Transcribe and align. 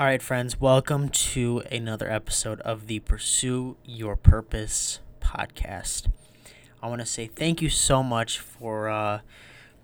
All 0.00 0.06
right, 0.06 0.22
friends, 0.22 0.58
welcome 0.58 1.10
to 1.10 1.62
another 1.70 2.10
episode 2.10 2.62
of 2.62 2.86
the 2.86 3.00
Pursue 3.00 3.76
Your 3.84 4.16
Purpose 4.16 5.00
podcast. 5.20 6.06
I 6.82 6.88
want 6.88 7.02
to 7.02 7.06
say 7.06 7.26
thank 7.26 7.60
you 7.60 7.68
so 7.68 8.02
much 8.02 8.38
for 8.38 8.88
uh, 8.88 9.20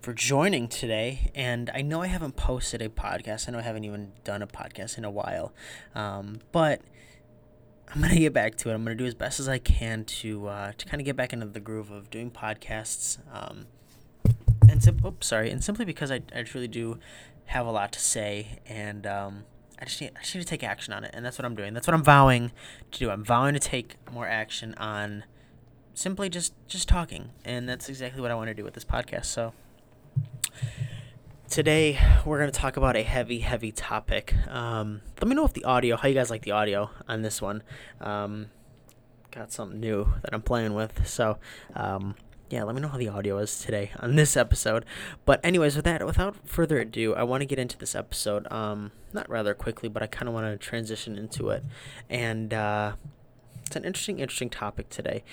for 0.01 0.13
joining 0.13 0.69
today. 0.69 1.29
And 1.35 1.69
I 1.71 1.83
know 1.83 2.01
I 2.01 2.07
haven't 2.07 2.35
posted 2.35 2.81
a 2.81 2.89
podcast. 2.89 3.47
I 3.47 3.51
know 3.51 3.59
I 3.59 3.61
haven't 3.61 3.83
even 3.83 4.11
done 4.23 4.41
a 4.41 4.47
podcast 4.47 4.97
in 4.97 5.05
a 5.05 5.11
while, 5.11 5.53
um, 5.93 6.39
but 6.51 6.81
I'm 7.93 8.01
gonna 8.01 8.15
get 8.15 8.33
back 8.33 8.55
to 8.55 8.71
it. 8.71 8.73
I'm 8.73 8.83
gonna 8.83 8.95
do 8.95 9.05
as 9.05 9.13
best 9.13 9.39
as 9.39 9.47
I 9.47 9.59
can 9.59 10.03
to 10.03 10.47
uh, 10.47 10.71
to 10.79 10.85
kind 10.87 10.99
of 10.99 11.05
get 11.05 11.15
back 11.15 11.31
into 11.31 11.45
the 11.45 11.59
groove 11.59 11.91
of 11.91 12.09
doing 12.09 12.31
podcasts. 12.31 13.19
Um, 13.31 13.67
and 14.67 14.81
sim- 14.81 14.99
oops, 15.05 15.27
sorry, 15.27 15.51
and 15.51 15.63
simply 15.63 15.85
because 15.85 16.09
I, 16.09 16.21
I 16.35 16.41
truly 16.41 16.67
do 16.67 16.97
have 17.45 17.67
a 17.67 17.71
lot 17.71 17.91
to 17.91 17.99
say, 17.99 18.57
and 18.65 19.05
um, 19.05 19.43
I 19.79 19.85
just 19.85 20.01
need 20.01 20.11
I 20.15 20.21
just 20.21 20.35
need 20.35 20.41
to 20.41 20.47
take 20.47 20.63
action 20.63 20.93
on 20.93 21.03
it, 21.03 21.11
and 21.13 21.25
that's 21.25 21.37
what 21.37 21.45
I'm 21.45 21.55
doing. 21.55 21.73
That's 21.73 21.87
what 21.87 21.93
I'm 21.93 22.03
vowing 22.03 22.51
to 22.91 22.99
do. 22.99 23.09
I'm 23.09 23.23
vowing 23.23 23.53
to 23.53 23.59
take 23.59 23.95
more 24.11 24.27
action 24.27 24.73
on 24.75 25.23
simply 25.93 26.29
just 26.29 26.53
just 26.67 26.87
talking, 26.87 27.29
and 27.45 27.67
that's 27.67 27.89
exactly 27.89 28.21
what 28.21 28.31
I 28.31 28.35
want 28.35 28.49
to 28.49 28.53
do 28.53 28.63
with 28.63 28.73
this 28.73 28.85
podcast. 28.85 29.25
So 29.25 29.53
today 31.49 31.97
we're 32.25 32.39
going 32.39 32.51
to 32.51 32.59
talk 32.59 32.75
about 32.75 32.97
a 32.97 33.03
heavy 33.03 33.39
heavy 33.39 33.71
topic 33.71 34.33
um, 34.49 35.01
let 35.21 35.29
me 35.29 35.35
know 35.35 35.45
if 35.45 35.53
the 35.53 35.63
audio 35.63 35.95
how 35.95 36.07
you 36.07 36.13
guys 36.13 36.29
like 36.29 36.41
the 36.41 36.51
audio 36.51 36.89
on 37.07 37.21
this 37.21 37.41
one 37.41 37.63
um, 38.01 38.47
got 39.31 39.51
something 39.51 39.79
new 39.79 40.05
that 40.21 40.33
i'm 40.33 40.41
playing 40.41 40.73
with 40.73 41.07
so 41.07 41.37
um, 41.73 42.15
yeah 42.49 42.63
let 42.63 42.75
me 42.75 42.81
know 42.81 42.87
how 42.87 42.97
the 42.97 43.09
audio 43.09 43.37
is 43.37 43.59
today 43.59 43.91
on 43.99 44.15
this 44.15 44.37
episode. 44.37 44.85
But 45.25 45.39
anyways 45.43 45.75
with 45.75 45.85
that 45.85 46.05
without 46.05 46.35
further 46.47 46.79
ado 46.79 47.15
i 47.15 47.23
want 47.23 47.41
to 47.41 47.45
get 47.45 47.59
into 47.59 47.77
this 47.77 47.95
episode 47.95 48.51
um, 48.51 48.91
not 49.13 49.29
rather 49.29 49.53
quickly 49.53 49.89
but 49.89 50.03
i 50.03 50.07
kind 50.07 50.27
of 50.27 50.33
want 50.33 50.45
to 50.47 50.57
transition 50.57 51.17
into 51.17 51.49
it. 51.49 51.63
And 52.09 52.53
uh, 52.53 52.93
it's 53.65 53.75
an 53.75 53.85
interesting 53.85 54.19
interesting 54.19 54.49
topic 54.49 54.89
today. 54.89 55.23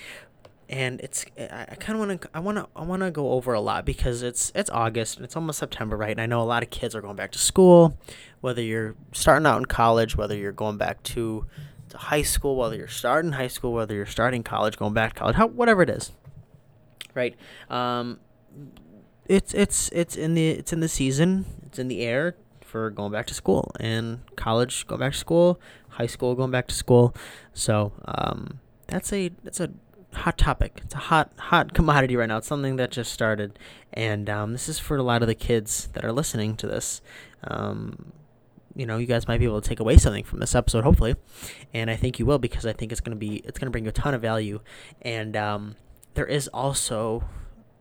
And 0.67 0.99
it's 1.01 1.25
I, 1.37 1.75
kind 1.79 1.99
of 1.99 2.07
want 2.07 2.21
to 2.21 2.29
I 2.33 2.39
want 2.39 2.57
to 2.57 2.67
I 2.75 2.83
want 2.83 3.03
to 3.03 3.11
go 3.11 3.33
over 3.33 3.53
a 3.53 3.61
lot 3.61 3.85
because 3.85 4.23
it's 4.23 4.51
it's 4.55 4.69
August 4.71 5.17
and 5.17 5.23
it's 5.23 5.35
almost 5.35 5.59
September, 5.59 5.95
right? 5.95 6.11
And 6.11 6.19
I 6.19 6.25
know 6.25 6.41
a 6.41 6.43
lot 6.43 6.63
of 6.63 6.71
kids 6.71 6.95
are 6.95 7.01
going 7.01 7.15
back 7.15 7.31
to 7.33 7.39
school, 7.39 7.97
whether 8.41 8.63
you're 8.63 8.95
starting 9.13 9.45
out 9.45 9.57
in 9.57 9.65
college, 9.65 10.17
whether 10.17 10.35
you're 10.35 10.51
going 10.51 10.77
back 10.77 11.03
to 11.03 11.45
to 11.89 11.97
high 11.97 12.23
school, 12.23 12.55
whether 12.55 12.75
you're 12.75 12.87
starting 12.87 13.33
high 13.33 13.47
school, 13.47 13.73
whether 13.73 13.93
you're 13.93 14.07
starting 14.07 14.41
college, 14.41 14.77
going 14.77 14.93
back 14.93 15.13
to 15.13 15.19
college, 15.19 15.35
how, 15.35 15.45
whatever 15.47 15.83
it 15.83 15.89
is, 15.89 16.11
right? 17.15 17.35
Um, 17.69 18.19
it's 19.25 19.53
it's 19.53 19.89
it's 19.89 20.15
in 20.15 20.35
the 20.35 20.49
it's 20.49 20.71
in 20.71 20.81
the 20.81 20.87
season, 20.87 21.45
it's 21.65 21.79
in 21.79 21.87
the 21.87 22.01
air 22.01 22.35
for 22.61 22.89
going 22.89 23.11
back 23.11 23.25
to 23.27 23.33
school 23.33 23.71
and 23.79 24.19
college 24.35 24.85
going 24.85 24.99
back 24.99 25.13
to 25.13 25.17
school, 25.17 25.59
high 25.89 26.05
school 26.05 26.35
going 26.35 26.51
back 26.51 26.67
to 26.67 26.75
school. 26.75 27.15
So 27.53 27.93
um, 28.05 28.59
that's 28.87 29.11
a 29.13 29.31
that's 29.43 29.59
a 29.59 29.71
hot 30.13 30.37
topic. 30.37 30.81
It's 30.83 30.93
a 30.93 30.99
hot 30.99 31.31
hot 31.37 31.73
commodity 31.73 32.15
right 32.15 32.27
now. 32.27 32.37
It's 32.37 32.47
something 32.47 32.75
that 32.77 32.91
just 32.91 33.11
started, 33.11 33.57
and 33.93 34.29
um, 34.29 34.51
this 34.51 34.69
is 34.69 34.79
for 34.79 34.97
a 34.97 35.03
lot 35.03 35.21
of 35.21 35.27
the 35.27 35.35
kids 35.35 35.89
that 35.93 36.05
are 36.05 36.11
listening 36.11 36.55
to 36.57 36.67
this. 36.67 37.01
Um, 37.43 38.11
you 38.75 38.85
know, 38.85 38.97
you 38.97 39.05
guys 39.05 39.27
might 39.27 39.39
be 39.39 39.45
able 39.45 39.61
to 39.61 39.67
take 39.67 39.79
away 39.79 39.97
something 39.97 40.23
from 40.25 40.39
this 40.39 40.53
episode, 40.53 40.83
hopefully, 40.83 41.15
and 41.73 41.89
I 41.89 41.95
think 41.95 42.19
you 42.19 42.25
will 42.25 42.39
because 42.39 42.65
I 42.65 42.73
think 42.73 42.91
it's 42.91 43.01
gonna 43.01 43.15
be 43.15 43.37
it's 43.37 43.57
gonna 43.57 43.71
bring 43.71 43.85
you 43.85 43.89
a 43.89 43.93
ton 43.93 44.13
of 44.13 44.21
value, 44.21 44.59
and 45.01 45.35
um, 45.37 45.75
there 46.15 46.25
is 46.25 46.47
also 46.49 47.23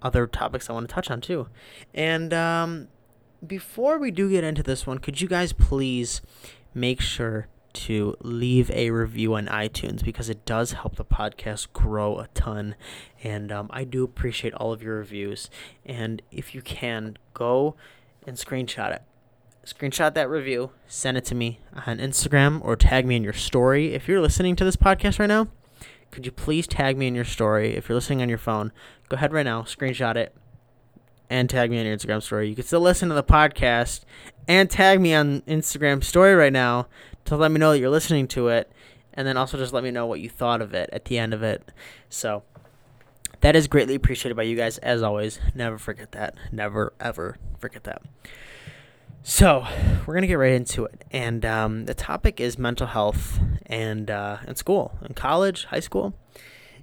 other 0.02 0.26
topics 0.26 0.68
I 0.68 0.74
want 0.74 0.88
to 0.88 0.94
touch 0.94 1.10
on 1.10 1.20
too, 1.20 1.48
and 1.94 2.32
um, 2.34 2.88
before 3.44 3.98
we 3.98 4.10
do 4.10 4.30
get 4.30 4.44
into 4.44 4.62
this 4.62 4.86
one, 4.86 4.98
could 4.98 5.20
you 5.20 5.28
guys 5.28 5.52
please 5.52 6.20
make 6.74 7.00
sure 7.00 7.48
to 7.74 8.16
leave 8.22 8.70
a 8.70 8.90
review 8.90 9.34
on 9.34 9.46
iTunes 9.46 10.02
because 10.02 10.30
it 10.30 10.44
does 10.46 10.72
help 10.72 10.96
the 10.96 11.04
podcast 11.04 11.72
grow 11.72 12.18
a 12.18 12.28
ton. 12.28 12.76
And 13.22 13.52
um, 13.52 13.68
I 13.70 13.84
do 13.84 14.04
appreciate 14.04 14.54
all 14.54 14.72
of 14.72 14.82
your 14.82 14.96
reviews. 14.96 15.50
And 15.84 16.22
if 16.30 16.54
you 16.54 16.62
can, 16.62 17.18
go 17.34 17.74
and 18.26 18.36
screenshot 18.36 18.94
it. 18.94 19.02
Screenshot 19.66 20.14
that 20.14 20.28
review, 20.28 20.70
send 20.86 21.16
it 21.16 21.24
to 21.26 21.34
me 21.34 21.60
on 21.86 21.98
Instagram 21.98 22.60
or 22.62 22.76
tag 22.76 23.06
me 23.06 23.16
in 23.16 23.24
your 23.24 23.32
story. 23.32 23.94
If 23.94 24.08
you're 24.08 24.20
listening 24.20 24.56
to 24.56 24.64
this 24.64 24.76
podcast 24.76 25.18
right 25.18 25.26
now, 25.26 25.48
could 26.14 26.24
you 26.24 26.32
please 26.32 26.66
tag 26.68 26.96
me 26.96 27.08
in 27.08 27.14
your 27.14 27.24
story? 27.24 27.74
If 27.74 27.88
you're 27.88 27.96
listening 27.96 28.22
on 28.22 28.28
your 28.28 28.38
phone, 28.38 28.70
go 29.08 29.16
ahead 29.16 29.32
right 29.32 29.42
now, 29.42 29.62
screenshot 29.62 30.14
it, 30.14 30.32
and 31.28 31.50
tag 31.50 31.70
me 31.70 31.80
on 31.80 31.86
your 31.86 31.96
Instagram 31.96 32.22
story. 32.22 32.48
You 32.48 32.54
can 32.54 32.64
still 32.64 32.80
listen 32.80 33.08
to 33.08 33.16
the 33.16 33.24
podcast 33.24 34.04
and 34.46 34.70
tag 34.70 35.00
me 35.00 35.12
on 35.12 35.40
Instagram 35.42 36.04
story 36.04 36.34
right 36.36 36.52
now 36.52 36.86
to 37.24 37.36
let 37.36 37.50
me 37.50 37.58
know 37.58 37.72
that 37.72 37.80
you're 37.80 37.90
listening 37.90 38.28
to 38.28 38.46
it, 38.46 38.70
and 39.12 39.26
then 39.26 39.36
also 39.36 39.58
just 39.58 39.72
let 39.72 39.82
me 39.82 39.90
know 39.90 40.06
what 40.06 40.20
you 40.20 40.30
thought 40.30 40.62
of 40.62 40.72
it 40.72 40.88
at 40.92 41.06
the 41.06 41.18
end 41.18 41.34
of 41.34 41.42
it. 41.42 41.68
So 42.08 42.44
that 43.40 43.56
is 43.56 43.66
greatly 43.66 43.96
appreciated 43.96 44.36
by 44.36 44.44
you 44.44 44.56
guys 44.56 44.78
as 44.78 45.02
always. 45.02 45.40
Never 45.52 45.78
forget 45.78 46.12
that. 46.12 46.36
Never 46.52 46.92
ever 47.00 47.38
forget 47.58 47.82
that. 47.84 48.02
So 49.26 49.66
we're 50.04 50.12
gonna 50.12 50.26
get 50.26 50.34
right 50.34 50.52
into 50.52 50.84
it, 50.84 51.02
and 51.10 51.46
um, 51.46 51.86
the 51.86 51.94
topic 51.94 52.40
is 52.40 52.58
mental 52.58 52.86
health 52.86 53.40
and 53.64 54.10
uh, 54.10 54.36
and 54.46 54.58
school, 54.58 54.98
and 55.00 55.16
college, 55.16 55.64
high 55.64 55.80
school. 55.80 56.12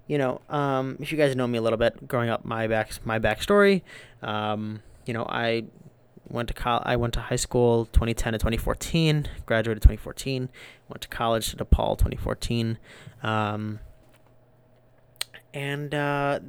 You 0.07 0.17
know, 0.17 0.41
um, 0.49 0.97
if 0.99 1.11
you 1.11 1.19
guys 1.19 1.35
know 1.35 1.45
me 1.45 1.59
a 1.59 1.61
little 1.61 1.77
bit, 1.77 2.07
growing 2.07 2.29
up, 2.31 2.43
my 2.43 2.65
back 2.65 2.93
my 3.05 3.19
backstory. 3.19 3.83
Um, 4.23 4.81
you 5.05 5.13
know, 5.13 5.23
I 5.29 5.65
went 6.29 6.47
to 6.47 6.55
col- 6.55 6.81
I 6.83 6.95
went 6.95 7.13
to 7.13 7.21
high 7.21 7.35
school 7.35 7.85
2010 7.85 8.33
to 8.33 8.39
2014, 8.39 9.29
graduated 9.45 9.83
2014, 9.83 10.49
went 10.89 11.01
to 11.01 11.07
college 11.09 11.51
to 11.51 11.57
DePaul 11.57 11.95
2014, 11.95 12.79
um, 13.21 13.79
and 15.53 15.93
uh, 15.93 16.39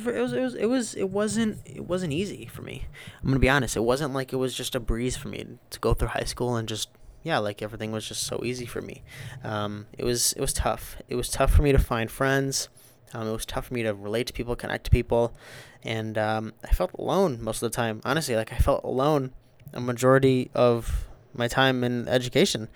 it 0.00 0.04
was, 0.04 0.14
it 0.14 0.20
was 0.20 0.32
it 0.32 0.40
was 0.40 0.54
it 0.54 0.66
was 0.66 0.94
it 0.94 1.10
wasn't 1.10 1.58
it 1.64 1.86
wasn't 1.86 2.12
easy 2.12 2.46
for 2.46 2.62
me. 2.62 2.86
I'm 3.20 3.28
gonna 3.28 3.38
be 3.38 3.48
honest. 3.48 3.76
It 3.76 3.80
wasn't 3.80 4.14
like 4.14 4.32
it 4.32 4.36
was 4.36 4.54
just 4.54 4.74
a 4.74 4.80
breeze 4.80 5.16
for 5.16 5.28
me 5.28 5.46
to 5.70 5.80
go 5.80 5.94
through 5.94 6.08
high 6.08 6.24
school 6.24 6.56
and 6.56 6.68
just 6.68 6.88
yeah, 7.22 7.38
like 7.38 7.62
everything 7.62 7.92
was 7.92 8.06
just 8.06 8.24
so 8.24 8.40
easy 8.44 8.66
for 8.66 8.82
me. 8.82 9.02
Um, 9.44 9.86
it 9.96 10.04
was 10.04 10.32
it 10.32 10.40
was 10.40 10.52
tough. 10.52 10.96
It 11.08 11.14
was 11.14 11.28
tough 11.28 11.52
for 11.52 11.62
me 11.62 11.72
to 11.72 11.78
find 11.78 12.10
friends. 12.10 12.68
Um, 13.14 13.28
it 13.28 13.32
was 13.32 13.44
tough 13.46 13.66
for 13.66 13.74
me 13.74 13.82
to 13.82 13.92
relate 13.92 14.26
to 14.28 14.32
people, 14.32 14.56
connect 14.56 14.84
to 14.84 14.90
people, 14.90 15.34
and 15.82 16.16
um, 16.16 16.54
I 16.64 16.68
felt 16.68 16.92
alone 16.98 17.42
most 17.42 17.62
of 17.62 17.70
the 17.70 17.76
time. 17.76 18.00
Honestly, 18.04 18.34
like 18.36 18.52
I 18.52 18.56
felt 18.56 18.84
alone 18.84 19.32
a 19.72 19.80
majority 19.80 20.50
of 20.54 21.06
my 21.34 21.46
time 21.46 21.84
in 21.84 22.08
education, 22.08 22.68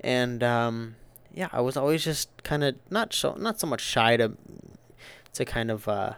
and 0.00 0.42
um, 0.42 0.96
yeah, 1.32 1.48
I 1.52 1.60
was 1.60 1.76
always 1.76 2.04
just 2.04 2.30
kind 2.42 2.62
of 2.62 2.76
not 2.90 3.12
so 3.12 3.34
not 3.34 3.58
so 3.58 3.66
much 3.66 3.80
shy 3.80 4.16
to 4.16 4.32
to 5.32 5.44
kind 5.44 5.70
of 5.70 5.88
uh, 5.88 6.14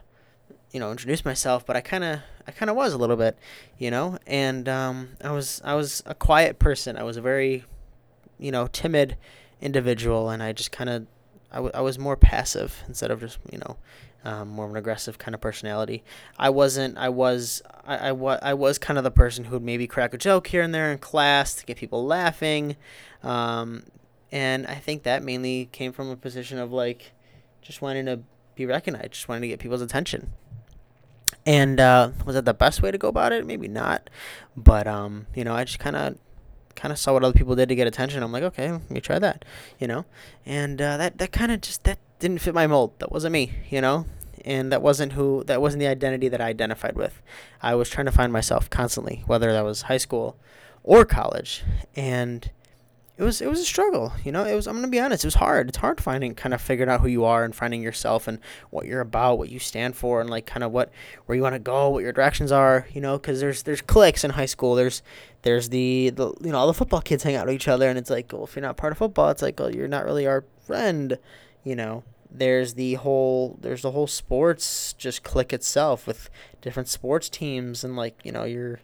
you 0.74 0.80
know 0.80 0.90
introduce 0.90 1.24
myself, 1.24 1.64
but 1.64 1.76
I 1.76 1.80
kind 1.80 2.02
of 2.02 2.20
I 2.46 2.50
kind 2.50 2.68
of 2.68 2.74
was 2.76 2.92
a 2.92 2.98
little 2.98 3.16
bit, 3.16 3.38
you 3.78 3.90
know, 3.90 4.18
and 4.26 4.68
um, 4.68 5.10
I 5.22 5.30
was 5.30 5.62
I 5.64 5.74
was 5.74 6.02
a 6.04 6.14
quiet 6.14 6.58
person. 6.58 6.96
I 6.98 7.04
was 7.04 7.16
a 7.16 7.22
very 7.22 7.64
you 8.38 8.50
know 8.50 8.66
timid 8.66 9.16
individual, 9.62 10.28
and 10.28 10.42
I 10.42 10.52
just 10.52 10.72
kind 10.72 10.90
of 10.90 11.06
I, 11.52 11.56
w- 11.56 11.70
I 11.72 11.80
was 11.80 11.96
more 11.98 12.16
passive 12.16 12.82
instead 12.88 13.12
of 13.12 13.20
just 13.20 13.38
you 13.52 13.58
know 13.58 13.76
um, 14.24 14.48
more 14.48 14.64
of 14.64 14.72
an 14.72 14.76
aggressive 14.76 15.16
kind 15.16 15.32
of 15.34 15.40
personality. 15.40 16.02
I 16.38 16.50
wasn't. 16.50 16.98
I 16.98 17.08
was. 17.08 17.62
I, 17.86 18.08
I, 18.08 18.12
wa- 18.12 18.40
I 18.42 18.54
was 18.54 18.76
kind 18.78 18.98
of 18.98 19.04
the 19.04 19.10
person 19.12 19.44
who 19.44 19.52
would 19.52 19.62
maybe 19.62 19.86
crack 19.86 20.12
a 20.12 20.18
joke 20.18 20.48
here 20.48 20.62
and 20.62 20.74
there 20.74 20.90
in 20.90 20.98
class 20.98 21.54
to 21.54 21.64
get 21.64 21.76
people 21.76 22.04
laughing, 22.04 22.74
um, 23.22 23.84
and 24.32 24.66
I 24.66 24.74
think 24.74 25.04
that 25.04 25.22
mainly 25.22 25.68
came 25.70 25.92
from 25.92 26.10
a 26.10 26.16
position 26.16 26.58
of 26.58 26.72
like 26.72 27.12
just 27.62 27.80
wanting 27.80 28.06
to 28.06 28.20
be 28.56 28.66
recognized, 28.66 29.12
just 29.12 29.28
wanting 29.28 29.42
to 29.42 29.48
get 29.48 29.60
people's 29.60 29.82
attention. 29.82 30.32
And 31.46 31.78
uh, 31.78 32.10
was 32.24 32.34
that 32.34 32.44
the 32.44 32.54
best 32.54 32.82
way 32.82 32.90
to 32.90 32.98
go 32.98 33.08
about 33.08 33.32
it? 33.32 33.46
Maybe 33.46 33.68
not, 33.68 34.08
but 34.56 34.86
um, 34.86 35.26
you 35.34 35.44
know, 35.44 35.54
I 35.54 35.64
just 35.64 35.78
kind 35.78 35.96
of 35.96 36.18
kind 36.74 36.90
of 36.90 36.98
saw 36.98 37.12
what 37.12 37.22
other 37.24 37.36
people 37.36 37.54
did 37.54 37.68
to 37.68 37.74
get 37.74 37.86
attention. 37.86 38.22
I'm 38.22 38.32
like, 38.32 38.42
okay, 38.42 38.72
let 38.72 38.90
me 38.90 39.00
try 39.00 39.18
that, 39.18 39.44
you 39.78 39.86
know, 39.86 40.04
and 40.46 40.80
uh, 40.80 40.96
that 40.96 41.18
that 41.18 41.32
kind 41.32 41.52
of 41.52 41.60
just 41.60 41.84
that 41.84 41.98
didn't 42.18 42.38
fit 42.38 42.54
my 42.54 42.66
mold. 42.66 42.98
That 42.98 43.12
wasn't 43.12 43.32
me, 43.32 43.52
you 43.70 43.80
know, 43.80 44.06
and 44.44 44.72
that 44.72 44.82
wasn't 44.82 45.12
who 45.12 45.44
that 45.44 45.60
wasn't 45.60 45.80
the 45.80 45.86
identity 45.86 46.28
that 46.28 46.40
I 46.40 46.46
identified 46.46 46.96
with. 46.96 47.20
I 47.62 47.74
was 47.74 47.88
trying 47.88 48.06
to 48.06 48.12
find 48.12 48.32
myself 48.32 48.70
constantly, 48.70 49.22
whether 49.26 49.52
that 49.52 49.64
was 49.64 49.82
high 49.82 49.98
school 49.98 50.36
or 50.82 51.04
college, 51.04 51.62
and 51.94 52.50
it 53.16 53.22
was 53.22 53.40
it 53.40 53.48
was 53.48 53.60
a 53.60 53.64
struggle. 53.64 54.12
You 54.24 54.32
know, 54.32 54.44
it 54.44 54.54
was. 54.54 54.66
I'm 54.66 54.74
gonna 54.74 54.88
be 54.88 54.98
honest. 54.98 55.24
It 55.24 55.28
was 55.28 55.36
hard. 55.36 55.68
It's 55.68 55.78
hard 55.78 56.00
finding 56.00 56.34
kind 56.34 56.52
of 56.52 56.60
figuring 56.60 56.90
out 56.90 57.00
who 57.00 57.06
you 57.06 57.24
are 57.24 57.44
and 57.44 57.54
finding 57.54 57.80
yourself 57.80 58.26
and 58.26 58.40
what 58.70 58.86
you're 58.86 59.00
about, 59.00 59.38
what 59.38 59.50
you 59.50 59.60
stand 59.60 59.96
for, 59.96 60.20
and 60.20 60.28
like 60.28 60.46
kind 60.46 60.64
of 60.64 60.72
what 60.72 60.90
where 61.26 61.36
you 61.36 61.42
want 61.42 61.54
to 61.54 61.60
go, 61.60 61.90
what 61.90 62.02
your 62.02 62.12
directions 62.12 62.50
are. 62.50 62.88
You 62.92 63.00
know, 63.00 63.16
because 63.16 63.38
there's 63.38 63.62
there's 63.62 63.80
cliques 63.80 64.24
in 64.24 64.32
high 64.32 64.46
school. 64.46 64.74
There's 64.74 65.00
there's 65.42 65.68
the 65.68 66.10
the 66.10 66.34
you 66.42 66.50
know 66.50 66.58
all 66.58 66.66
the 66.66 66.74
football 66.74 67.00
kids 67.00 67.22
hang 67.22 67.36
out 67.36 67.46
with 67.46 67.54
each 67.54 67.68
other, 67.68 67.88
and 67.88 67.96
it's 67.98 68.10
like, 68.10 68.32
well, 68.32 68.44
if 68.44 68.56
you're 68.56 68.64
not 68.64 68.76
part 68.76 68.90
of 68.90 68.98
football, 68.98 69.30
it's 69.30 69.42
like, 69.42 69.60
well, 69.60 69.72
you're 69.72 69.86
not 69.86 70.04
really 70.04 70.26
our 70.26 70.44
friend. 70.66 71.16
You 71.62 71.76
know, 71.76 72.02
there's 72.34 72.74
the 72.74 72.94
whole 72.94 73.56
there's 73.60 73.82
the 73.82 73.92
whole 73.92 74.08
sports 74.08 74.92
just 74.94 75.22
clique 75.22 75.52
itself 75.52 76.04
with 76.08 76.28
different 76.60 76.88
sports 76.88 77.28
teams 77.28 77.84
and 77.84 77.94
like 77.94 78.18
you 78.24 78.32
know 78.32 78.42
you're 78.42 78.80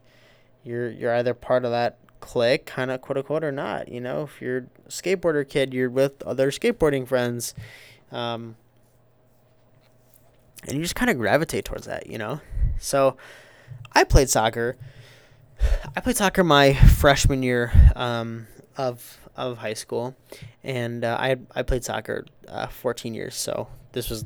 you're 0.63 0.89
you're 0.89 1.15
either 1.15 1.35
part 1.35 1.65
of 1.65 1.73
that 1.73 1.99
clique, 2.21 2.67
kind 2.67 2.91
of 2.91 3.01
quote 3.01 3.19
unquote, 3.19 3.45
or 3.45 3.53
not. 3.53 3.89
You 3.89 4.01
know, 4.01 4.23
if 4.23 4.41
you're 4.41 4.59
a 4.59 4.89
skateboarder 4.89 5.49
kid, 5.49 5.75
you're 5.75 5.91
with 5.91 6.23
other 6.23 6.51
skateboarding 6.51 7.07
friends. 7.07 7.55
Um, 8.13 8.57
and 10.65 10.77
you 10.77 10.83
just 10.83 10.95
kind 10.95 11.11
of 11.11 11.17
gravitate 11.17 11.65
towards 11.65 11.87
that, 11.87 12.07
you 12.07 12.19
know? 12.19 12.41
So 12.79 13.17
I 13.93 14.05
played 14.05 14.31
soccer. 14.31 14.77
I 15.97 16.01
played 16.01 16.17
soccer 16.17 16.45
my 16.45 16.75
freshman 16.75 17.43
year 17.43 17.73
um, 17.95 18.47
of 18.77 19.19
of 19.37 19.59
high 19.59 19.75
school, 19.75 20.17
and 20.65 21.05
uh, 21.05 21.17
I 21.19 21.37
I 21.55 21.63
played 21.63 21.85
soccer 21.85 22.27
uh, 22.49 22.67
14 22.69 23.15
years. 23.15 23.35
So 23.35 23.69
this 23.93 24.11
was 24.11 24.25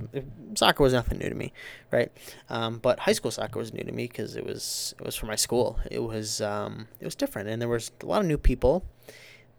soccer 0.54 0.82
was 0.82 0.92
nothing 0.92 1.18
new 1.18 1.28
to 1.28 1.34
me, 1.34 1.52
right? 1.90 2.12
Um, 2.48 2.78
but 2.78 3.00
high 3.00 3.12
school 3.12 3.30
soccer 3.30 3.58
was 3.58 3.72
new 3.72 3.82
to 3.82 3.92
me 3.92 4.06
because 4.06 4.36
it 4.36 4.44
was 4.44 4.94
it 4.98 5.04
was 5.04 5.16
for 5.16 5.26
my 5.26 5.36
school. 5.36 5.78
It 5.90 6.00
was 6.00 6.40
um, 6.40 6.88
it 7.00 7.04
was 7.04 7.14
different, 7.14 7.48
and 7.48 7.60
there 7.60 7.68
was 7.68 7.90
a 8.02 8.06
lot 8.06 8.20
of 8.20 8.26
new 8.26 8.38
people, 8.38 8.84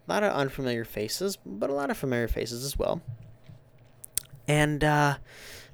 a 0.07 0.11
lot 0.11 0.23
of 0.23 0.33
unfamiliar 0.33 0.85
faces, 0.85 1.37
but 1.45 1.69
a 1.69 1.73
lot 1.73 1.89
of 1.89 1.97
familiar 1.97 2.27
faces 2.27 2.63
as 2.63 2.77
well. 2.77 3.01
And 4.47 4.83
uh, 4.83 5.17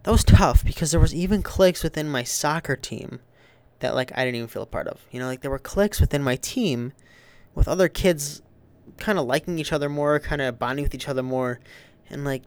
that 0.04 0.12
was 0.12 0.24
tough 0.24 0.64
because 0.64 0.92
there 0.92 1.00
was 1.00 1.14
even 1.14 1.44
cliques 1.44 1.84
within 1.84 2.10
my 2.10 2.24
soccer 2.24 2.76
team 2.76 3.20
that 3.80 3.96
like 3.96 4.12
I 4.16 4.24
didn't 4.24 4.36
even 4.36 4.48
feel 4.48 4.64
a 4.64 4.68
part 4.68 4.88
of. 4.88 5.06
You 5.12 5.20
know, 5.20 5.28
like 5.28 5.42
there 5.42 5.52
were 5.52 5.60
cliques 5.60 6.00
within 6.00 6.24
my 6.24 6.38
team 6.38 6.94
with 7.54 7.68
other 7.68 7.90
kids 7.90 8.42
kind 8.98 9.20
of 9.20 9.26
liking 9.26 9.60
each 9.60 9.74
other 9.74 9.90
more, 9.90 10.20
kind 10.20 10.42
of 10.42 10.58
bonding 10.58 10.84
with 10.84 10.96
each 10.96 11.10
other 11.10 11.24
more, 11.24 11.60
and 12.10 12.24
like 12.24 12.44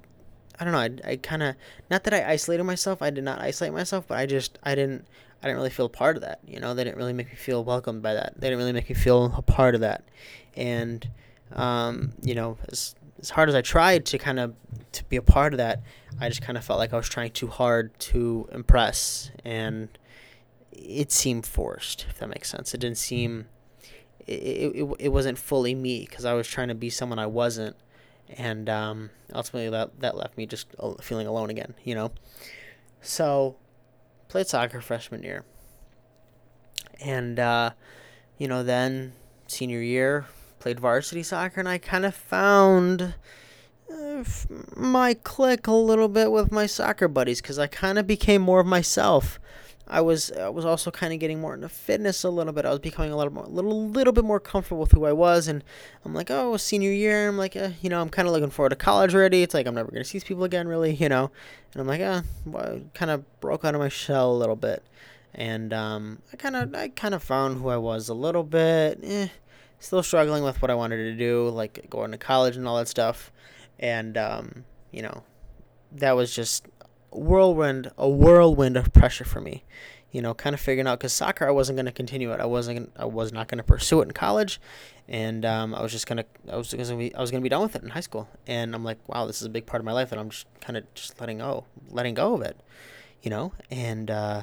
I 0.59 0.65
don't 0.65 0.73
know, 0.73 0.79
I, 0.79 1.12
I 1.12 1.17
kind 1.17 1.43
of 1.43 1.56
not 1.91 2.05
that 2.05 2.15
I 2.15 2.31
isolated 2.31 2.65
myself. 2.65 3.03
I 3.03 3.11
did 3.11 3.25
not 3.25 3.41
isolate 3.41 3.73
myself, 3.73 4.06
but 4.06 4.19
I 4.19 4.27
just 4.27 4.59
I 4.62 4.75
didn't 4.75 5.06
I 5.43 5.47
didn't 5.47 5.56
really 5.56 5.71
feel 5.71 5.89
part 5.89 6.17
of 6.17 6.23
that. 6.23 6.41
You 6.47 6.61
know, 6.61 6.75
they 6.75 6.85
didn't 6.85 6.97
really 6.97 7.12
make 7.12 7.29
me 7.29 7.37
feel 7.37 7.65
welcomed 7.65 8.03
by 8.03 8.15
that. 8.15 8.35
They 8.37 8.49
didn't 8.49 8.59
really 8.59 8.73
make 8.73 8.89
me 8.89 8.95
feel 8.95 9.35
a 9.37 9.43
part 9.43 9.75
of 9.75 9.81
that, 9.83 10.05
and 10.56 11.09
um, 11.53 12.12
you 12.23 12.35
know, 12.35 12.59
as 12.69 12.95
as 13.21 13.31
hard 13.31 13.49
as 13.49 13.55
I 13.55 13.62
tried 13.62 14.05
to 14.06 14.19
kind 14.19 14.39
of 14.39 14.55
to 14.93 15.05
be 15.05 15.17
a 15.17 15.23
part 15.23 15.55
of 15.55 15.59
that, 15.59 15.83
I 16.21 16.29
just 16.29 16.43
kind 16.43 16.57
of 16.57 16.65
felt 16.65 16.79
like 16.79 16.93
I 16.93 16.97
was 16.97 17.09
trying 17.09 17.31
too 17.33 17.49
hard 17.49 17.99
to 18.00 18.49
impress, 18.53 19.31
and 19.45 19.89
it 20.73 21.11
seemed 21.12 21.47
forced. 21.47 22.07
If 22.09 22.19
that 22.19 22.29
makes 22.29 22.50
sense, 22.50 22.75
it 22.75 22.79
didn't 22.79 22.99
seem. 22.99 23.47
It, 24.27 24.75
it, 24.75 24.97
it 24.99 25.09
wasn't 25.09 25.37
fully 25.37 25.75
me 25.75 26.07
because 26.09 26.25
I 26.25 26.33
was 26.33 26.49
trying 26.49 26.69
to 26.69 26.75
be 26.75 26.89
someone 26.89 27.19
I 27.19 27.27
wasn't, 27.27 27.77
and 28.29 28.69
um, 28.69 29.11
ultimately 29.35 29.71
that 29.71 30.00
that 30.00 30.17
left 30.17 30.37
me 30.37 30.47
just 30.47 30.69
feeling 31.00 31.26
alone 31.26 31.50
again. 31.50 31.75
You 31.85 31.94
know, 31.94 32.12
so 33.00 33.56
played 34.29 34.47
soccer 34.47 34.81
freshman 34.81 35.23
year, 35.23 35.44
and 37.00 37.38
uh, 37.38 37.71
you 38.38 38.49
know 38.49 38.62
then 38.62 39.12
senior 39.47 39.81
year 39.81 40.26
played 40.59 40.81
varsity 40.81 41.23
soccer, 41.23 41.61
and 41.61 41.69
I 41.69 41.79
kind 41.79 42.05
of 42.06 42.15
found 42.15 43.15
uh, 43.93 44.25
my 44.76 45.15
clique 45.15 45.67
a 45.67 45.73
little 45.73 46.09
bit 46.09 46.32
with 46.32 46.50
my 46.50 46.67
soccer 46.67 47.09
buddies 47.09 47.41
because 47.41 47.59
I 47.59 47.67
kind 47.67 47.99
of 47.99 48.06
became 48.06 48.43
more 48.43 48.61
of 48.61 48.67
myself. 48.67 49.38
I 49.87 50.01
was 50.01 50.33
I 50.33 50.49
was 50.49 50.65
also 50.65 50.91
kind 50.91 51.13
of 51.13 51.19
getting 51.19 51.41
more 51.41 51.55
into 51.55 51.69
fitness 51.69 52.25
a 52.25 52.31
little 52.31 52.53
bit. 52.53 52.65
I 52.65 52.71
was 52.71 52.79
becoming 52.79 53.13
a 53.13 53.17
little 53.17 53.33
more, 53.33 53.45
little 53.45 53.89
little 53.89 54.13
bit 54.13 54.25
more 54.25 54.41
comfortable 54.41 54.81
with 54.81 54.93
who 54.93 55.05
I 55.05 55.13
was, 55.13 55.47
and 55.47 55.63
I'm 56.05 56.15
like, 56.15 56.31
oh, 56.31 56.57
senior 56.57 56.91
year. 56.91 57.29
I'm 57.29 57.37
like, 57.37 57.55
uh, 57.55 57.71
you 57.83 57.91
know, 57.91 58.01
I'm 58.01 58.09
kind 58.09 58.27
of 58.27 58.33
looking 58.33 58.51
forward 58.51 58.71
to 58.71 58.77
college 58.77 59.15
already. 59.15 59.43
It's 59.43 59.53
like 59.53 59.67
I'm 59.67 59.75
never 59.75 59.91
gonna 59.91 60.05
see 60.05 60.19
these 60.19 60.25
people 60.25 60.45
again, 60.45 60.69
really, 60.69 60.95
you 60.95 61.09
know. 61.09 61.31
And 61.73 61.81
I'm 61.81 61.87
like, 61.87 62.01
uh, 62.01 62.23
well, 62.47 62.81
kind 62.95 63.11
of 63.11 63.41
broke 63.41 63.65
out 63.65 63.75
of 63.75 63.81
my 63.81 63.91
shell 63.91 64.33
a 64.33 64.39
little 64.39 64.57
bit, 64.57 64.83
and 65.35 65.73
um, 65.75 66.23
I 66.33 66.37
kind 66.37 66.57
of 66.57 66.75
I 66.75 66.89
kind 66.89 67.15
of 67.15 67.23
found 67.23 67.59
who 67.59 67.69
I 67.69 67.77
was 67.77 68.09
a 68.09 68.15
little 68.15 68.45
bit. 68.45 69.01
Eh, 69.03 69.29
still 69.81 70.03
struggling 70.03 70.43
with 70.43 70.63
what 70.63 70.71
I 70.71 70.75
wanted 70.75 70.97
to 70.97 71.15
do, 71.15 71.51
like 71.51 71.91
going 71.91 72.11
to 72.13 72.19
college 72.19 72.57
and 72.57 72.67
all 72.67 72.79
that 72.79 72.89
stuff. 72.89 73.31
And 73.79 74.17
um, 74.17 74.65
you 74.93 75.03
know, 75.03 75.25
that 75.93 76.13
was 76.13 76.35
just 76.35 76.67
whirlwind, 77.14 77.90
a 77.96 78.08
whirlwind 78.08 78.76
of 78.76 78.93
pressure 78.93 79.25
for 79.25 79.40
me. 79.40 79.64
You 80.11 80.22
know, 80.22 80.32
kind 80.32 80.55
of 80.55 80.61
figuring 80.61 80.87
out 80.87 81.00
because 81.00 81.12
soccer, 81.12 81.49
I 81.49 81.50
wasn't 81.50 81.76
going 81.76 81.87
to 81.87 81.93
continue 81.93 82.32
it. 82.32 82.38
I 82.38 82.46
wasn't. 82.46 82.93
I 82.96 83.05
was 83.05 83.32
not 83.32 83.49
going 83.49 83.58
to 83.58 83.64
pursue 83.64 84.00
it 84.00 84.05
in 84.05 84.12
college, 84.12 84.61
and 85.08 85.44
um, 85.44 85.75
I 85.75 85.82
was 85.82 85.90
just 85.90 86.06
gonna. 86.06 86.25
I 86.50 86.56
was 86.56 86.72
gonna 86.72 86.96
be. 86.96 87.12
I 87.14 87.20
was 87.20 87.32
gonna 87.32 87.43
be 87.43 87.49
done 87.49 87.62
with 87.62 87.75
it 87.75 87.82
in 87.82 87.88
high 87.88 88.00
school. 88.00 88.28
And 88.46 88.76
I'm 88.76 88.84
like, 88.84 88.99
wow, 89.08 89.26
this 89.26 89.40
is 89.40 89.46
a 89.46 89.50
big 89.50 89.66
part 89.66 89.81
of 89.81 89.84
my 89.84 89.93
life 89.93 90.11
that 90.11 90.19
I'm 90.20 90.31
just 90.31 90.46
kind 90.61 90.76
of 90.76 90.94
just 90.94 91.20
letting 91.20 91.38
go, 91.38 91.64
letting 91.90 92.14
go 92.14 92.34
of 92.34 92.43
it. 92.43 92.56
You 93.22 93.31
know, 93.31 93.52
and 93.72 94.08
uh, 94.08 94.43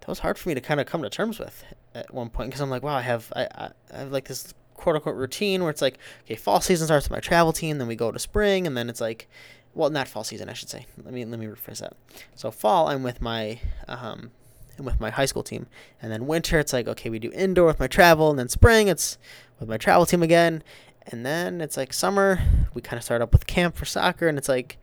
that 0.00 0.08
was 0.08 0.18
hard 0.18 0.36
for 0.36 0.50
me 0.50 0.54
to 0.54 0.60
kind 0.60 0.80
of 0.80 0.86
come 0.86 1.02
to 1.02 1.08
terms 1.08 1.38
with 1.38 1.64
at 1.94 2.12
one 2.12 2.28
point 2.28 2.50
because 2.50 2.60
I'm 2.60 2.70
like, 2.70 2.82
wow, 2.82 2.96
I 2.96 3.02
have 3.02 3.32
I, 3.34 3.48
I, 3.54 3.70
I 3.92 3.98
have 3.98 4.12
like 4.12 4.28
this 4.28 4.52
quote 4.74 4.96
unquote 4.96 5.16
routine 5.16 5.62
where 5.62 5.70
it's 5.70 5.82
like, 5.82 5.98
okay, 6.24 6.36
fall 6.36 6.60
season 6.60 6.86
starts 6.86 7.06
with 7.06 7.16
my 7.16 7.20
travel 7.20 7.52
team, 7.52 7.78
then 7.78 7.88
we 7.88 7.96
go 7.96 8.12
to 8.12 8.18
spring, 8.18 8.66
and 8.66 8.76
then 8.76 8.88
it's 8.88 9.00
like, 9.00 9.28
well, 9.76 9.90
not 9.90 10.08
fall 10.08 10.24
season, 10.24 10.48
I 10.48 10.54
should 10.54 10.68
say. 10.68 10.86
Let 11.04 11.12
me 11.12 11.24
let 11.24 11.38
me 11.38 11.46
rephrase 11.46 11.78
that. 11.78 11.94
So 12.34 12.50
fall, 12.50 12.88
I'm 12.88 13.02
with 13.02 13.20
my 13.20 13.60
um, 13.86 14.30
I'm 14.78 14.84
with 14.84 14.98
my 14.98 15.10
high 15.10 15.26
school 15.26 15.42
team, 15.42 15.66
and 16.02 16.10
then 16.10 16.26
winter, 16.26 16.58
it's 16.58 16.72
like, 16.72 16.88
okay, 16.88 17.10
we 17.10 17.18
do 17.18 17.30
indoor 17.32 17.66
with 17.66 17.78
my 17.78 17.86
travel, 17.86 18.30
and 18.30 18.38
then 18.38 18.48
spring, 18.48 18.88
it's 18.88 19.18
with 19.60 19.68
my 19.68 19.76
travel 19.76 20.06
team 20.06 20.22
again, 20.22 20.62
and 21.06 21.24
then 21.24 21.60
it's 21.60 21.76
like 21.76 21.92
summer, 21.92 22.40
we 22.74 22.82
kind 22.82 22.98
of 22.98 23.04
start 23.04 23.22
up 23.22 23.32
with 23.32 23.46
camp 23.46 23.76
for 23.76 23.84
soccer, 23.84 24.26
and 24.26 24.38
it's 24.38 24.48
like, 24.48 24.78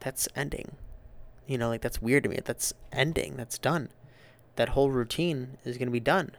that's 0.00 0.28
ending. 0.34 0.76
You 1.46 1.58
know, 1.58 1.68
like 1.68 1.82
that's 1.82 2.00
weird 2.00 2.22
to 2.24 2.28
me. 2.28 2.38
That's 2.44 2.72
ending. 2.92 3.36
That's 3.36 3.58
done. 3.58 3.88
That 4.56 4.70
whole 4.70 4.90
routine 4.90 5.58
is 5.64 5.78
gonna 5.78 5.90
be 5.90 6.00
done 6.00 6.32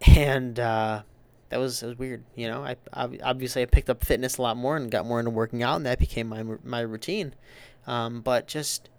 and 0.00 0.58
uh, 0.60 1.02
that 1.50 1.58
was 1.58 1.82
was 1.82 1.98
weird. 1.98 2.24
You 2.34 2.48
know, 2.48 2.62
I 2.62 2.76
obviously 2.92 3.62
I 3.62 3.66
picked 3.66 3.88
up 3.90 4.04
fitness 4.04 4.38
a 4.38 4.42
lot 4.42 4.56
more 4.56 4.76
and 4.76 4.90
got 4.90 5.06
more 5.06 5.18
into 5.18 5.30
working 5.30 5.62
out, 5.62 5.76
and 5.76 5.86
that 5.86 5.98
became 5.98 6.28
my 6.28 6.44
my 6.62 6.80
routine. 6.80 7.34
Um, 7.86 8.20
but 8.20 8.46
just 8.46 8.90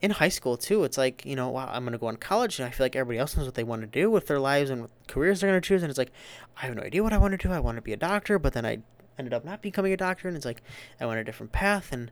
in 0.00 0.12
high 0.12 0.28
school 0.28 0.56
too, 0.56 0.84
it's 0.84 0.98
like 0.98 1.24
you 1.24 1.34
know, 1.34 1.48
wow, 1.48 1.70
I'm 1.72 1.84
gonna 1.84 1.98
go 1.98 2.08
on 2.08 2.16
college, 2.16 2.58
and 2.58 2.66
I 2.68 2.70
feel 2.70 2.84
like 2.84 2.96
everybody 2.96 3.18
else 3.18 3.36
knows 3.36 3.46
what 3.46 3.54
they 3.54 3.64
want 3.64 3.82
to 3.82 3.86
do 3.86 4.10
with 4.10 4.26
their 4.26 4.38
lives 4.38 4.70
and 4.70 4.82
what 4.82 4.90
careers 5.06 5.40
they're 5.40 5.50
gonna 5.50 5.60
choose, 5.60 5.82
and 5.82 5.90
it's 5.90 5.98
like 5.98 6.12
I 6.56 6.66
have 6.66 6.76
no 6.76 6.82
idea 6.82 7.02
what 7.02 7.12
I 7.12 7.18
want 7.18 7.32
to 7.32 7.48
do. 7.48 7.52
I 7.52 7.60
want 7.60 7.76
to 7.76 7.82
be 7.82 7.92
a 7.92 7.96
doctor, 7.96 8.38
but 8.38 8.52
then 8.52 8.66
I 8.66 8.78
ended 9.18 9.32
up 9.32 9.44
not 9.44 9.62
becoming 9.62 9.92
a 9.92 9.96
doctor, 9.96 10.28
and 10.28 10.36
it's 10.36 10.46
like 10.46 10.62
I 11.00 11.06
went 11.06 11.20
a 11.20 11.24
different 11.24 11.52
path, 11.52 11.90
and 11.92 12.10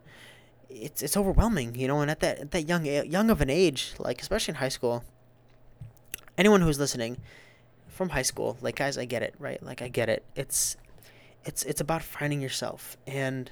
it's 0.71 1.03
it's 1.03 1.17
overwhelming, 1.17 1.75
you 1.75 1.87
know. 1.87 2.01
And 2.01 2.11
at 2.11 2.21
that 2.21 2.39
at 2.39 2.51
that 2.53 2.63
young 2.63 2.87
young 2.87 3.29
of 3.31 3.43
an 3.43 3.51
age, 3.51 3.93
like 3.99 4.23
especially 4.23 4.53
in 4.53 4.57
high 4.57 4.71
school, 4.71 5.05
anyone 6.39 6.63
who's 6.63 6.79
listening 6.79 7.19
from 7.97 8.11
high 8.11 8.23
school. 8.23 8.57
Like 8.61 8.77
guys, 8.77 8.99
I 8.99 9.05
get 9.05 9.23
it, 9.23 9.35
right? 9.39 9.63
Like 9.63 9.83
I 9.83 9.89
get 9.89 10.09
it. 10.09 10.25
It's 10.35 10.77
it's 11.45 11.63
it's 11.65 11.81
about 11.81 12.03
finding 12.03 12.41
yourself 12.41 12.97
and 13.07 13.51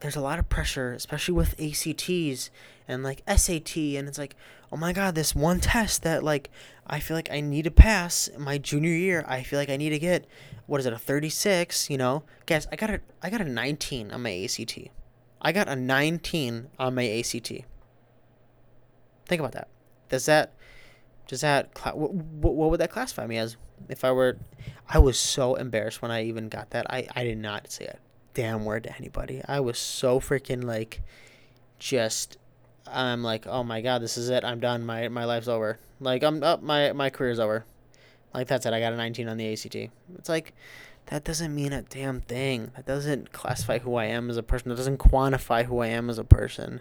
there's 0.00 0.16
a 0.16 0.20
lot 0.20 0.38
of 0.38 0.48
pressure, 0.48 0.92
especially 0.92 1.34
with 1.34 1.60
ACTs 1.60 2.50
and 2.88 3.02
like 3.02 3.22
SAT 3.28 3.76
and 3.76 4.08
it's 4.08 4.18
like, 4.18 4.34
"Oh 4.72 4.76
my 4.76 4.92
god, 4.92 5.14
this 5.14 5.34
one 5.34 5.60
test 5.60 6.02
that 6.02 6.24
like 6.24 6.50
I 6.86 7.00
feel 7.00 7.16
like 7.16 7.30
I 7.30 7.40
need 7.40 7.64
to 7.64 7.70
pass 7.70 8.30
my 8.38 8.58
junior 8.58 8.94
year. 8.94 9.24
I 9.28 9.42
feel 9.42 9.58
like 9.58 9.68
I 9.68 9.76
need 9.76 9.90
to 9.90 9.98
get 9.98 10.26
what 10.66 10.78
is 10.78 10.86
it, 10.86 10.92
a 10.92 10.98
36, 10.98 11.90
you 11.90 11.98
know? 11.98 12.22
Guys, 12.46 12.68
I 12.70 12.76
got 12.76 12.90
a 12.90 13.00
I 13.22 13.28
got 13.28 13.40
a 13.40 13.44
19 13.44 14.12
on 14.12 14.22
my 14.22 14.44
ACT. 14.44 14.78
I 15.42 15.52
got 15.52 15.68
a 15.68 15.74
19 15.74 16.68
on 16.78 16.94
my 16.94 17.08
ACT. 17.08 17.52
Think 19.26 19.40
about 19.40 19.52
that. 19.52 19.68
Does 20.08 20.26
that 20.26 20.54
does 21.30 21.42
that 21.42 21.70
cl- 21.78 21.96
what, 21.96 22.54
what 22.54 22.70
would 22.70 22.80
that 22.80 22.90
classify 22.90 23.24
me 23.24 23.38
as 23.38 23.56
if 23.88 24.04
I 24.04 24.10
were? 24.10 24.36
I 24.88 24.98
was 24.98 25.16
so 25.16 25.54
embarrassed 25.54 26.02
when 26.02 26.10
I 26.10 26.24
even 26.24 26.48
got 26.48 26.70
that. 26.70 26.90
I 26.90 27.06
I 27.14 27.22
did 27.22 27.38
not 27.38 27.70
say 27.70 27.84
a 27.84 27.98
damn 28.34 28.64
word 28.64 28.82
to 28.82 28.96
anybody. 28.96 29.40
I 29.46 29.60
was 29.60 29.78
so 29.78 30.18
freaking 30.18 30.64
like, 30.64 31.02
just. 31.78 32.36
I'm 32.92 33.22
like, 33.22 33.46
oh 33.46 33.62
my 33.62 33.80
god, 33.80 34.02
this 34.02 34.18
is 34.18 34.28
it. 34.28 34.42
I'm 34.42 34.58
done. 34.58 34.84
My 34.84 35.06
my 35.06 35.24
life's 35.24 35.46
over. 35.46 35.78
Like 36.00 36.24
I'm 36.24 36.42
up. 36.42 36.62
My 36.64 36.92
my 36.92 37.10
career's 37.10 37.38
over. 37.38 37.64
Like 38.34 38.48
that's 38.48 38.66
it. 38.66 38.72
I 38.72 38.80
got 38.80 38.92
a 38.92 38.96
19 38.96 39.28
on 39.28 39.36
the 39.36 39.52
ACT. 39.52 39.76
It's 40.16 40.28
like 40.28 40.52
that 41.06 41.22
doesn't 41.22 41.54
mean 41.54 41.72
a 41.72 41.82
damn 41.82 42.22
thing. 42.22 42.72
That 42.74 42.86
doesn't 42.86 43.30
classify 43.30 43.78
who 43.78 43.94
I 43.94 44.06
am 44.06 44.30
as 44.30 44.36
a 44.36 44.42
person. 44.42 44.70
That 44.70 44.76
doesn't 44.78 44.98
quantify 44.98 45.66
who 45.66 45.78
I 45.78 45.86
am 45.86 46.10
as 46.10 46.18
a 46.18 46.24
person. 46.24 46.80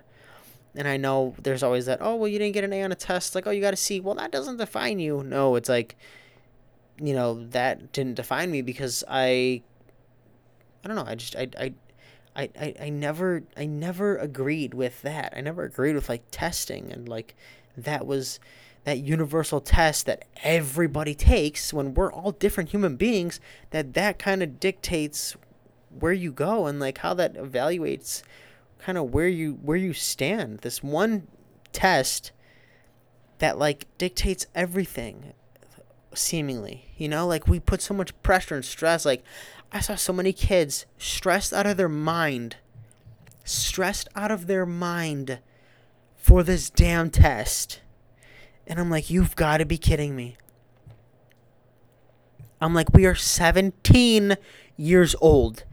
And 0.75 0.87
I 0.87 0.97
know 0.97 1.35
there's 1.41 1.63
always 1.63 1.85
that, 1.87 1.99
oh, 2.01 2.15
well, 2.15 2.27
you 2.27 2.37
didn't 2.37 2.53
get 2.53 2.63
an 2.63 2.73
A 2.73 2.83
on 2.83 2.91
a 2.91 2.95
test. 2.95 3.35
Like, 3.35 3.47
oh, 3.47 3.51
you 3.51 3.61
got 3.61 3.73
a 3.73 3.77
C. 3.77 3.99
Well, 3.99 4.15
that 4.15 4.31
doesn't 4.31 4.57
define 4.57 4.99
you. 4.99 5.23
No, 5.23 5.55
it's 5.55 5.69
like, 5.69 5.95
you 7.01 7.13
know, 7.13 7.45
that 7.49 7.91
didn't 7.91 8.15
define 8.15 8.51
me 8.51 8.61
because 8.61 9.03
I, 9.07 9.61
I 10.83 10.87
don't 10.87 10.95
know. 10.95 11.05
I 11.05 11.15
just, 11.15 11.35
I, 11.35 11.49
I, 11.57 11.73
I, 12.35 12.49
I, 12.59 12.75
I 12.81 12.89
never, 12.89 13.43
I 13.57 13.65
never 13.65 14.17
agreed 14.17 14.73
with 14.73 15.01
that. 15.01 15.33
I 15.35 15.41
never 15.41 15.63
agreed 15.63 15.95
with 15.95 16.07
like 16.07 16.23
testing 16.29 16.91
and 16.91 17.09
like 17.09 17.35
that 17.75 18.05
was 18.05 18.39
that 18.83 18.99
universal 18.99 19.59
test 19.59 20.05
that 20.05 20.25
everybody 20.43 21.13
takes 21.13 21.73
when 21.73 21.93
we're 21.93 22.11
all 22.11 22.31
different 22.31 22.69
human 22.69 22.95
beings 22.95 23.39
that 23.71 23.93
that 23.93 24.17
kind 24.17 24.41
of 24.41 24.59
dictates 24.59 25.35
where 25.99 26.13
you 26.13 26.31
go 26.31 26.65
and 26.65 26.79
like 26.79 26.99
how 26.99 27.13
that 27.13 27.33
evaluates 27.35 28.23
kind 28.79 28.97
of 28.97 29.13
where 29.13 29.27
you 29.27 29.59
where 29.61 29.77
you 29.77 29.93
stand. 29.93 30.59
This 30.59 30.81
one 30.83 31.27
test 31.71 32.31
that 33.39 33.57
like 33.57 33.85
dictates 33.97 34.47
everything. 34.55 35.33
seemingly. 36.13 36.85
You 36.97 37.07
know, 37.07 37.27
like 37.27 37.47
we 37.47 37.59
put 37.59 37.81
so 37.81 37.93
much 37.93 38.19
pressure 38.23 38.55
and 38.55 38.65
stress. 38.65 39.05
Like 39.05 39.23
I 39.71 39.79
saw 39.79 39.95
so 39.95 40.11
many 40.11 40.33
kids 40.33 40.85
stressed 40.97 41.53
out 41.53 41.67
of 41.67 41.77
their 41.77 41.89
mind, 41.89 42.57
stressed 43.43 44.07
out 44.15 44.31
of 44.31 44.47
their 44.47 44.65
mind 44.65 45.39
for 46.17 46.43
this 46.43 46.69
damn 46.69 47.09
test. 47.09 47.81
And 48.65 48.79
I'm 48.79 48.89
like, 48.89 49.09
you've 49.09 49.35
got 49.35 49.57
to 49.57 49.65
be 49.65 49.77
kidding 49.77 50.15
me. 50.15 50.37
I'm 52.61 52.73
like, 52.73 52.93
we 52.93 53.05
are 53.05 53.15
17 53.15 54.35
years 54.75 55.15
old 55.21 55.63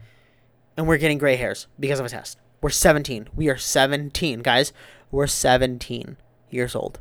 and 0.77 0.87
we're 0.87 0.97
getting 0.97 1.17
gray 1.17 1.35
hairs 1.35 1.67
because 1.79 1.99
of 1.99 2.05
a 2.05 2.09
test. 2.09 2.37
We're 2.61 2.69
17. 2.69 3.29
We 3.35 3.49
are 3.49 3.57
17, 3.57 4.39
guys. 4.41 4.73
We're 5.11 5.27
17 5.27 6.17
years 6.49 6.75
old. 6.75 6.99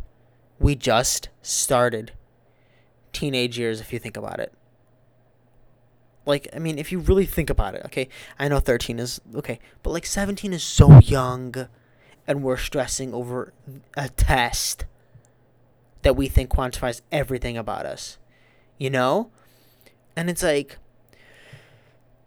We 0.59 0.75
just 0.75 1.29
started 1.43 2.13
teenage 3.13 3.59
years 3.59 3.81
if 3.81 3.93
you 3.93 3.99
think 3.99 4.17
about 4.17 4.41
it. 4.41 4.53
Like, 6.27 6.49
I 6.55 6.59
mean, 6.59 6.79
if 6.79 6.91
you 6.93 6.99
really 6.99 7.25
think 7.25 7.51
about 7.51 7.75
it, 7.75 7.85
okay? 7.87 8.09
I 8.39 8.49
know 8.49 8.59
13 8.59 8.99
is 8.99 9.21
okay, 9.35 9.61
but 9.83 9.91
like 9.91 10.07
17 10.07 10.53
is 10.53 10.63
so 10.63 10.99
young 10.99 11.69
and 12.27 12.43
we're 12.43 12.57
stressing 12.57 13.15
over 13.15 13.53
a 13.97 14.09
test 14.09 14.85
that 16.03 16.17
we 16.17 16.29
think 16.29 16.51
quantifies 16.51 17.01
everything 17.13 17.57
about 17.57 17.87
us. 17.87 18.19
You 18.79 18.91
know? 18.91 19.31
And 20.17 20.29
it's 20.29 20.43
like 20.43 20.79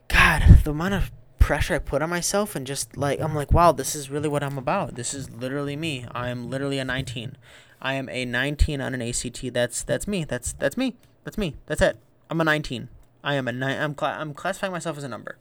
God, 0.08 0.60
the 0.64 0.72
amount 0.72 0.94
of 0.96 1.12
pressure 1.50 1.74
I 1.74 1.80
put 1.80 2.04
on 2.04 2.12
myself 2.12 2.56
and 2.56 2.68
just 2.68 2.96
like 2.96 3.20
I'm 3.20 3.34
like, 3.34 3.52
wow, 3.52 3.72
this 3.72 3.96
is 3.96 4.12
really 4.12 4.30
what 4.30 4.44
I'm 4.44 4.60
about. 4.60 4.94
This 4.94 5.16
is 5.16 5.32
literally 5.32 5.76
me. 5.76 6.06
I 6.12 6.30
am 6.30 6.48
literally 6.48 6.78
a 6.78 6.86
19. 6.86 7.38
I 7.82 7.96
am 7.96 8.08
a 8.08 8.24
19 8.24 8.80
on 8.80 8.94
an 8.94 9.02
ACT. 9.02 9.52
That's 9.52 9.82
that's 9.82 10.08
me. 10.08 10.26
That's 10.26 10.54
that's 10.54 10.78
me. 10.78 10.96
That's 11.24 11.40
me. 11.40 11.56
That's 11.66 11.82
it. 11.82 11.98
I'm 12.30 12.40
a 12.40 12.44
19. 12.44 12.88
I 13.24 13.34
am 13.34 13.48
a 13.48 13.52
ni- 13.52 13.66
I'm 13.66 13.96
I'm 14.00 14.36
classifying 14.36 14.72
myself 14.72 15.00
as 15.00 15.04
a 15.04 15.08
number. 15.08 15.40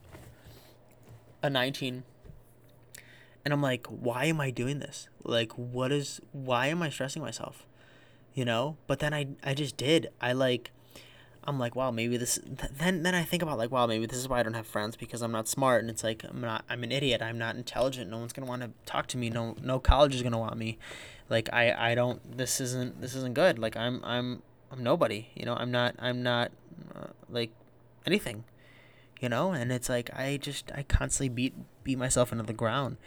A 1.42 1.50
19. 1.50 2.04
And 3.44 3.52
I'm 3.52 3.60
like, 3.60 3.86
why 3.88 4.24
am 4.24 4.40
I 4.40 4.48
doing 4.48 4.78
this? 4.78 5.10
Like 5.24 5.52
what 5.58 5.92
is 5.92 6.22
why 6.32 6.68
am 6.68 6.80
I 6.80 6.88
stressing 6.88 7.20
myself? 7.20 7.66
You 8.32 8.46
know? 8.46 8.78
But 8.86 9.00
then 9.00 9.12
I 9.12 9.26
I 9.44 9.52
just 9.52 9.76
did. 9.76 10.08
I 10.22 10.32
like 10.32 10.70
I'm 11.48 11.58
like, 11.58 11.74
wow, 11.74 11.90
maybe 11.90 12.18
this. 12.18 12.38
Then 12.44 13.02
then 13.02 13.14
I 13.14 13.22
think 13.22 13.42
about 13.42 13.56
like, 13.56 13.70
wow, 13.70 13.86
maybe 13.86 14.04
this 14.04 14.18
is 14.18 14.28
why 14.28 14.40
I 14.40 14.42
don't 14.42 14.52
have 14.52 14.66
friends 14.66 14.96
because 14.96 15.22
I'm 15.22 15.32
not 15.32 15.48
smart, 15.48 15.80
and 15.80 15.88
it's 15.88 16.04
like 16.04 16.22
I'm 16.28 16.42
not. 16.42 16.62
I'm 16.68 16.84
an 16.84 16.92
idiot. 16.92 17.22
I'm 17.22 17.38
not 17.38 17.56
intelligent. 17.56 18.10
No 18.10 18.18
one's 18.18 18.34
gonna 18.34 18.46
want 18.46 18.60
to 18.62 18.70
talk 18.84 19.06
to 19.08 19.16
me. 19.16 19.30
No 19.30 19.56
no 19.62 19.78
college 19.78 20.14
is 20.14 20.22
gonna 20.22 20.38
want 20.38 20.58
me. 20.58 20.76
Like 21.30 21.48
I 21.50 21.92
I 21.92 21.94
don't. 21.94 22.36
This 22.36 22.60
isn't 22.60 23.00
this 23.00 23.14
isn't 23.14 23.32
good. 23.32 23.58
Like 23.58 23.78
I'm 23.78 24.04
I'm 24.04 24.42
I'm 24.70 24.82
nobody. 24.82 25.28
You 25.34 25.46
know. 25.46 25.54
I'm 25.54 25.70
not 25.70 25.94
I'm 25.98 26.22
not 26.22 26.52
uh, 26.94 27.08
like 27.30 27.50
anything. 28.04 28.44
You 29.18 29.30
know. 29.30 29.52
And 29.52 29.72
it's 29.72 29.88
like 29.88 30.10
I 30.14 30.36
just 30.36 30.70
I 30.74 30.82
constantly 30.82 31.30
beat 31.30 31.54
beat 31.82 31.96
myself 31.96 32.30
into 32.30 32.44
the 32.44 32.52
ground, 32.52 32.98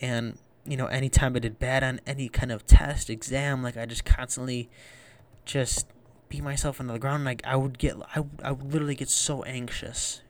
and 0.00 0.38
you 0.64 0.78
know 0.78 0.86
anytime 0.86 1.36
I 1.36 1.40
did 1.40 1.58
bad 1.58 1.84
on 1.84 2.00
any 2.06 2.30
kind 2.30 2.50
of 2.50 2.66
test 2.66 3.10
exam, 3.10 3.62
like 3.62 3.76
I 3.76 3.84
just 3.84 4.06
constantly 4.06 4.70
just 5.44 5.86
beat 6.30 6.42
myself 6.42 6.80
into 6.80 6.94
the 6.94 6.98
ground. 6.98 7.24
Like 7.26 7.42
I 7.44 7.56
would 7.56 7.78
get, 7.78 7.96
I, 8.16 8.24
I 8.42 8.52
would 8.52 8.72
literally 8.72 8.94
get 8.94 9.10
so 9.10 9.42
anxious 9.42 10.22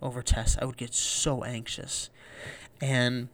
over 0.00 0.22
tests. 0.22 0.56
I 0.62 0.64
would 0.64 0.76
get 0.76 0.94
so 0.94 1.42
anxious, 1.42 2.10
and 2.80 3.28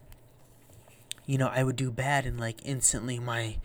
you 1.26 1.36
know 1.36 1.48
I 1.48 1.62
would 1.62 1.76
do 1.76 1.90
bad, 1.90 2.24
and 2.24 2.40
like 2.40 2.60
instantly 2.64 3.18
my 3.18 3.58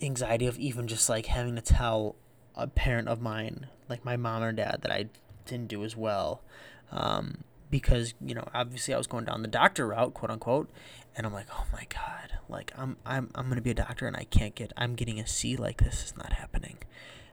anxiety 0.00 0.46
of 0.46 0.58
even 0.58 0.88
just 0.88 1.10
like 1.10 1.26
having 1.26 1.56
to 1.56 1.62
tell 1.62 2.16
a 2.54 2.66
parent 2.66 3.08
of 3.08 3.20
mine, 3.20 3.66
like 3.88 4.04
my 4.04 4.16
mom 4.16 4.42
or 4.42 4.52
dad, 4.52 4.78
that 4.82 4.90
I 4.90 5.06
didn't 5.44 5.68
do 5.68 5.84
as 5.84 5.96
well. 5.96 6.40
Um, 6.90 7.44
because 7.70 8.14
you 8.24 8.34
know 8.34 8.46
obviously 8.54 8.94
I 8.94 8.98
was 8.98 9.08
going 9.08 9.24
down 9.24 9.42
the 9.42 9.48
doctor 9.48 9.88
route, 9.88 10.14
quote 10.14 10.30
unquote, 10.30 10.70
and 11.16 11.26
I'm 11.26 11.32
like, 11.32 11.46
oh 11.52 11.66
my 11.72 11.86
god, 11.88 12.38
like 12.48 12.72
I'm 12.78 12.96
I'm 13.04 13.30
I'm 13.34 13.48
gonna 13.48 13.60
be 13.60 13.70
a 13.70 13.74
doctor 13.74 14.06
and 14.06 14.16
I 14.16 14.24
can't 14.24 14.54
get 14.54 14.72
I'm 14.76 14.94
getting 14.94 15.18
a 15.18 15.26
C 15.26 15.56
like 15.56 15.82
this 15.82 16.04
is 16.04 16.16
not 16.16 16.34
happening, 16.34 16.78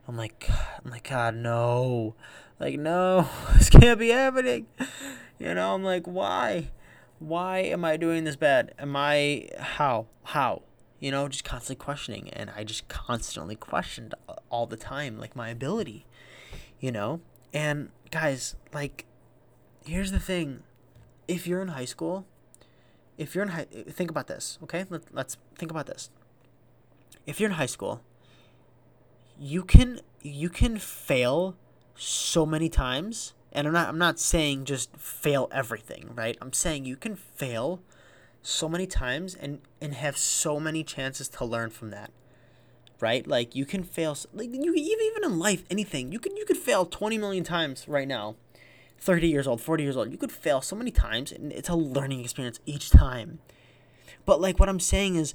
I'm 0.08 0.16
like, 0.16 0.48
I'm 0.84 0.90
like, 0.90 1.08
God, 1.08 1.36
no. 1.36 2.14
Like, 2.58 2.78
no, 2.78 3.28
this 3.54 3.70
can't 3.70 3.98
be 3.98 4.08
happening. 4.08 4.66
You 5.38 5.54
know, 5.54 5.74
I'm 5.74 5.84
like, 5.84 6.06
why? 6.06 6.70
Why 7.18 7.58
am 7.58 7.84
I 7.84 7.96
doing 7.96 8.24
this 8.24 8.36
bad? 8.36 8.74
Am 8.78 8.96
I, 8.96 9.48
how? 9.58 10.06
How? 10.24 10.62
You 10.98 11.10
know, 11.10 11.28
just 11.28 11.44
constantly 11.44 11.82
questioning. 11.82 12.30
And 12.30 12.50
I 12.56 12.64
just 12.64 12.88
constantly 12.88 13.56
questioned 13.56 14.14
all 14.50 14.66
the 14.66 14.76
time, 14.76 15.18
like, 15.18 15.36
my 15.36 15.48
ability, 15.48 16.06
you 16.80 16.92
know? 16.92 17.20
And 17.52 17.90
guys, 18.10 18.56
like, 18.72 19.06
here's 19.84 20.12
the 20.12 20.20
thing 20.20 20.62
if 21.28 21.46
you're 21.46 21.62
in 21.62 21.68
high 21.68 21.84
school, 21.84 22.26
if 23.18 23.34
you're 23.34 23.44
in 23.44 23.50
high, 23.50 23.64
think 23.64 24.10
about 24.10 24.26
this, 24.26 24.58
okay? 24.64 24.84
Let, 24.90 25.02
let's 25.12 25.36
think 25.56 25.70
about 25.70 25.86
this. 25.86 26.10
If 27.26 27.40
you're 27.40 27.50
in 27.50 27.56
high 27.56 27.66
school, 27.66 28.02
you 29.42 29.64
can 29.64 30.00
you 30.22 30.48
can 30.48 30.78
fail 30.78 31.56
so 31.96 32.46
many 32.46 32.68
times 32.68 33.34
and 33.50 33.66
I'm 33.66 33.72
not 33.72 33.88
I'm 33.88 33.98
not 33.98 34.20
saying 34.20 34.66
just 34.66 34.96
fail 34.96 35.48
everything, 35.50 36.10
right? 36.14 36.38
I'm 36.40 36.52
saying 36.52 36.84
you 36.84 36.94
can 36.94 37.16
fail 37.16 37.80
so 38.40 38.68
many 38.68 38.86
times 38.86 39.34
and 39.34 39.58
and 39.80 39.94
have 39.94 40.16
so 40.16 40.60
many 40.60 40.84
chances 40.84 41.28
to 41.28 41.44
learn 41.44 41.70
from 41.70 41.90
that. 41.90 42.12
Right? 43.00 43.26
Like 43.26 43.56
you 43.56 43.66
can 43.66 43.82
fail 43.82 44.16
like 44.32 44.50
you 44.52 44.74
even 44.74 45.24
in 45.24 45.38
life 45.40 45.64
anything. 45.68 46.12
You 46.12 46.20
could 46.20 46.38
you 46.38 46.44
could 46.44 46.56
fail 46.56 46.86
20 46.86 47.18
million 47.18 47.42
times 47.42 47.88
right 47.88 48.06
now. 48.06 48.36
30 48.98 49.26
years 49.26 49.48
old, 49.48 49.60
40 49.60 49.82
years 49.82 49.96
old. 49.96 50.12
You 50.12 50.18
could 50.18 50.30
fail 50.30 50.60
so 50.60 50.76
many 50.76 50.92
times 50.92 51.32
and 51.32 51.50
it's 51.50 51.68
a 51.68 51.74
learning 51.74 52.20
experience 52.20 52.60
each 52.64 52.90
time. 52.90 53.40
But 54.24 54.40
like 54.40 54.60
what 54.60 54.68
I'm 54.68 54.78
saying 54.78 55.16
is 55.16 55.34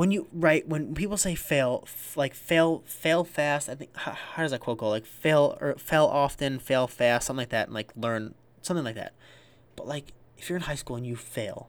when 0.00 0.10
you 0.10 0.26
right 0.32 0.66
when 0.66 0.94
people 0.94 1.18
say 1.18 1.34
fail 1.34 1.82
f- 1.84 2.16
like 2.16 2.32
fail 2.32 2.82
fail 2.86 3.22
fast 3.22 3.68
i 3.68 3.74
think 3.74 3.94
how, 3.94 4.12
how, 4.12 4.42
does 4.42 4.50
that 4.50 4.60
quote 4.60 4.78
go? 4.78 4.88
Like 4.88 5.04
fail 5.04 5.58
or 5.60 5.74
fail 5.74 6.06
often 6.06 6.58
fail 6.58 6.86
fast 6.86 7.26
something 7.26 7.42
like 7.42 7.50
that 7.50 7.66
and 7.66 7.74
like 7.74 7.92
learn 7.94 8.34
something 8.62 8.82
like 8.82 8.94
that. 8.94 9.12
But 9.76 9.86
like 9.86 10.14
if 10.38 10.48
you're 10.48 10.56
in 10.56 10.62
high 10.62 10.74
school 10.74 10.96
and 10.96 11.06
you 11.06 11.16
fail 11.16 11.68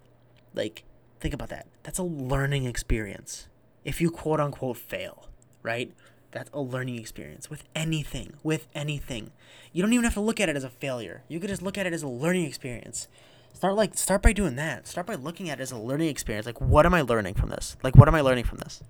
like 0.54 0.86
think 1.20 1.34
about 1.34 1.50
that. 1.50 1.68
That's 1.84 2.00
a 2.00 2.04
learning 2.04 2.64
experience. 2.64 3.50
If 3.84 4.00
you 4.00 4.10
quote 4.10 4.40
unquote 4.40 4.78
fail 4.78 5.28
right 5.62 5.92
that's 6.32 6.50
a 6.54 6.62
learning 6.62 7.00
experience 7.00 7.50
with 7.50 7.66
anything 7.76 8.36
with 8.44 8.70
anything. 8.74 9.32
You 9.74 9.84
don't 9.84 9.92
even 9.92 10.06
have 10.06 10.14
to 10.14 10.22
look 10.22 10.40
at 10.40 10.48
it 10.48 10.56
as 10.56 10.64
a 10.64 10.70
failure. 10.70 11.24
You 11.28 11.42
could 11.42 11.50
just 11.50 11.62
look 11.62 11.78
at 11.78 11.86
it 11.86 11.92
as 11.92 12.02
a 12.02 12.08
learning 12.08 12.46
experience 12.46 13.10
Start 13.54 13.76
like 13.76 13.98
start 13.98 14.22
by 14.22 14.34
doing 14.34 14.56
that. 14.56 14.88
Start 14.88 15.08
by 15.08 15.16
looking 15.16 15.50
at 15.50 15.60
it 15.60 15.64
as 15.64 15.72
a 15.72 15.78
learning 15.78 16.10
experience. 16.10 16.46
Like 16.46 16.60
what 16.62 16.86
am 16.86 16.94
I 16.94 17.02
learning 17.02 17.36
from 17.36 17.50
this? 17.50 17.78
Like 17.84 17.96
what 17.96 18.08
am 18.08 18.16
I 18.16 18.22
learning 18.22 18.46
from 18.46 18.58
this? 18.60 18.82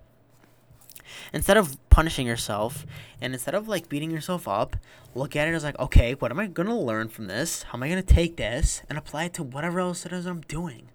Instead 1.34 1.58
of 1.58 1.78
punishing 1.90 2.26
yourself 2.26 2.86
and 3.20 3.34
instead 3.34 3.56
of 3.56 3.68
like 3.68 3.90
beating 3.90 4.12
yourself 4.12 4.48
up, 4.48 4.78
look 5.14 5.36
at 5.36 5.48
it 5.48 5.54
as 5.54 5.64
like, 5.64 5.78
okay, 5.80 6.14
what 6.14 6.32
am 6.32 6.40
I 6.40 6.48
gonna 6.48 6.80
learn 6.80 7.10
from 7.10 7.28
this? 7.28 7.64
How 7.64 7.78
am 7.78 7.84
I 7.84 7.90
gonna 7.90 8.02
take 8.02 8.38
this 8.38 8.82
and 8.90 8.98
apply 8.98 9.26
it 9.26 9.34
to 9.36 9.44
whatever 9.44 9.80
else 9.80 10.06
it 10.06 10.14
is 10.14 10.26
I'm 10.26 10.42
doing? 10.42 10.90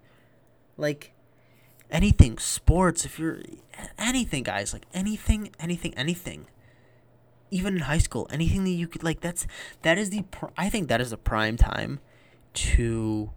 Like 0.75 1.13
anything, 1.89 2.37
sports, 2.37 3.05
if 3.05 3.19
you're 3.19 3.41
anything, 3.97 4.43
guys, 4.43 4.73
like 4.73 4.85
anything, 4.93 5.51
anything, 5.59 5.93
anything. 5.95 6.47
Even 7.49 7.75
in 7.75 7.81
high 7.83 7.97
school, 7.97 8.27
anything 8.29 8.63
that 8.65 8.71
you 8.71 8.87
could 8.87 9.03
like 9.03 9.21
that's 9.21 9.47
that 9.81 9.97
is 9.97 10.09
the 10.09 10.23
pr- 10.23 10.47
I 10.57 10.69
think 10.69 10.89
that 10.89 10.99
is 10.99 11.11
the 11.11 11.17
prime 11.17 11.55
time 11.55 11.99
to 12.53 13.31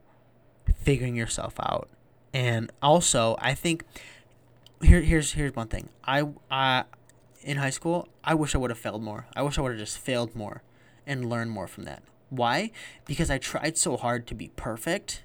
figuring 0.81 1.17
yourself 1.17 1.55
out. 1.61 1.89
And 2.33 2.71
also, 2.83 3.37
I 3.41 3.55
think 3.55 3.85
here 4.83 5.01
here's 5.01 5.33
here's 5.33 5.55
one 5.55 5.69
thing. 5.69 5.89
I 6.05 6.29
I 6.51 6.85
in 7.43 7.57
high 7.57 7.71
school, 7.71 8.09
I 8.23 8.35
wish 8.35 8.55
I 8.55 8.59
would 8.59 8.71
have 8.71 8.79
failed 8.79 9.03
more. 9.03 9.27
I 9.35 9.43
wish 9.43 9.59
I 9.59 9.63
would 9.63 9.73
have 9.73 9.81
just 9.81 9.99
failed 9.99 10.35
more 10.35 10.63
and 11.07 11.29
learned 11.29 11.51
more 11.51 11.67
from 11.67 11.85
that. 11.85 12.03
Why? 12.29 12.71
Because 13.07 13.31
I 13.31 13.39
tried 13.39 13.77
so 13.77 13.97
hard 13.97 14.27
to 14.29 14.35
be 14.35 14.49
perfect 14.57 15.25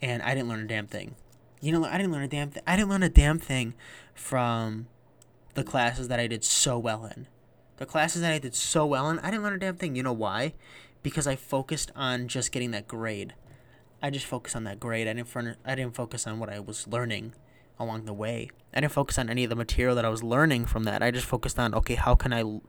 and 0.00 0.22
I 0.22 0.34
didn't 0.34 0.48
learn 0.48 0.60
a 0.60 0.66
damn 0.66 0.86
thing. 0.86 1.16
You 1.60 1.72
know, 1.72 1.84
I 1.84 1.98
didn't 1.98 2.12
learn 2.12 2.22
a 2.22 2.28
damn 2.28 2.50
thing. 2.50 2.62
I 2.66 2.76
didn't 2.76 2.88
learn 2.88 3.02
a 3.02 3.08
damn 3.08 3.38
thing 3.38 3.74
from 4.14 4.86
the 5.54 5.64
classes 5.64 6.08
that 6.08 6.20
I 6.20 6.26
did 6.26 6.44
so 6.44 6.78
well 6.78 7.04
in. 7.04 7.26
The 7.76 7.86
classes 7.86 8.22
that 8.22 8.32
I 8.32 8.38
did 8.38 8.54
so 8.54 8.86
well 8.86 9.10
in, 9.10 9.18
I 9.18 9.30
didn't 9.30 9.42
learn 9.42 9.54
a 9.54 9.58
damn 9.58 9.76
thing. 9.76 9.96
You 9.96 10.02
know 10.02 10.12
why? 10.12 10.54
Because 11.02 11.26
I 11.26 11.36
focused 11.36 11.90
on 11.96 12.28
just 12.28 12.52
getting 12.52 12.70
that 12.70 12.86
grade. 12.86 13.34
I 14.02 14.10
just 14.10 14.26
focused 14.26 14.56
on 14.56 14.64
that 14.64 14.80
grade. 14.80 15.08
I 15.08 15.12
didn't 15.12 15.56
I 15.64 15.74
didn't 15.74 15.94
focus 15.94 16.26
on 16.26 16.38
what 16.38 16.48
I 16.48 16.60
was 16.60 16.86
learning 16.86 17.34
along 17.78 18.04
the 18.04 18.12
way. 18.12 18.50
I 18.74 18.80
didn't 18.80 18.92
focus 18.92 19.18
on 19.18 19.28
any 19.28 19.44
of 19.44 19.50
the 19.50 19.56
material 19.56 19.94
that 19.96 20.04
I 20.04 20.08
was 20.08 20.22
learning 20.22 20.66
from 20.66 20.84
that. 20.84 21.02
I 21.02 21.10
just 21.10 21.26
focused 21.26 21.58
on 21.58 21.74
okay, 21.74 21.94
how 21.94 22.14
can 22.14 22.32
I 22.32 22.60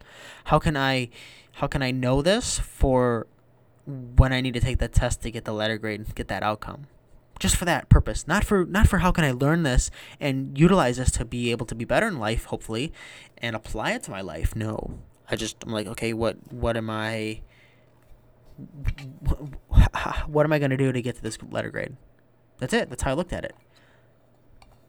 how 0.46 0.60
can 0.60 0.76
I 0.76 1.10
how 1.54 1.68
can 1.68 1.82
I 1.82 1.92
know 1.92 2.22
this 2.22 2.60
for 2.60 3.28
when 3.86 4.32
I 4.34 4.42
need 4.42 4.54
to 4.54 4.60
take 4.60 4.80
that 4.80 4.94
test 4.94 5.22
to 5.22 5.32
get 5.32 5.46
the 5.46 5.54
letter 5.54 5.78
grade 5.78 6.00
and 6.00 6.16
get 6.16 6.28
that 6.28 6.44
outcome. 6.44 6.88
Just 7.40 7.56
for 7.56 7.66
that 7.66 7.90
purpose. 7.90 8.28
Not 8.28 8.44
for 8.44 8.66
not 8.66 8.88
for 8.88 9.00
how 9.00 9.12
can 9.12 9.24
I 9.24 9.32
learn 9.32 9.64
this 9.64 9.90
and 10.20 10.58
utilize 10.58 10.98
this 10.98 11.12
to 11.12 11.26
be 11.26 11.52
able 11.52 11.66
to 11.68 11.76
be 11.76 11.86
better 11.86 12.08
in 12.08 12.20
life, 12.20 12.46
hopefully, 12.46 12.94
and 13.40 13.56
apply 13.56 13.92
it 13.92 14.04
to 14.04 14.12
my 14.12 14.22
life. 14.22 14.56
No. 14.56 15.00
I 15.30 15.36
just 15.36 15.64
I'm 15.64 15.72
like, 15.72 15.88
okay, 15.88 16.14
what 16.14 16.38
what 16.52 16.78
am 16.78 16.90
I 16.90 17.42
what 20.28 20.46
am 20.46 20.54
I 20.54 20.60
going 20.60 20.72
to 20.72 20.78
do 20.78 20.92
to 20.92 21.02
get 21.02 21.16
to 21.16 21.22
this 21.22 21.38
letter 21.50 21.70
grade? 21.70 21.96
That's 22.60 22.74
it. 22.74 22.90
That's 22.90 23.04
how 23.04 23.12
I 23.12 23.14
looked 23.14 23.34
at 23.34 23.44
it. 23.44 23.56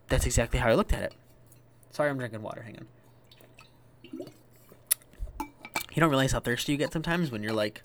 That's 0.08 0.26
exactly 0.26 0.58
how 0.60 0.68
I 0.68 0.74
looked 0.74 0.92
at 0.92 1.02
it. 1.02 1.14
Sorry, 1.90 2.10
I'm 2.10 2.18
drinking 2.18 2.42
water. 2.42 2.62
Hang 2.62 2.76
on. 2.76 2.86
You 5.94 6.00
don't 6.00 6.10
realize 6.10 6.32
how 6.32 6.40
thirsty 6.40 6.72
you 6.72 6.78
get 6.78 6.92
sometimes 6.92 7.30
when 7.30 7.42
you're 7.42 7.52
like 7.52 7.82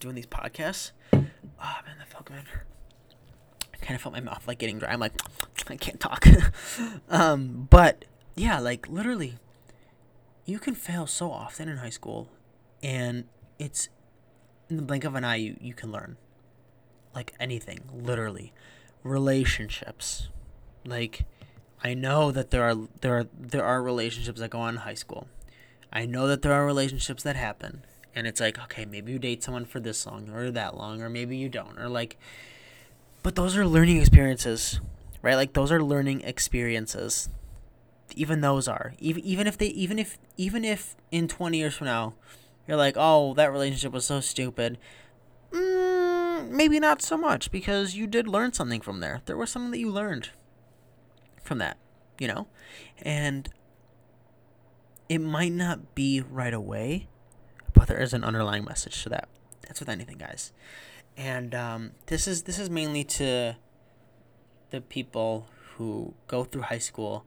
doing 0.00 0.16
these 0.16 0.26
podcasts. 0.26 0.90
Oh 1.12 1.18
man, 1.86 1.98
that 1.98 2.08
felt 2.08 2.24
good. 2.24 2.44
I 3.72 3.76
kind 3.78 3.94
of 3.94 4.02
felt 4.02 4.14
my 4.14 4.20
mouth 4.20 4.46
like 4.48 4.58
getting 4.58 4.78
dry. 4.78 4.92
I'm 4.92 5.00
like, 5.00 5.12
I 5.68 5.76
can't 5.76 6.00
talk. 6.00 6.26
um, 7.08 7.68
but 7.70 8.04
yeah, 8.34 8.58
like 8.58 8.88
literally, 8.88 9.34
you 10.44 10.58
can 10.58 10.74
fail 10.74 11.06
so 11.06 11.30
often 11.30 11.68
in 11.68 11.76
high 11.76 11.90
school, 11.90 12.28
and 12.82 13.24
it's 13.58 13.88
in 14.68 14.76
the 14.76 14.82
blink 14.82 15.04
of 15.04 15.14
an 15.14 15.24
eye 15.24 15.36
you, 15.36 15.56
you 15.60 15.74
can 15.74 15.92
learn. 15.92 16.16
Like 17.14 17.34
anything, 17.38 17.80
literally. 17.92 18.52
Relationships. 19.02 20.28
Like 20.84 21.24
I 21.82 21.94
know 21.94 22.30
that 22.30 22.50
there 22.50 22.62
are 22.62 22.76
there 23.00 23.18
are 23.18 23.26
there 23.38 23.64
are 23.64 23.82
relationships 23.82 24.40
that 24.40 24.50
go 24.50 24.60
on 24.60 24.74
in 24.74 24.80
high 24.80 24.94
school. 24.94 25.28
I 25.92 26.06
know 26.06 26.26
that 26.26 26.42
there 26.42 26.52
are 26.52 26.66
relationships 26.66 27.22
that 27.22 27.36
happen. 27.36 27.84
And 28.16 28.26
it's 28.26 28.40
like, 28.40 28.58
okay, 28.58 28.84
maybe 28.84 29.12
you 29.12 29.18
date 29.18 29.42
someone 29.42 29.64
for 29.64 29.80
this 29.80 30.06
long 30.06 30.30
or 30.30 30.50
that 30.50 30.76
long, 30.76 31.02
or 31.02 31.08
maybe 31.08 31.36
you 31.36 31.48
don't. 31.48 31.78
Or 31.78 31.88
like 31.88 32.16
but 33.22 33.36
those 33.36 33.56
are 33.56 33.66
learning 33.66 33.98
experiences. 33.98 34.80
Right? 35.22 35.34
Like 35.34 35.54
those 35.54 35.72
are 35.72 35.82
learning 35.82 36.20
experiences. 36.22 37.28
Even 38.14 38.40
those 38.42 38.68
are. 38.68 38.94
Even 38.98 39.24
even 39.24 39.46
if 39.46 39.58
they 39.58 39.66
even 39.68 39.98
if 39.98 40.18
even 40.36 40.64
if 40.64 40.94
in 41.10 41.28
twenty 41.28 41.58
years 41.58 41.74
from 41.74 41.86
now 41.86 42.14
you're 42.66 42.76
like, 42.76 42.94
oh, 42.96 43.34
that 43.34 43.52
relationship 43.52 43.92
was 43.92 44.06
so 44.06 44.20
stupid. 44.20 44.78
Mm, 45.52 46.50
maybe 46.50 46.80
not 46.80 47.02
so 47.02 47.16
much 47.16 47.50
because 47.50 47.94
you 47.94 48.06
did 48.06 48.26
learn 48.26 48.52
something 48.52 48.80
from 48.80 49.00
there. 49.00 49.22
There 49.26 49.36
was 49.36 49.50
something 49.50 49.70
that 49.70 49.78
you 49.78 49.90
learned 49.90 50.30
from 51.42 51.58
that, 51.58 51.76
you 52.18 52.26
know? 52.26 52.48
And 53.02 53.48
it 55.08 55.18
might 55.18 55.52
not 55.52 55.94
be 55.94 56.20
right 56.20 56.54
away, 56.54 57.08
but 57.72 57.88
there 57.88 58.00
is 58.00 58.12
an 58.12 58.24
underlying 58.24 58.64
message 58.64 59.02
to 59.02 59.08
that. 59.10 59.28
That's 59.66 59.80
with 59.80 59.88
anything, 59.88 60.18
guys. 60.18 60.52
And 61.16 61.54
um, 61.54 61.92
this 62.06 62.26
is 62.26 62.42
this 62.42 62.58
is 62.58 62.68
mainly 62.68 63.04
to 63.04 63.56
the 64.70 64.80
people 64.80 65.46
who 65.76 66.14
go 66.26 66.44
through 66.44 66.62
high 66.62 66.78
school 66.78 67.24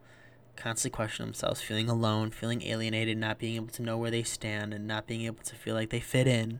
constantly 0.57 0.95
question 0.95 1.25
themselves, 1.25 1.61
feeling 1.61 1.89
alone, 1.89 2.31
feeling 2.31 2.61
alienated, 2.63 3.17
not 3.17 3.39
being 3.39 3.55
able 3.55 3.67
to 3.67 3.81
know 3.81 3.97
where 3.97 4.11
they 4.11 4.23
stand, 4.23 4.73
and 4.73 4.87
not 4.87 5.07
being 5.07 5.21
able 5.21 5.43
to 5.43 5.55
feel 5.55 5.75
like 5.75 5.89
they 5.89 5.99
fit 5.99 6.27
in. 6.27 6.59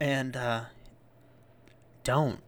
And 0.00 0.36
uh, 0.36 0.64
don't. 2.02 2.40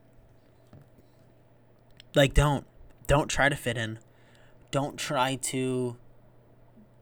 Like, 2.14 2.35
don't. 2.35 2.66
Don't 3.06 3.28
try 3.28 3.49
to 3.49 3.56
fit 3.56 3.78
in. 3.78 3.99
Don't 4.71 4.99
try 4.99 5.37
to. 5.37 5.97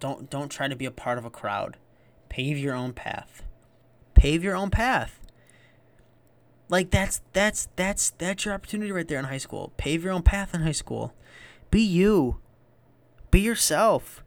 Don't 0.00 0.28
don't 0.28 0.50
try 0.50 0.69
to 0.69 0.76
be 0.76 0.85
a 0.85 0.90
part 0.90 1.19
of 1.19 1.25
a 1.25 1.31
crowd. 1.31 1.78
Pave 2.28 2.59
your 2.59 2.75
own 2.75 2.93
path. 2.93 3.43
Pave 4.14 4.45
your 4.45 4.54
own 4.54 4.71
path. 4.71 5.21
Like 6.69 6.90
that's 6.90 7.23
that's 7.33 7.69
that's 7.76 8.11
that's 8.11 8.45
your 8.45 8.54
opportunity 8.54 8.93
right 8.93 9.07
there 9.07 9.19
in 9.19 9.26
high 9.26 9.38
school. 9.38 9.73
Pave 9.76 10.04
your 10.04 10.12
own 10.12 10.23
path 10.23 10.54
in 10.54 10.61
high 10.61 10.73
school. 10.73 11.14
Be 11.71 11.81
you. 11.81 12.38
Be 13.35 13.41
yourself. 13.41 14.23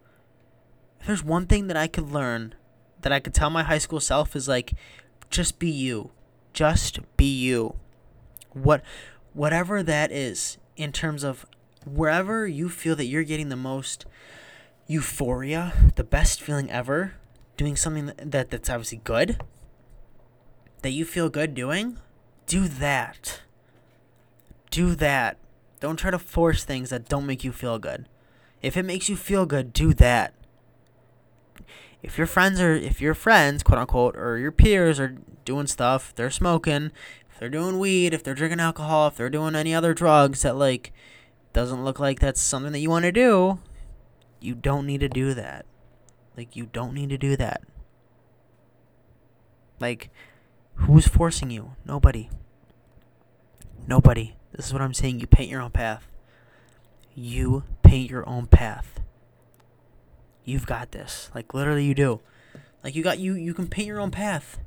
If 0.99 1.07
there's 1.07 1.23
one 1.23 1.45
thing 1.45 1.67
that 1.67 1.77
I 1.77 1.87
could 1.87 2.11
learn, 2.11 2.55
that 3.03 3.13
I 3.13 3.21
could 3.21 3.33
tell 3.33 3.49
my 3.49 3.63
high 3.63 3.77
school 3.77 4.01
self 4.01 4.35
is 4.35 4.49
like, 4.49 4.73
just 5.29 5.59
be 5.59 5.69
you. 5.69 6.11
Just 6.51 6.99
be 7.15 7.33
you. 7.33 7.77
What, 8.51 8.83
whatever 9.31 9.81
that 9.81 10.11
is, 10.11 10.57
in 10.75 10.91
terms 10.91 11.23
of 11.23 11.45
wherever 11.85 12.45
you 12.47 12.67
feel 12.67 12.97
that 12.97 13.05
you're 13.05 13.23
getting 13.23 13.47
the 13.47 13.55
most 13.55 14.05
euphoria, 14.87 15.71
the 15.95 16.03
best 16.03 16.41
feeling 16.41 16.69
ever, 16.69 17.13
doing 17.55 17.77
something 17.77 18.11
that 18.17 18.49
that's 18.49 18.69
obviously 18.69 18.99
good, 19.05 19.39
that 20.81 20.91
you 20.91 21.05
feel 21.05 21.29
good 21.29 21.53
doing, 21.53 21.97
do 22.45 22.67
that. 22.67 23.39
Do 24.69 24.95
that. 24.95 25.37
Don't 25.79 25.95
try 25.95 26.11
to 26.11 26.19
force 26.19 26.65
things 26.65 26.89
that 26.89 27.07
don't 27.07 27.25
make 27.25 27.45
you 27.45 27.53
feel 27.53 27.79
good. 27.79 28.09
If 28.61 28.75
it 28.75 28.83
makes 28.83 29.09
you 29.09 29.15
feel 29.15 29.45
good, 29.45 29.73
do 29.73 29.93
that. 29.95 30.33
If 32.01 32.17
your 32.17 32.27
friends 32.27 32.59
are, 32.61 32.73
if 32.73 33.01
your 33.01 33.13
friends, 33.13 33.63
quote 33.63 33.79
unquote, 33.79 34.15
or 34.15 34.37
your 34.37 34.51
peers 34.51 34.99
are 34.99 35.17
doing 35.45 35.67
stuff, 35.67 36.13
they're 36.15 36.31
smoking, 36.31 36.91
if 37.29 37.39
they're 37.39 37.49
doing 37.49 37.79
weed, 37.79 38.13
if 38.13 38.23
they're 38.23 38.33
drinking 38.33 38.59
alcohol, 38.59 39.07
if 39.07 39.15
they're 39.15 39.29
doing 39.29 39.55
any 39.55 39.73
other 39.73 39.93
drugs 39.93 40.41
that 40.41 40.55
like 40.55 40.91
doesn't 41.53 41.83
look 41.83 41.99
like 41.99 42.19
that's 42.19 42.41
something 42.41 42.71
that 42.71 42.79
you 42.79 42.89
want 42.89 43.03
to 43.03 43.11
do, 43.11 43.59
you 44.39 44.55
don't 44.55 44.85
need 44.85 45.01
to 45.01 45.09
do 45.09 45.33
that. 45.33 45.65
Like 46.35 46.55
you 46.55 46.67
don't 46.71 46.93
need 46.93 47.09
to 47.09 47.17
do 47.17 47.35
that. 47.35 47.63
Like 49.79 50.09
who's 50.75 51.07
forcing 51.07 51.51
you? 51.51 51.73
Nobody. 51.85 52.29
Nobody. 53.87 54.35
This 54.51 54.67
is 54.67 54.73
what 54.73 54.81
I'm 54.81 54.93
saying. 54.93 55.19
You 55.19 55.27
paint 55.27 55.51
your 55.51 55.61
own 55.61 55.71
path. 55.71 56.07
You 57.15 57.63
paint 57.87 58.11
your 58.11 58.27
own 58.27 58.47
path. 58.47 58.99
You've 60.43 60.65
got 60.65 60.91
this. 60.91 61.31
Like 61.33 61.53
literally 61.53 61.85
you 61.85 61.95
do. 61.95 62.19
Like 62.83 62.95
you 62.95 63.03
got 63.03 63.19
you 63.19 63.33
you 63.33 63.53
can 63.53 63.67
paint 63.67 63.87
your 63.87 63.99
own 63.99 64.11
path. 64.11 64.59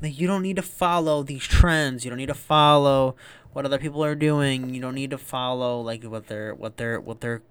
Like 0.00 0.18
you 0.18 0.26
don't 0.26 0.42
need 0.42 0.56
to 0.56 0.62
follow 0.62 1.22
these 1.22 1.44
trends. 1.44 2.04
You 2.04 2.10
don't 2.10 2.18
need 2.18 2.26
to 2.26 2.34
follow 2.34 3.16
what 3.52 3.64
other 3.64 3.78
people 3.78 4.04
are 4.04 4.14
doing. 4.14 4.74
You 4.74 4.80
don't 4.80 4.94
need 4.94 5.10
to 5.10 5.18
follow 5.18 5.80
like 5.80 6.04
what 6.04 6.26
they're 6.26 6.54
what 6.54 6.76
they're 6.76 7.00
what 7.00 7.20
they're 7.20 7.42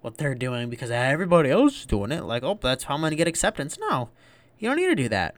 what 0.00 0.18
they're 0.18 0.34
doing 0.34 0.70
because 0.70 0.90
everybody 0.90 1.50
else 1.50 1.80
is 1.80 1.86
doing 1.86 2.12
it. 2.12 2.24
Like, 2.24 2.42
oh, 2.42 2.58
that's 2.60 2.84
how 2.84 2.94
I'm 2.94 3.00
gonna 3.00 3.16
get 3.16 3.28
acceptance. 3.28 3.78
No. 3.78 4.10
You 4.58 4.68
don't 4.68 4.78
need 4.78 4.86
to 4.86 4.94
do 4.94 5.08
that. 5.10 5.34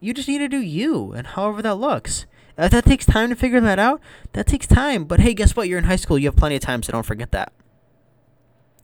You 0.00 0.14
just 0.14 0.28
need 0.28 0.38
to 0.38 0.48
do 0.48 0.60
you 0.60 1.12
and 1.12 1.26
however 1.26 1.62
that 1.62 1.74
looks. 1.76 2.26
If 2.60 2.72
that 2.72 2.84
takes 2.84 3.06
time 3.06 3.30
to 3.30 3.36
figure 3.36 3.60
that 3.60 3.78
out, 3.78 4.00
that 4.32 4.46
takes 4.46 4.66
time. 4.66 5.04
But 5.04 5.20
hey, 5.20 5.34
guess 5.34 5.56
what? 5.56 5.68
You're 5.68 5.78
in 5.78 5.84
high 5.84 5.96
school. 5.96 6.18
You 6.18 6.26
have 6.26 6.36
plenty 6.36 6.56
of 6.56 6.62
time, 6.62 6.82
so 6.82 6.92
don't 6.92 7.06
forget 7.06 7.30
that. 7.32 7.52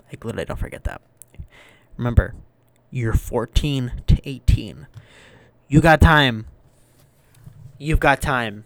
Like, 0.08 0.24
literally, 0.24 0.44
don't 0.44 0.58
forget 0.58 0.84
that. 0.84 1.02
Remember, 1.96 2.34
you're 2.90 3.12
14 3.12 4.02
to 4.06 4.28
18. 4.28 4.86
You 5.68 5.80
got 5.80 6.00
time. 6.00 6.46
You've 7.78 8.00
got 8.00 8.22
time. 8.22 8.64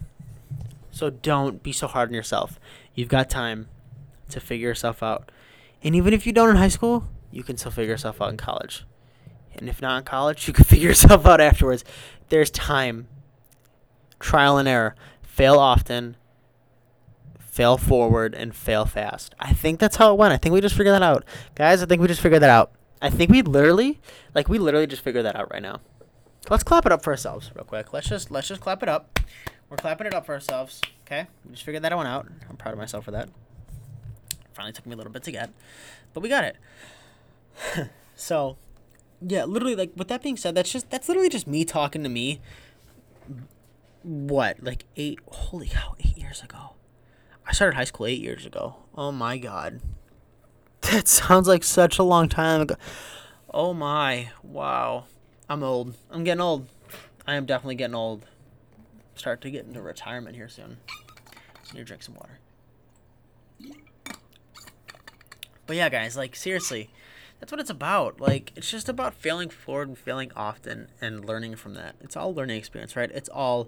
So 0.91 1.09
don't 1.09 1.63
be 1.63 1.71
so 1.71 1.87
hard 1.87 2.09
on 2.09 2.13
yourself. 2.13 2.59
You've 2.93 3.09
got 3.09 3.29
time 3.29 3.67
to 4.29 4.39
figure 4.39 4.67
yourself 4.67 5.01
out. 5.01 5.31
And 5.83 5.95
even 5.95 6.13
if 6.13 6.27
you 6.27 6.33
don't 6.33 6.49
in 6.49 6.55
high 6.57 6.67
school, 6.67 7.07
you 7.31 7.43
can 7.43 7.57
still 7.57 7.71
figure 7.71 7.91
yourself 7.91 8.21
out 8.21 8.29
in 8.29 8.37
college. 8.37 8.85
And 9.55 9.67
if 9.67 9.81
not 9.81 9.97
in 9.97 10.03
college, 10.03 10.47
you 10.47 10.53
can 10.53 10.65
figure 10.65 10.89
yourself 10.89 11.25
out 11.25 11.41
afterwards. 11.41 11.83
There's 12.29 12.51
time 12.51 13.07
trial 14.21 14.57
and 14.57 14.67
error, 14.67 14.95
fail 15.21 15.59
often, 15.59 16.15
fail 17.39 17.77
forward, 17.77 18.33
and 18.33 18.55
fail 18.55 18.85
fast. 18.85 19.35
I 19.39 19.53
think 19.53 19.79
that's 19.79 19.97
how 19.97 20.13
it 20.13 20.17
went. 20.17 20.33
I 20.33 20.37
think 20.37 20.53
we 20.53 20.61
just 20.61 20.75
figured 20.75 20.93
that 20.93 21.03
out. 21.03 21.25
Guys, 21.55 21.83
I 21.83 21.85
think 21.85 22.01
we 22.01 22.07
just 22.07 22.21
figured 22.21 22.41
that 22.41 22.49
out. 22.49 22.71
I 23.01 23.09
think 23.09 23.31
we 23.31 23.41
literally, 23.41 23.99
like, 24.35 24.47
we 24.47 24.59
literally 24.59 24.87
just 24.87 25.03
figured 25.03 25.25
that 25.25 25.35
out 25.35 25.51
right 25.51 25.61
now. 25.61 25.81
Let's 26.49 26.63
clap 26.63 26.85
it 26.85 26.91
up 26.91 27.03
for 27.03 27.11
ourselves 27.11 27.51
real 27.55 27.65
quick. 27.65 27.93
Let's 27.93 28.09
just 28.09 28.31
let's 28.31 28.47
just 28.47 28.61
clap 28.61 28.81
it 28.81 28.89
up. 28.89 29.19
We're 29.69 29.77
clapping 29.77 30.07
it 30.07 30.13
up 30.13 30.25
for 30.25 30.33
ourselves. 30.33 30.81
Okay, 31.05 31.27
we 31.45 31.51
just 31.51 31.63
figured 31.63 31.83
that 31.83 31.95
one 31.95 32.07
out. 32.07 32.27
I'm 32.49 32.57
proud 32.57 32.73
of 32.73 32.77
myself 32.77 33.05
for 33.05 33.11
that. 33.11 33.29
Finally 34.53 34.73
took 34.73 34.85
me 34.85 34.93
a 34.93 34.97
little 34.97 35.11
bit 35.11 35.23
to 35.23 35.31
get, 35.31 35.51
but 36.13 36.21
we 36.21 36.29
got 36.29 36.43
it. 36.43 36.57
so, 38.15 38.57
yeah, 39.21 39.45
literally, 39.45 39.75
like 39.75 39.91
with 39.95 40.07
that 40.07 40.23
being 40.23 40.35
said, 40.35 40.55
that's 40.55 40.71
just 40.71 40.89
that's 40.89 41.07
literally 41.07 41.29
just 41.29 41.47
me 41.47 41.63
talking 41.63 42.03
to 42.03 42.09
me 42.09 42.41
what 44.03 44.63
like 44.63 44.85
eight 44.95 45.19
holy 45.27 45.67
cow 45.67 45.95
eight 45.99 46.17
years 46.17 46.41
ago. 46.41 46.75
I 47.45 47.53
started 47.53 47.75
high 47.75 47.83
school 47.83 48.05
eight 48.05 48.21
years 48.21 48.45
ago. 48.45 48.77
Oh 48.95 49.11
my 49.11 49.37
god. 49.37 49.81
That 50.81 51.07
sounds 51.07 51.47
like 51.47 51.63
such 51.63 51.99
a 51.99 52.03
long 52.03 52.27
time 52.27 52.61
ago. 52.61 52.75
Oh 53.53 53.71
my 53.73 54.31
wow. 54.43 55.05
I'm 55.47 55.63
old. 55.63 55.95
I'm 56.09 56.23
getting 56.23 56.41
old. 56.41 56.67
I 57.27 57.35
am 57.35 57.45
definitely 57.45 57.75
getting 57.75 57.95
old. 57.95 58.25
Start 59.13 59.41
to 59.41 59.51
get 59.51 59.65
into 59.65 59.79
retirement 59.81 60.35
here 60.35 60.49
soon. 60.49 60.77
So 61.63 61.73
need 61.73 61.81
to 61.81 61.85
drink 61.85 62.01
some 62.01 62.15
water. 62.15 62.39
But 65.67 65.75
yeah 65.75 65.89
guys 65.89 66.17
like 66.17 66.35
seriously 66.35 66.89
that's 67.41 67.51
what 67.51 67.59
it's 67.59 67.69
about 67.69 68.21
like 68.21 68.53
it's 68.55 68.71
just 68.71 68.87
about 68.87 69.13
failing 69.13 69.49
forward 69.49 69.89
and 69.89 69.97
failing 69.97 70.31
often 70.37 70.87
and 71.01 71.25
learning 71.25 71.57
from 71.57 71.73
that 71.73 71.95
it's 71.99 72.15
all 72.15 72.33
learning 72.33 72.57
experience 72.57 72.95
right 72.95 73.11
it's 73.13 73.27
all 73.29 73.67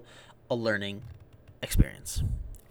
a 0.50 0.54
learning 0.54 1.02
experience. 1.64 2.22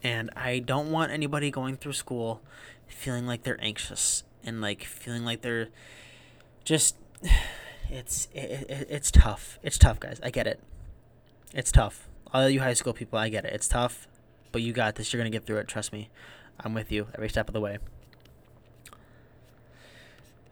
And 0.01 0.29
I 0.35 0.59
don't 0.59 0.91
want 0.91 1.11
anybody 1.11 1.51
going 1.51 1.75
through 1.75 1.93
school 1.93 2.41
feeling 2.87 3.25
like 3.25 3.43
they're 3.43 3.61
anxious 3.61 4.23
and 4.43 4.61
like 4.61 4.83
feeling 4.83 5.25
like 5.25 5.41
they're 5.41 5.69
just 6.63 6.95
it's 7.89 8.29
it, 8.33 8.69
it, 8.69 8.87
it's 8.89 9.11
tough. 9.11 9.59
It's 9.63 9.77
tough, 9.77 9.99
guys. 9.99 10.21
I 10.23 10.29
get 10.29 10.47
it. 10.47 10.61
It's 11.53 11.71
tough. 11.71 12.07
All 12.33 12.49
you 12.49 12.61
high 12.61 12.73
school 12.73 12.93
people, 12.93 13.19
I 13.19 13.29
get 13.29 13.45
it. 13.45 13.53
It's 13.53 13.67
tough, 13.67 14.07
but 14.51 14.61
you 14.61 14.73
got 14.73 14.95
this. 14.95 15.11
You're 15.11 15.19
gonna 15.19 15.29
get 15.29 15.45
through 15.45 15.57
it. 15.57 15.67
Trust 15.67 15.91
me. 15.91 16.09
I'm 16.59 16.73
with 16.73 16.91
you 16.91 17.07
every 17.15 17.29
step 17.29 17.47
of 17.47 17.53
the 17.53 17.61
way. 17.61 17.79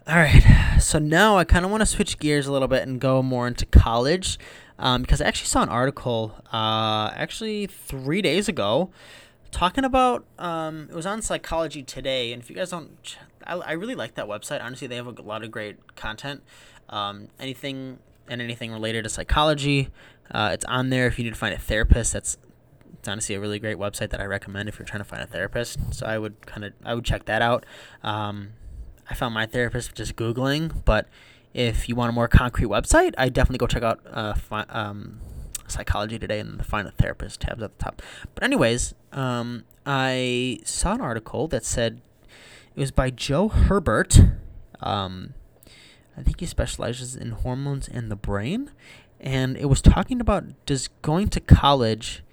All 0.07 0.15
right, 0.15 0.77
so 0.79 0.97
now 0.97 1.37
I 1.37 1.43
kind 1.43 1.63
of 1.63 1.69
want 1.69 1.81
to 1.81 1.85
switch 1.85 2.17
gears 2.17 2.47
a 2.47 2.51
little 2.51 2.67
bit 2.67 2.81
and 2.81 2.99
go 2.99 3.21
more 3.21 3.47
into 3.47 3.67
college, 3.67 4.39
um, 4.79 5.03
because 5.03 5.21
I 5.21 5.25
actually 5.25 5.49
saw 5.49 5.61
an 5.61 5.69
article, 5.69 6.33
uh, 6.51 7.11
actually 7.13 7.67
three 7.67 8.19
days 8.23 8.49
ago, 8.49 8.89
talking 9.51 9.83
about 9.83 10.25
um, 10.39 10.87
it 10.89 10.95
was 10.95 11.05
on 11.05 11.21
Psychology 11.21 11.83
Today, 11.83 12.33
and 12.33 12.41
if 12.41 12.49
you 12.49 12.55
guys 12.55 12.71
don't, 12.71 13.15
I, 13.45 13.57
I 13.57 13.71
really 13.73 13.93
like 13.93 14.15
that 14.15 14.25
website. 14.25 14.63
Honestly, 14.63 14.87
they 14.87 14.95
have 14.95 15.05
a 15.05 15.21
lot 15.21 15.43
of 15.43 15.51
great 15.51 15.95
content. 15.95 16.41
Um, 16.89 17.27
anything 17.39 17.99
and 18.27 18.41
anything 18.41 18.71
related 18.71 19.03
to 19.03 19.09
psychology, 19.09 19.89
uh, 20.31 20.49
it's 20.51 20.65
on 20.65 20.89
there. 20.89 21.05
If 21.05 21.19
you 21.19 21.25
need 21.25 21.33
to 21.33 21.39
find 21.39 21.53
a 21.53 21.59
therapist, 21.59 22.13
that's 22.13 22.37
it's 22.97 23.07
honestly 23.07 23.35
a 23.35 23.39
really 23.39 23.59
great 23.59 23.77
website 23.77 24.09
that 24.09 24.19
I 24.19 24.25
recommend 24.25 24.67
if 24.67 24.79
you're 24.79 24.85
trying 24.87 25.01
to 25.01 25.07
find 25.07 25.21
a 25.21 25.27
therapist. 25.27 25.77
So 25.91 26.07
I 26.07 26.17
would 26.17 26.43
kind 26.47 26.65
of 26.65 26.73
I 26.83 26.95
would 26.95 27.05
check 27.05 27.25
that 27.25 27.43
out. 27.43 27.67
Um, 28.01 28.53
I 29.11 29.13
found 29.13 29.33
my 29.33 29.45
therapist 29.45 29.93
just 29.93 30.15
googling, 30.15 30.85
but 30.85 31.05
if 31.53 31.89
you 31.89 31.95
want 31.95 32.09
a 32.09 32.13
more 32.13 32.29
concrete 32.29 32.67
website, 32.67 33.13
I 33.17 33.27
definitely 33.27 33.57
go 33.57 33.67
check 33.67 33.83
out 33.83 33.99
uh, 34.09 34.33
fi- 34.35 34.65
um, 34.69 35.19
Psychology 35.67 36.17
Today 36.17 36.39
and 36.39 36.57
the 36.57 36.63
Find 36.63 36.87
a 36.87 36.91
Therapist 36.91 37.41
tabs 37.41 37.61
at 37.61 37.77
the 37.77 37.83
top. 37.83 38.01
But 38.33 38.45
anyways, 38.45 38.93
um, 39.11 39.65
I 39.85 40.59
saw 40.63 40.93
an 40.93 41.01
article 41.01 41.49
that 41.49 41.65
said 41.65 41.99
it 42.73 42.79
was 42.79 42.91
by 42.91 43.09
Joe 43.09 43.49
Herbert. 43.49 44.17
Um, 44.79 45.33
I 46.17 46.23
think 46.23 46.39
he 46.39 46.45
specializes 46.45 47.17
in 47.17 47.31
hormones 47.31 47.89
and 47.89 48.09
the 48.09 48.15
brain, 48.15 48.71
and 49.19 49.57
it 49.57 49.65
was 49.65 49.81
talking 49.81 50.21
about 50.21 50.45
does 50.65 50.87
going 51.01 51.27
to 51.29 51.41
college. 51.41 52.23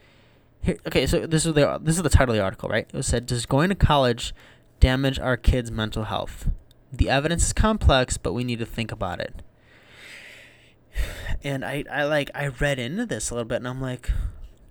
Here, 0.62 0.76
okay, 0.86 1.08
so 1.08 1.26
this 1.26 1.44
is 1.44 1.54
the 1.54 1.80
this 1.82 1.96
is 1.96 2.04
the 2.04 2.08
title 2.08 2.34
of 2.34 2.38
the 2.38 2.44
article, 2.44 2.68
right? 2.68 2.88
It 2.94 3.02
said, 3.02 3.26
"Does 3.26 3.46
going 3.46 3.68
to 3.68 3.74
college 3.74 4.32
damage 4.78 5.18
our 5.18 5.36
kids' 5.36 5.72
mental 5.72 6.04
health?" 6.04 6.48
The 6.92 7.10
evidence 7.10 7.46
is 7.46 7.52
complex, 7.52 8.16
but 8.16 8.32
we 8.32 8.44
need 8.44 8.58
to 8.58 8.66
think 8.66 8.92
about 8.92 9.20
it. 9.20 9.42
And 11.44 11.64
I, 11.64 11.84
I 11.90 12.04
like 12.04 12.30
I 12.34 12.48
read 12.48 12.78
into 12.78 13.06
this 13.06 13.30
a 13.30 13.34
little 13.34 13.48
bit 13.48 13.56
and 13.56 13.68
I'm 13.68 13.80
like, 13.80 14.10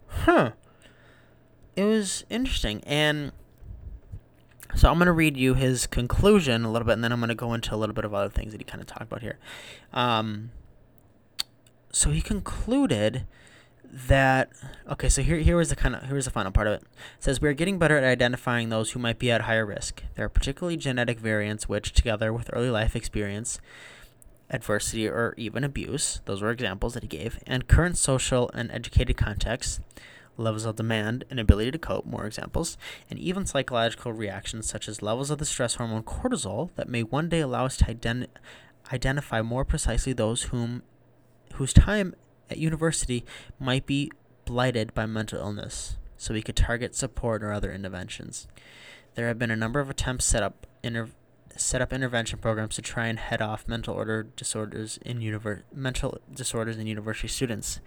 huh. 0.07 0.51
It 1.75 1.85
was 1.85 2.25
interesting. 2.29 2.83
And 2.85 3.31
so 4.75 4.89
I'm 4.89 4.97
gonna 4.97 5.13
read 5.13 5.37
you 5.37 5.53
his 5.53 5.87
conclusion 5.87 6.65
a 6.65 6.71
little 6.71 6.85
bit 6.85 6.93
and 6.93 7.03
then 7.03 7.11
I'm 7.11 7.19
gonna 7.19 7.35
go 7.35 7.53
into 7.53 7.73
a 7.73 7.77
little 7.77 7.95
bit 7.95 8.03
of 8.03 8.13
other 8.13 8.29
things 8.29 8.51
that 8.51 8.59
he 8.59 8.65
kind 8.65 8.81
of 8.81 8.87
talked 8.87 9.03
about 9.03 9.21
here. 9.21 9.37
Um 9.93 10.51
so 11.91 12.09
he 12.09 12.21
concluded 12.21 13.25
that 14.05 14.51
okay 14.87 15.09
so 15.09 15.23
here 15.23 15.37
here 15.37 15.57
was 15.57 15.69
the 15.69 15.75
kind 15.75 15.95
of 15.95 16.03
here's 16.03 16.25
the 16.25 16.31
final 16.31 16.51
part 16.51 16.67
of 16.67 16.73
it. 16.73 16.81
it 16.83 16.87
says 17.19 17.41
we 17.41 17.49
are 17.49 17.53
getting 17.53 17.79
better 17.79 17.97
at 17.97 18.03
identifying 18.03 18.69
those 18.69 18.91
who 18.91 18.99
might 18.99 19.17
be 19.17 19.31
at 19.31 19.41
higher 19.41 19.65
risk 19.65 20.03
there 20.13 20.25
are 20.25 20.29
particularly 20.29 20.77
genetic 20.77 21.19
variants 21.19 21.67
which 21.67 21.93
together 21.93 22.31
with 22.31 22.49
early 22.53 22.69
life 22.69 22.95
experience 22.95 23.59
adversity 24.51 25.07
or 25.07 25.33
even 25.35 25.63
abuse 25.63 26.21
those 26.25 26.43
were 26.43 26.51
examples 26.51 26.93
that 26.93 27.01
he 27.01 27.09
gave 27.09 27.39
and 27.47 27.67
current 27.67 27.97
social 27.97 28.51
and 28.53 28.69
educated 28.71 29.17
contexts 29.17 29.79
levels 30.37 30.65
of 30.65 30.75
demand 30.75 31.25
and 31.31 31.39
ability 31.39 31.71
to 31.71 31.79
cope 31.79 32.05
more 32.05 32.27
examples 32.27 32.77
and 33.09 33.17
even 33.17 33.47
psychological 33.47 34.13
reactions 34.13 34.69
such 34.69 34.87
as 34.87 35.01
levels 35.01 35.31
of 35.31 35.39
the 35.39 35.45
stress 35.45 35.75
hormone 35.75 36.03
cortisol 36.03 36.69
that 36.75 36.87
may 36.87 37.01
one 37.01 37.27
day 37.27 37.39
allow 37.39 37.65
us 37.65 37.77
to 37.77 37.85
ident- 37.85 38.27
identify 38.93 39.41
more 39.41 39.65
precisely 39.65 40.13
those 40.13 40.43
whom 40.43 40.83
whose 41.55 41.73
time 41.73 42.13
at 42.49 42.57
university 42.57 43.23
might 43.59 43.85
be 43.85 44.11
blighted 44.45 44.93
by 44.93 45.05
mental 45.05 45.39
illness, 45.39 45.97
so 46.17 46.33
we 46.33 46.41
could 46.41 46.55
target 46.55 46.95
support 46.95 47.43
or 47.43 47.51
other 47.51 47.71
interventions. 47.71 48.47
There 49.15 49.27
have 49.27 49.39
been 49.39 49.51
a 49.51 49.55
number 49.55 49.79
of 49.79 49.89
attempts 49.89 50.25
set 50.25 50.43
up 50.43 50.67
inter- 50.83 51.09
set 51.55 51.81
up 51.81 51.91
intervention 51.91 52.39
programs 52.39 52.75
to 52.75 52.81
try 52.81 53.07
and 53.07 53.17
head 53.17 53.41
off 53.41 53.67
mental 53.67 53.95
order 53.95 54.23
disorders 54.35 54.99
in 55.03 55.19
univer- 55.19 55.63
mental 55.73 56.19
disorders 56.33 56.77
in 56.77 56.87
university 56.87 57.27
students. 57.27 57.79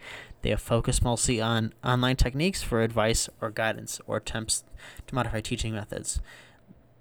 They 0.43 0.51
have 0.51 0.61
focused 0.61 1.05
mostly 1.05 1.41
on 1.41 1.73
online 1.85 2.17
techniques 2.17 2.63
for 2.63 2.83
advice 2.83 3.29
or 3.41 3.51
guidance 3.51 4.01
or 4.07 4.17
attempts 4.17 4.65
to 5.07 5.15
modify 5.15 5.41
teaching 5.41 5.73
methods. 5.73 6.21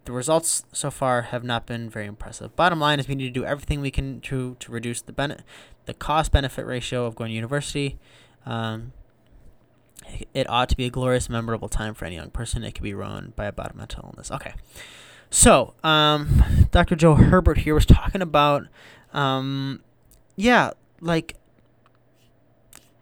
The 0.10 0.16
results 0.16 0.64
so 0.74 0.90
far 0.90 1.22
have 1.22 1.44
not 1.44 1.68
been 1.68 1.88
very 1.88 2.08
impressive. 2.08 2.56
Bottom 2.56 2.80
line 2.80 3.00
is 3.00 3.08
we 3.08 3.14
need 3.14 3.32
to 3.32 3.40
do 3.40 3.46
everything 3.46 3.80
we 3.80 3.92
can 3.92 4.22
to 4.22 4.58
to 4.60 4.72
reduce 4.72 5.04
the 5.04 5.44
the 5.86 5.94
cost 5.94 6.32
benefit 6.32 6.66
ratio 6.66 7.06
of 7.06 7.14
going 7.14 7.30
to 7.30 7.36
university. 7.36 8.00
Um, 8.44 8.94
it 10.34 10.50
ought 10.50 10.68
to 10.70 10.76
be 10.76 10.88
a 10.88 10.90
glorious, 10.90 11.30
memorable 11.30 11.70
time 11.70 11.94
for 11.94 12.06
any 12.06 12.16
young 12.16 12.32
person. 12.32 12.64
It 12.64 12.72
could 12.72 12.82
be 12.82 12.96
ruined 12.96 13.36
by 13.36 13.46
a 13.46 13.52
bad 13.52 13.76
mental 13.76 14.06
illness. 14.06 14.32
Okay. 14.32 14.56
So, 15.30 15.76
um, 15.84 16.44
Dr. 16.72 16.96
Joe 16.96 17.14
Herbert 17.14 17.60
here 17.60 17.76
was 17.76 17.86
talking 17.86 18.24
about, 18.24 18.64
um, 19.14 19.84
yeah, 20.36 20.72
like 21.02 21.36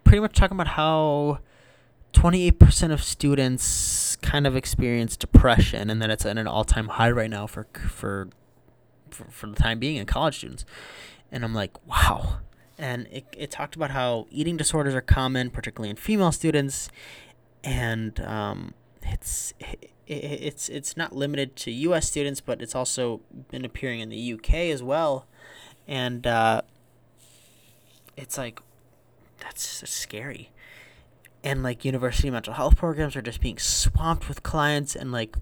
pretty 0.04 0.20
much 0.20 0.34
talking 0.34 0.56
about 0.56 0.74
how 0.74 1.38
28% 2.12 2.92
of 2.92 3.02
students 3.02 4.07
kind 4.22 4.46
of 4.46 4.56
experienced 4.56 5.20
depression 5.20 5.90
and 5.90 6.02
that 6.02 6.10
it's 6.10 6.26
at 6.26 6.38
an 6.38 6.46
all-time 6.46 6.88
high 6.88 7.10
right 7.10 7.30
now 7.30 7.46
for 7.46 7.66
for 7.88 8.28
for, 9.10 9.24
for 9.24 9.46
the 9.46 9.56
time 9.56 9.78
being 9.78 9.96
in 9.96 10.06
college 10.06 10.38
students. 10.38 10.64
And 11.30 11.44
I'm 11.44 11.54
like, 11.54 11.86
wow 11.86 12.40
and 12.78 13.08
it, 13.10 13.26
it 13.36 13.50
talked 13.50 13.74
about 13.74 13.90
how 13.90 14.26
eating 14.30 14.56
disorders 14.56 14.94
are 14.94 15.00
common, 15.00 15.50
particularly 15.50 15.90
in 15.90 15.96
female 15.96 16.30
students, 16.30 16.88
and 17.64 18.20
um, 18.20 18.72
it's 19.02 19.52
it, 19.58 19.92
it's 20.06 20.68
it's 20.68 20.96
not 20.96 21.14
limited 21.14 21.56
to 21.56 21.72
U.S. 21.72 22.06
students, 22.06 22.40
but 22.40 22.62
it's 22.62 22.76
also 22.76 23.20
been 23.50 23.64
appearing 23.64 23.98
in 23.98 24.10
the 24.10 24.16
U.K. 24.16 24.70
as 24.70 24.82
well, 24.82 25.26
and 25.88 26.24
uh, 26.26 26.62
it's 28.16 28.38
like 28.38 28.60
that's, 29.40 29.80
that's 29.80 29.92
scary, 29.92 30.50
and 31.42 31.62
like 31.62 31.84
university 31.84 32.30
mental 32.30 32.54
health 32.54 32.76
programs 32.76 33.16
are 33.16 33.22
just 33.22 33.40
being 33.40 33.58
swamped 33.58 34.28
with 34.28 34.42
clients, 34.42 34.96
and 34.96 35.12
like 35.12 35.36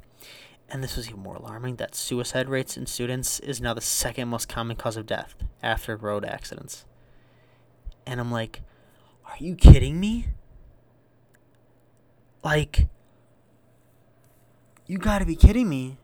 and 0.68 0.82
this 0.82 0.96
was 0.96 1.08
even 1.08 1.20
more 1.20 1.36
alarming 1.36 1.76
that 1.76 1.94
suicide 1.94 2.48
rates 2.48 2.76
in 2.76 2.86
students 2.86 3.38
is 3.40 3.60
now 3.60 3.72
the 3.72 3.80
second 3.80 4.28
most 4.28 4.48
common 4.48 4.76
cause 4.76 4.96
of 4.96 5.06
death 5.06 5.34
after 5.62 5.96
road 5.96 6.24
accidents. 6.24 6.84
And 8.06 8.20
I'm 8.20 8.32
like, 8.32 8.62
are 9.24 9.36
you 9.38 9.54
kidding 9.54 10.00
me? 10.00 10.28
Like, 12.42 12.88
you 14.86 14.98
gotta 14.98 15.24
be 15.24 15.36
kidding 15.36 15.68
me. 15.68 15.98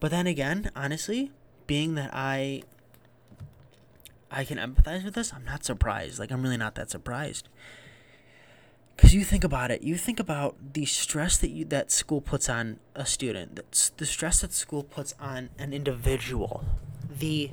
But 0.00 0.10
then 0.10 0.26
again, 0.26 0.70
honestly, 0.74 1.30
being 1.66 1.94
that 1.94 2.10
I 2.12 2.62
I 4.30 4.44
can 4.44 4.58
empathize 4.58 5.04
with 5.04 5.14
this, 5.14 5.32
I'm 5.32 5.44
not 5.44 5.64
surprised. 5.64 6.18
Like 6.18 6.30
I'm 6.30 6.42
really 6.42 6.56
not 6.56 6.74
that 6.76 6.90
surprised. 6.90 7.48
Cuz 9.00 9.14
you 9.14 9.24
think 9.24 9.44
about 9.44 9.70
it, 9.70 9.82
you 9.82 9.96
think 9.96 10.20
about 10.20 10.74
the 10.74 10.84
stress 10.84 11.38
that 11.38 11.48
you 11.48 11.64
that 11.64 11.90
school 11.90 12.20
puts 12.20 12.50
on 12.50 12.78
a 12.94 13.06
student, 13.06 13.56
that's 13.56 13.88
the 13.96 14.04
stress 14.04 14.42
that 14.42 14.52
school 14.52 14.84
puts 14.84 15.14
on 15.18 15.48
an 15.58 15.72
individual. 15.72 16.64
The 17.08 17.50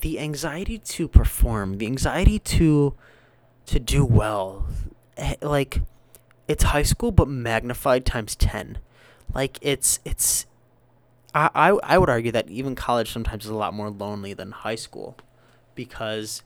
the 0.00 0.20
anxiety 0.20 0.78
to 0.78 1.08
perform, 1.08 1.78
the 1.78 1.86
anxiety 1.86 2.38
to 2.38 2.94
to 3.66 3.80
do 3.80 4.04
well, 4.04 4.66
eh, 5.16 5.34
like 5.42 5.82
it's 6.46 6.62
high 6.64 6.84
school 6.84 7.10
but 7.10 7.26
magnified 7.26 8.06
times 8.06 8.36
10. 8.36 8.78
Like 9.34 9.58
it's 9.60 9.98
it's 10.04 10.46
I, 11.34 11.50
I 11.52 11.68
I 11.82 11.98
would 11.98 12.08
argue 12.08 12.30
that 12.30 12.48
even 12.48 12.76
college 12.76 13.10
sometimes 13.10 13.44
is 13.44 13.50
a 13.50 13.56
lot 13.56 13.74
more 13.74 13.90
lonely 13.90 14.34
than 14.34 14.52
high 14.52 14.76
school 14.76 15.16
because 15.74 16.42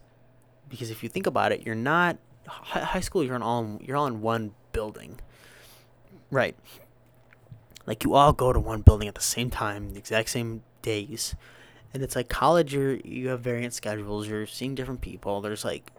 because 0.70 0.90
if 0.90 1.02
you 1.02 1.10
think 1.10 1.26
about 1.26 1.52
it, 1.52 1.66
you're 1.66 1.74
not 1.74 2.16
high 2.46 3.00
school 3.00 3.24
you're 3.24 3.34
on 3.34 3.42
all 3.42 3.78
you're 3.82 3.96
all 3.96 4.06
in 4.06 4.20
one 4.20 4.52
building. 4.72 5.20
Right. 6.30 6.56
Like 7.86 8.04
you 8.04 8.14
all 8.14 8.32
go 8.32 8.52
to 8.52 8.60
one 8.60 8.82
building 8.82 9.08
at 9.08 9.14
the 9.14 9.20
same 9.20 9.50
time, 9.50 9.90
the 9.90 9.98
exact 9.98 10.30
same 10.30 10.62
days 10.82 11.34
and 11.94 12.02
it's 12.02 12.16
like 12.16 12.28
college 12.28 12.74
you're 12.74 12.96
you 12.96 13.28
have 13.28 13.40
variant 13.40 13.74
schedules 13.74 14.28
you're 14.28 14.46
seeing 14.46 14.74
different 14.74 15.00
people 15.00 15.40
there's 15.40 15.64
like 15.64 15.90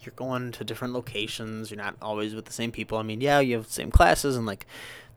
you're 0.00 0.14
going 0.16 0.50
to 0.50 0.64
different 0.64 0.94
locations 0.94 1.70
you're 1.70 1.78
not 1.78 1.94
always 2.02 2.34
with 2.34 2.44
the 2.44 2.52
same 2.52 2.72
people 2.72 2.98
i 2.98 3.02
mean 3.02 3.20
yeah 3.20 3.38
you 3.40 3.54
have 3.54 3.66
the 3.66 3.72
same 3.72 3.90
classes 3.90 4.36
and 4.36 4.46
like 4.46 4.66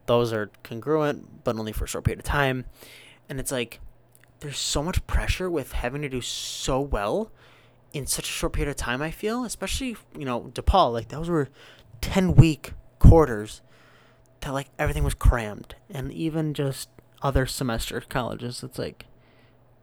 those 0.06 0.32
are 0.32 0.50
congruent 0.64 1.44
but 1.44 1.58
only 1.58 1.72
for 1.72 1.86
a 1.86 1.88
short 1.88 2.04
period 2.04 2.20
of 2.20 2.26
time 2.26 2.66
and 3.28 3.40
it's 3.40 3.52
like 3.52 3.80
there's 4.42 4.60
so 4.60 4.84
much 4.84 5.06
pressure 5.08 5.50
with 5.50 5.72
having 5.72 6.02
to 6.02 6.10
do 6.10 6.22
so 6.22 6.80
well 6.80 7.32
in 7.96 8.06
such 8.06 8.30
a 8.30 8.32
short 8.32 8.54
period 8.54 8.70
of 8.70 8.76
time 8.76 9.02
i 9.02 9.10
feel 9.10 9.44
especially 9.44 9.96
you 10.18 10.26
know 10.26 10.52
depaul 10.54 10.92
like 10.92 11.08
those 11.08 11.30
were 11.30 11.50
10 12.02 12.36
week 12.36 12.74
quarters 13.00 13.62
that 14.42 14.52
like 14.52 14.68
everything 14.78 15.04
was 15.04 15.14
crammed 15.14 15.76
and 15.90 16.12
even 16.12 16.54
just 16.54 16.90
other 17.22 17.46
semester 17.46 18.02
colleges 18.08 18.64
it's 18.64 18.78
like 18.78 19.06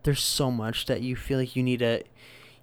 there's 0.02 0.22
so 0.22 0.50
much 0.50 0.86
that 0.86 1.00
you 1.00 1.16
feel 1.16 1.38
like 1.38 1.56
you 1.56 1.62
need 1.62 1.78
to 1.78 2.02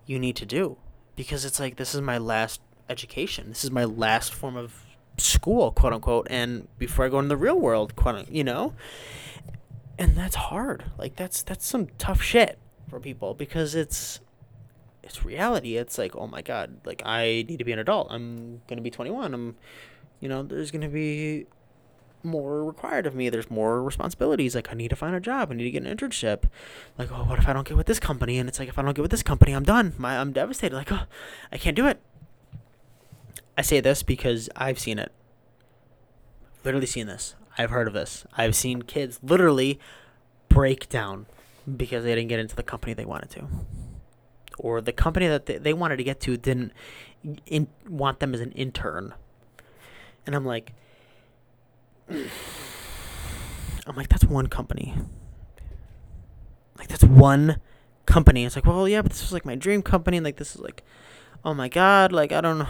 you 0.05 0.19
need 0.19 0.35
to 0.35 0.45
do 0.45 0.77
because 1.15 1.45
it's 1.45 1.59
like 1.59 1.75
this 1.75 1.93
is 1.93 2.01
my 2.01 2.17
last 2.17 2.61
education. 2.89 3.49
This 3.49 3.63
is 3.63 3.71
my 3.71 3.85
last 3.85 4.33
form 4.33 4.57
of 4.57 4.85
school, 5.17 5.71
quote 5.71 5.93
unquote, 5.93 6.27
and 6.29 6.67
before 6.77 7.05
I 7.05 7.09
go 7.09 7.19
into 7.19 7.29
the 7.29 7.37
real 7.37 7.59
world, 7.59 7.95
quote, 7.95 8.29
you 8.29 8.43
know. 8.43 8.73
And 9.97 10.15
that's 10.15 10.35
hard. 10.35 10.85
Like 10.97 11.15
that's 11.15 11.41
that's 11.41 11.65
some 11.65 11.87
tough 11.97 12.21
shit 12.21 12.57
for 12.89 12.99
people 12.99 13.33
because 13.33 13.75
it's 13.75 14.19
it's 15.09 15.25
reality. 15.25 15.75
It's 15.75 15.97
like, 15.97 16.15
oh 16.15 16.27
my 16.27 16.41
god, 16.41 16.77
like 16.85 17.01
I 17.03 17.45
need 17.49 17.57
to 17.57 17.65
be 17.65 17.71
an 17.71 17.79
adult. 17.79 18.07
I'm 18.11 18.61
gonna 18.67 18.81
be 18.81 18.91
21. 18.91 19.33
I'm, 19.33 19.55
you 20.19 20.29
know, 20.29 20.43
there's 20.43 20.71
gonna 20.71 20.87
be 20.87 21.47
more 22.23 22.63
required 22.63 23.07
of 23.07 23.15
me. 23.15 23.29
There's 23.29 23.49
more 23.49 23.81
responsibilities. 23.81 24.53
Like 24.53 24.71
I 24.71 24.75
need 24.75 24.89
to 24.89 24.95
find 24.95 25.15
a 25.15 25.19
job. 25.19 25.49
I 25.51 25.55
need 25.55 25.63
to 25.63 25.71
get 25.71 25.83
an 25.83 25.97
internship. 25.97 26.43
Like, 26.97 27.11
oh, 27.11 27.23
what 27.23 27.39
if 27.39 27.47
I 27.47 27.53
don't 27.53 27.67
get 27.67 27.75
with 27.75 27.87
this 27.87 27.99
company? 27.99 28.37
And 28.37 28.47
it's 28.47 28.59
like, 28.59 28.69
if 28.69 28.77
I 28.77 28.83
don't 28.83 28.95
get 28.95 29.01
with 29.01 29.11
this 29.11 29.23
company, 29.23 29.53
I'm 29.53 29.63
done. 29.63 29.93
My, 29.97 30.19
I'm 30.19 30.31
devastated. 30.31 30.75
Like, 30.75 30.91
oh, 30.91 31.03
I 31.51 31.57
can't 31.57 31.75
do 31.75 31.87
it. 31.87 31.99
I 33.57 33.61
say 33.61 33.79
this 33.79 34.03
because 34.03 34.49
I've 34.55 34.79
seen 34.79 34.99
it. 34.99 35.11
Literally 36.63 36.85
seen 36.85 37.07
this. 37.07 37.35
I've 37.57 37.71
heard 37.71 37.87
of 37.87 37.93
this. 37.93 38.25
I've 38.37 38.55
seen 38.55 38.83
kids 38.83 39.19
literally 39.23 39.79
break 40.49 40.87
down 40.87 41.25
because 41.77 42.03
they 42.03 42.15
didn't 42.15 42.29
get 42.29 42.39
into 42.39 42.55
the 42.55 42.63
company 42.63 42.93
they 42.93 43.05
wanted 43.05 43.31
to. 43.31 43.47
Or 44.59 44.81
the 44.81 44.91
company 44.91 45.27
that 45.27 45.45
they, 45.45 45.57
they 45.57 45.73
wanted 45.73 45.97
to 45.97 46.03
get 46.03 46.19
to 46.21 46.37
didn't 46.37 46.73
in, 47.45 47.67
want 47.87 48.19
them 48.19 48.33
as 48.33 48.41
an 48.41 48.51
intern. 48.51 49.13
And 50.25 50.35
I'm 50.35 50.45
like, 50.45 50.73
I'm 52.09 53.95
like, 53.95 54.09
that's 54.09 54.25
one 54.25 54.47
company. 54.47 54.93
Like, 56.77 56.87
that's 56.87 57.03
one 57.03 57.59
company. 58.05 58.45
It's 58.45 58.55
like, 58.55 58.65
well, 58.65 58.87
yeah, 58.87 59.01
but 59.01 59.11
this 59.11 59.21
was 59.21 59.33
like 59.33 59.45
my 59.45 59.55
dream 59.55 59.81
company. 59.81 60.17
And 60.17 60.23
like, 60.23 60.37
this 60.37 60.55
is 60.55 60.61
like, 60.61 60.83
oh 61.43 61.53
my 61.53 61.69
God. 61.69 62.11
Like, 62.11 62.31
I 62.31 62.41
don't 62.41 62.59
know. 62.59 62.67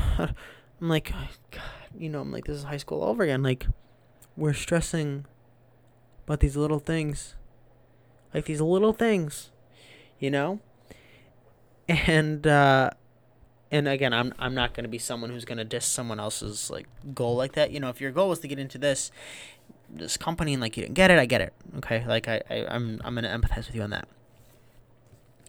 I'm 0.82 0.88
like, 0.88 1.12
oh, 1.13 1.28
God, 1.52 1.62
you 1.97 2.10
know, 2.10 2.21
I'm 2.21 2.32
like, 2.32 2.45
this 2.45 2.58
is 2.58 2.63
high 2.63 2.78
school 2.78 3.02
all 3.02 3.10
over 3.10 3.23
again. 3.23 3.43
Like, 3.43 3.67
we're 4.38 4.54
stressing 4.54 5.25
about 6.25 6.39
these 6.39 6.56
little 6.56 6.80
things. 6.80 7.36
Like, 8.34 8.45
these 8.45 8.62
little 8.62 8.93
things, 8.93 9.49
you 10.19 10.30
know? 10.32 10.60
And, 11.89 12.45
uh, 12.45 12.91
and 13.71 13.88
again, 13.88 14.13
I'm 14.13 14.34
I'm 14.39 14.56
not 14.56 14.73
to 14.84 14.89
be 14.89 14.97
someone 14.97 15.30
who's 15.30 15.45
to 15.58 15.63
diss 15.63 15.86
someone 15.86 16.19
else's 16.19 16.69
like 16.69 16.88
goal 17.13 17.36
like 17.36 17.54
that. 17.54 17.71
You 17.71 17.80
know, 17.80 17.89
if 17.89 18.02
your 18.02 18.12
goal 18.12 18.30
was 18.30 18.39
to 18.39 18.47
get 18.47 18.58
into 18.58 18.78
this 18.78 19.12
this 19.89 20.17
company 20.17 20.54
and 20.54 20.62
like 20.62 20.75
you 20.78 20.84
didn't 20.84 20.95
get 20.95 21.12
it, 21.12 21.19
I 21.19 21.25
get 21.25 21.41
it. 21.41 21.54
Okay, 21.78 22.04
like 22.08 22.28
I, 22.28 22.41
I 22.49 22.65
I'm 22.69 22.99
I'm 23.04 23.15
to 23.15 23.21
empathize 23.21 23.67
with 23.67 23.75
you 23.75 23.84
on 23.84 23.91
that. 23.91 24.08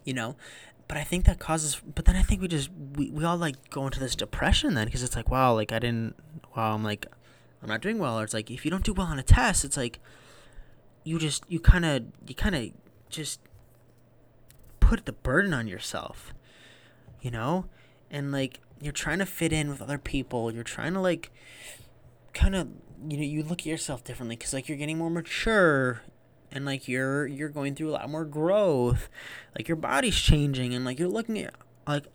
You 0.05 0.14
know, 0.14 0.37
but 0.87 0.98
I 0.98 1.05
think 1.05 1.24
that 1.24 1.38
causes. 1.38 1.81
But 1.94 2.05
then 2.05 2.16
I 2.16 2.22
think 2.22 2.42
we 2.42 2.48
just 2.48 2.68
we, 2.96 3.11
we 3.11 3.24
all 3.24 3.38
like 3.38 3.70
go 3.70 3.87
into 3.87 4.00
this 4.00 4.14
depression 4.14 4.74
then 4.74 4.87
because 4.87 5.03
it's 5.03 5.16
like 5.16 5.31
wow, 5.31 5.55
like 5.55 5.72
I 5.72 5.79
didn't. 5.79 6.16
Wow, 6.55 6.74
I'm 6.74 6.85
like 6.85 7.07
I'm 7.62 7.68
not 7.68 7.81
doing 7.81 7.98
well. 7.98 8.18
Or 8.18 8.24
it's 8.24 8.35
like 8.35 8.50
if 8.50 8.66
you 8.66 8.70
don't 8.70 8.85
do 8.85 8.92
well 8.92 9.07
on 9.07 9.18
a 9.18 9.22
test, 9.22 9.64
it's 9.64 9.79
like 9.79 9.98
you 11.05 11.18
just 11.18 11.44
you 11.48 11.59
kind 11.59 11.87
of 11.87 12.05
you 12.26 12.35
kind 12.35 12.55
of 12.55 12.70
just 13.09 13.40
put 14.90 15.07
the 15.07 15.12
burden 15.12 15.55
on 15.55 15.68
yourself. 15.68 16.35
You 17.20 17.31
know? 17.31 17.66
And 18.11 18.33
like 18.33 18.59
you're 18.81 18.92
trying 18.92 19.20
to 19.20 19.26
fit 19.26 19.53
in 19.53 19.68
with 19.68 19.81
other 19.81 19.98
people. 19.98 20.53
You're 20.53 20.64
trying 20.64 20.94
to 20.94 21.00
like 21.00 21.31
kind 22.35 22.57
of 22.57 22.68
you 23.09 23.16
know 23.16 23.22
you 23.22 23.44
look 23.44 23.61
at 23.61 23.66
yourself 23.66 24.03
differently 24.03 24.35
because 24.35 24.53
like 24.53 24.68
you're 24.68 24.79
getting 24.79 24.98
more 24.98 25.11
mature 25.11 26.03
and 26.50 26.64
like 26.64 26.88
you're 26.88 27.24
you're 27.29 27.48
going 27.48 27.76
through 27.76 27.90
a 27.90 27.92
lot 27.92 28.11
more 28.11 28.24
growth. 28.24 29.09
Like 29.57 29.68
your 29.68 29.76
body's 29.76 30.16
changing 30.16 30.74
and 30.74 30.85
like 30.85 30.98
you're 30.98 31.09
looking 31.09 31.38
at 31.38 31.55
like 31.87 32.07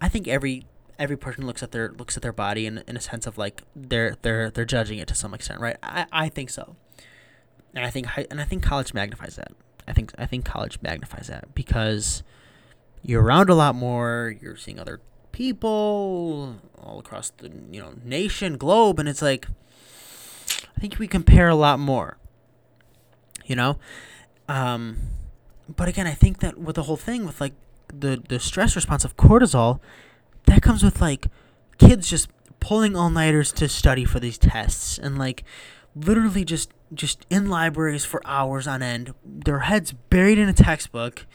i 0.00 0.08
think 0.08 0.28
every 0.28 0.66
every 0.98 1.16
person 1.16 1.46
looks 1.46 1.62
at 1.62 1.72
their 1.72 1.90
looks 1.92 2.16
at 2.16 2.22
their 2.22 2.32
body 2.32 2.66
in, 2.66 2.82
in 2.86 2.96
a 2.96 3.00
sense 3.00 3.26
of 3.26 3.38
like 3.38 3.62
they're 3.74 4.16
they're 4.22 4.50
they're 4.50 4.64
judging 4.64 4.98
it 4.98 5.08
to 5.08 5.14
some 5.14 5.32
extent 5.34 5.60
right? 5.60 5.76
I 5.82 6.06
i 6.12 6.28
think 6.28 6.50
so. 6.50 6.76
And 7.74 7.84
i 7.84 7.90
think 7.90 8.06
and 8.30 8.40
i 8.40 8.44
think 8.44 8.62
college 8.62 8.94
magnifies 8.94 9.36
that 9.36 9.52
i 9.86 9.92
think 9.92 10.12
i 10.18 10.26
think 10.26 10.44
college 10.44 10.78
magnifies 10.82 11.28
that 11.28 11.54
because 11.54 12.22
you're 13.02 13.22
around 13.22 13.48
a 13.50 13.54
lot 13.54 13.74
more 13.74 14.34
you're 14.40 14.56
seeing 14.56 14.78
other 14.78 15.00
people 15.32 16.56
all 16.82 16.98
across 16.98 17.30
the 17.38 17.50
you 17.70 17.80
know 17.80 17.92
nation 18.04 18.56
globe 18.56 18.98
and 18.98 19.08
it's 19.08 19.22
like 19.22 19.46
i 20.76 20.80
think 20.80 20.98
we 20.98 21.06
compare 21.06 21.48
a 21.48 21.54
lot 21.54 21.78
more 21.78 22.16
you 23.46 23.54
know? 23.54 23.78
Um 24.48 24.98
but 25.68 25.88
again 25.88 26.06
i 26.06 26.12
think 26.12 26.38
that 26.38 26.58
with 26.58 26.76
the 26.76 26.84
whole 26.84 26.96
thing 26.96 27.26
with 27.26 27.40
like 27.40 27.52
the 27.92 28.22
the 28.28 28.38
stress 28.38 28.76
response 28.76 29.04
of 29.04 29.16
cortisol 29.16 29.80
that 30.44 30.62
comes 30.62 30.82
with 30.82 31.00
like 31.00 31.26
kids 31.78 32.08
just 32.08 32.28
pulling 32.60 32.96
all-nighters 32.96 33.52
to 33.52 33.68
study 33.68 34.04
for 34.04 34.20
these 34.20 34.38
tests 34.38 34.96
and 34.96 35.18
like 35.18 35.42
literally 35.96 36.44
just 36.44 36.70
just 36.92 37.26
in 37.30 37.48
libraries 37.48 38.04
for 38.04 38.22
hours 38.24 38.66
on 38.66 38.82
end. 38.82 39.14
Their 39.24 39.60
heads 39.60 39.92
buried 39.92 40.38
in 40.38 40.48
a 40.48 40.52
textbook 40.52 41.26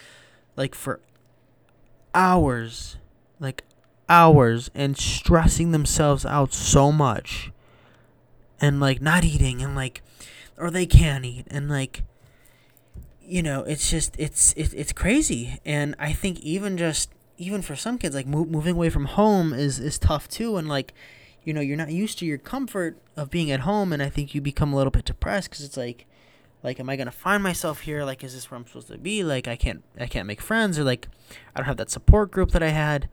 like 0.55 0.75
for 0.75 0.99
hours 2.13 2.97
like 3.39 3.63
hours 4.07 4.69
and 4.75 4.97
stressing 4.97 5.71
themselves 5.71 6.25
out 6.25 6.53
so 6.53 6.91
much. 6.91 7.51
And 8.59 8.79
like 8.79 9.01
not 9.01 9.23
eating 9.23 9.61
and 9.61 9.75
like 9.75 10.01
or 10.57 10.69
they 10.69 10.85
can't 10.85 11.25
eat 11.25 11.47
and 11.49 11.67
like 11.69 12.03
you 13.19 13.41
know 13.41 13.63
it's 13.63 13.89
just 13.89 14.15
it's 14.19 14.53
it, 14.53 14.73
it's 14.75 14.93
crazy. 14.93 15.59
And 15.65 15.95
i 15.97 16.13
think 16.13 16.39
even 16.41 16.77
just 16.77 17.09
even 17.37 17.63
for 17.63 17.75
some 17.75 17.97
kids 17.97 18.13
like 18.13 18.27
mo- 18.27 18.45
moving 18.45 18.75
away 18.75 18.91
from 18.91 19.05
home 19.05 19.51
is 19.51 19.79
is 19.79 19.97
tough 19.97 20.27
too 20.27 20.57
and 20.57 20.69
like 20.69 20.93
you 21.43 21.53
know 21.53 21.61
you're 21.61 21.77
not 21.77 21.91
used 21.91 22.19
to 22.19 22.25
your 22.25 22.37
comfort 22.37 22.97
of 23.15 23.29
being 23.29 23.51
at 23.51 23.61
home 23.61 23.91
and 23.93 24.01
i 24.01 24.09
think 24.09 24.35
you 24.35 24.41
become 24.41 24.73
a 24.73 24.75
little 24.75 24.91
bit 24.91 25.05
depressed 25.05 25.49
because 25.49 25.63
it's 25.65 25.77
like 25.77 26.05
like 26.63 26.79
am 26.79 26.89
i 26.89 26.95
gonna 26.95 27.11
find 27.11 27.41
myself 27.41 27.81
here 27.81 28.03
like 28.03 28.23
is 28.23 28.33
this 28.33 28.51
where 28.51 28.57
i'm 28.57 28.65
supposed 28.65 28.87
to 28.87 28.97
be 28.97 29.23
like 29.23 29.47
i 29.47 29.55
can't 29.55 29.83
i 29.99 30.05
can't 30.05 30.27
make 30.27 30.41
friends 30.41 30.77
or 30.77 30.83
like 30.83 31.07
i 31.55 31.59
don't 31.59 31.65
have 31.65 31.77
that 31.77 31.89
support 31.89 32.31
group 32.31 32.51
that 32.51 32.63
i 32.63 32.69
had 32.69 33.09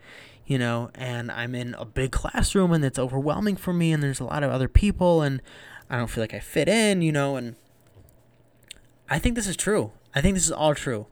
you 0.48 0.58
know, 0.58 0.90
and 0.94 1.30
I'm 1.30 1.54
in 1.54 1.74
a 1.74 1.84
big 1.84 2.10
classroom 2.10 2.72
and 2.72 2.82
it's 2.82 2.98
overwhelming 2.98 3.56
for 3.56 3.74
me 3.74 3.92
and 3.92 4.02
there's 4.02 4.18
a 4.18 4.24
lot 4.24 4.42
of 4.42 4.50
other 4.50 4.66
people 4.66 5.20
and 5.20 5.42
I 5.90 5.98
don't 5.98 6.08
feel 6.08 6.22
like 6.22 6.32
I 6.32 6.40
fit 6.40 6.68
in, 6.68 7.02
you 7.02 7.12
know, 7.12 7.36
and 7.36 7.54
I 9.10 9.18
think 9.18 9.36
this 9.36 9.46
is 9.46 9.56
true. 9.56 9.92
I 10.14 10.22
think 10.22 10.34
this 10.34 10.46
is 10.46 10.52
all 10.52 10.74
true. 10.74 11.06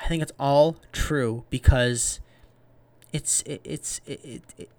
I 0.00 0.06
think 0.06 0.22
it's 0.22 0.32
all 0.38 0.76
true 0.92 1.44
because 1.50 2.20
it's 3.12 3.42
it, 3.42 3.60
it's 3.64 4.00
it, 4.06 4.20
it, 4.24 4.42
it 4.56 4.70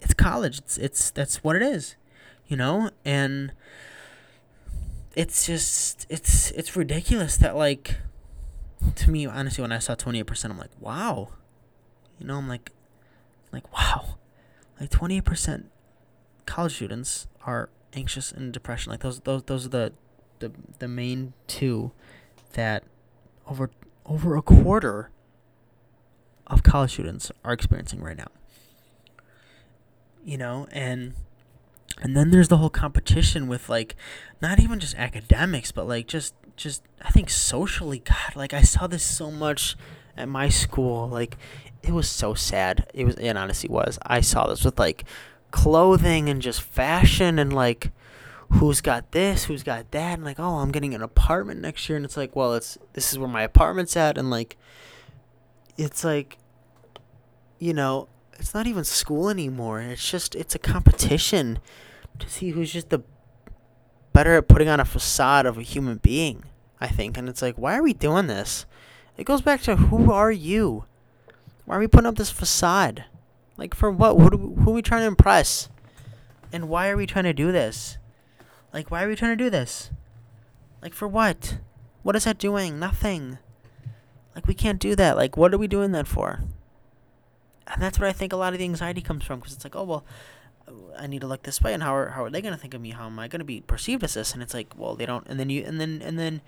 it's 0.00 0.14
college. 0.14 0.58
It's 0.58 0.78
it's 0.78 1.10
that's 1.10 1.42
what 1.44 1.56
it 1.56 1.62
is, 1.62 1.96
you 2.46 2.56
know, 2.56 2.90
and 3.04 3.52
it's 5.14 5.46
just 5.46 6.06
it's 6.08 6.50
it's 6.52 6.76
ridiculous 6.76 7.36
that 7.38 7.56
like 7.56 7.96
to 8.94 9.10
me 9.10 9.26
honestly 9.26 9.62
when 9.62 9.72
I 9.72 9.78
saw 9.78 9.94
twenty 9.94 10.20
eight 10.20 10.26
percent 10.26 10.52
I'm 10.52 10.58
like 10.58 10.70
wow, 10.80 11.30
you 12.18 12.26
know 12.26 12.36
I'm 12.36 12.48
like 12.48 12.72
like, 13.52 13.72
wow, 13.72 14.18
like 14.80 14.90
28% 14.90 15.64
college 16.46 16.74
students 16.76 17.26
are 17.46 17.70
anxious 17.94 18.32
and 18.32 18.52
depression. 18.52 18.90
Like 18.90 19.00
those, 19.00 19.20
those, 19.20 19.42
those 19.44 19.66
are 19.66 19.70
the, 19.70 19.92
the, 20.38 20.52
the 20.78 20.88
main 20.88 21.32
two 21.46 21.92
that 22.52 22.84
over, 23.46 23.70
over 24.06 24.36
a 24.36 24.42
quarter 24.42 25.10
of 26.46 26.62
college 26.62 26.92
students 26.92 27.30
are 27.44 27.52
experiencing 27.52 28.00
right 28.02 28.16
now. 28.16 28.28
You 30.28 30.36
know, 30.36 30.68
and 30.72 31.14
and 32.02 32.14
then 32.14 32.30
there's 32.30 32.48
the 32.48 32.58
whole 32.58 32.68
competition 32.68 33.48
with 33.48 33.70
like 33.70 33.96
not 34.42 34.60
even 34.60 34.78
just 34.78 34.94
academics, 34.96 35.72
but 35.72 35.88
like 35.88 36.06
just 36.06 36.34
just 36.54 36.82
I 37.00 37.08
think 37.08 37.30
socially, 37.30 38.00
God, 38.00 38.36
like 38.36 38.52
I 38.52 38.60
saw 38.60 38.86
this 38.86 39.02
so 39.02 39.30
much 39.30 39.74
at 40.18 40.28
my 40.28 40.50
school. 40.50 41.08
Like 41.08 41.38
it 41.82 41.92
was 41.92 42.10
so 42.10 42.34
sad. 42.34 42.90
It 42.92 43.06
was 43.06 43.14
it 43.14 43.38
honestly 43.38 43.70
was. 43.70 43.98
I 44.02 44.20
saw 44.20 44.48
this 44.48 44.66
with 44.66 44.78
like 44.78 45.04
clothing 45.50 46.28
and 46.28 46.42
just 46.42 46.60
fashion 46.60 47.38
and 47.38 47.50
like 47.50 47.90
who's 48.50 48.82
got 48.82 49.12
this, 49.12 49.44
who's 49.44 49.62
got 49.62 49.90
that, 49.92 50.18
and 50.18 50.24
like, 50.24 50.38
oh, 50.38 50.56
I'm 50.56 50.72
getting 50.72 50.94
an 50.94 51.02
apartment 51.02 51.62
next 51.62 51.88
year, 51.88 51.96
and 51.96 52.04
it's 52.04 52.18
like, 52.18 52.36
well, 52.36 52.52
it's 52.52 52.76
this 52.92 53.12
is 53.12 53.18
where 53.18 53.28
my 53.28 53.44
apartment's 53.44 53.96
at, 53.96 54.18
and 54.18 54.28
like, 54.28 54.58
it's 55.78 56.04
like, 56.04 56.36
you 57.58 57.72
know, 57.72 58.08
it's 58.38 58.54
not 58.54 58.66
even 58.66 58.84
school 58.84 59.28
anymore. 59.28 59.80
It's 59.80 60.08
just 60.08 60.34
it's 60.34 60.54
a 60.54 60.58
competition 60.58 61.58
to 62.18 62.28
see 62.28 62.50
who's 62.50 62.72
just 62.72 62.90
the 62.90 63.02
better 64.12 64.34
at 64.34 64.48
putting 64.48 64.68
on 64.68 64.80
a 64.80 64.84
facade 64.84 65.46
of 65.46 65.58
a 65.58 65.62
human 65.62 65.98
being. 65.98 66.44
I 66.80 66.86
think, 66.86 67.18
and 67.18 67.28
it's 67.28 67.42
like, 67.42 67.56
why 67.56 67.76
are 67.76 67.82
we 67.82 67.92
doing 67.92 68.28
this? 68.28 68.64
It 69.16 69.24
goes 69.24 69.40
back 69.40 69.62
to 69.62 69.74
who 69.74 70.12
are 70.12 70.30
you? 70.30 70.84
Why 71.64 71.76
are 71.76 71.80
we 71.80 71.88
putting 71.88 72.06
up 72.06 72.16
this 72.16 72.30
facade? 72.30 73.04
Like 73.56 73.74
for 73.74 73.90
what? 73.90 74.16
Who, 74.16 74.36
we, 74.36 74.62
who 74.62 74.70
are 74.70 74.74
we 74.74 74.82
trying 74.82 75.02
to 75.02 75.08
impress? 75.08 75.68
And 76.52 76.68
why 76.68 76.88
are 76.88 76.96
we 76.96 77.04
trying 77.04 77.24
to 77.24 77.32
do 77.32 77.50
this? 77.50 77.98
Like 78.72 78.90
why 78.90 79.02
are 79.02 79.08
we 79.08 79.16
trying 79.16 79.36
to 79.36 79.44
do 79.44 79.50
this? 79.50 79.90
Like 80.80 80.94
for 80.94 81.08
what? 81.08 81.58
What 82.04 82.14
is 82.14 82.24
that 82.24 82.38
doing? 82.38 82.78
Nothing. 82.78 83.38
Like 84.34 84.46
we 84.46 84.54
can't 84.54 84.78
do 84.78 84.94
that. 84.94 85.16
Like 85.16 85.36
what 85.36 85.52
are 85.52 85.58
we 85.58 85.66
doing 85.66 85.90
that 85.92 86.06
for? 86.06 86.40
And 87.72 87.82
that's 87.82 87.98
where 87.98 88.08
I 88.08 88.12
think 88.12 88.32
a 88.32 88.36
lot 88.36 88.52
of 88.52 88.58
the 88.58 88.64
anxiety 88.64 89.00
comes 89.00 89.24
from 89.24 89.40
because 89.40 89.54
it's 89.54 89.64
like, 89.64 89.76
oh 89.76 89.84
well, 89.84 90.04
I 90.98 91.06
need 91.06 91.20
to 91.20 91.26
look 91.26 91.42
this 91.42 91.60
way, 91.60 91.72
and 91.74 91.82
how 91.82 91.94
are 91.94 92.10
how 92.10 92.24
are 92.24 92.30
they 92.30 92.42
gonna 92.42 92.56
think 92.56 92.74
of 92.74 92.80
me? 92.80 92.90
How 92.90 93.06
am 93.06 93.18
I 93.18 93.28
gonna 93.28 93.44
be 93.44 93.60
perceived 93.60 94.04
as 94.04 94.14
this? 94.14 94.34
And 94.34 94.42
it's 94.42 94.54
like, 94.54 94.74
well, 94.76 94.94
they 94.94 95.06
don't, 95.06 95.26
and 95.28 95.38
then 95.38 95.50
you, 95.50 95.64
and 95.64 95.80
then 95.80 96.02
and 96.02 96.18
then 96.18 96.40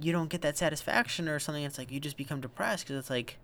you 0.00 0.12
don't 0.12 0.30
get 0.30 0.42
that 0.42 0.56
satisfaction 0.56 1.28
or 1.28 1.38
something. 1.38 1.64
It's 1.64 1.78
like 1.78 1.90
you 1.90 2.00
just 2.00 2.16
become 2.16 2.40
depressed 2.40 2.86
because 2.86 2.98
it's 2.98 3.10
like, 3.10 3.38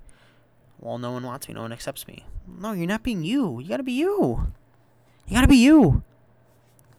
well, 0.79 0.99
no 0.99 1.13
one 1.13 1.25
wants 1.25 1.49
me, 1.49 1.55
no 1.55 1.63
one 1.63 1.73
accepts 1.73 2.07
me. 2.07 2.25
No, 2.47 2.73
you're 2.73 2.87
not 2.87 3.03
being 3.03 3.25
you. 3.25 3.61
You 3.61 3.69
gotta 3.69 3.83
be 3.83 3.93
you. 3.93 4.53
You 5.27 5.35
gotta 5.35 5.49
be 5.49 5.57
you. 5.57 6.03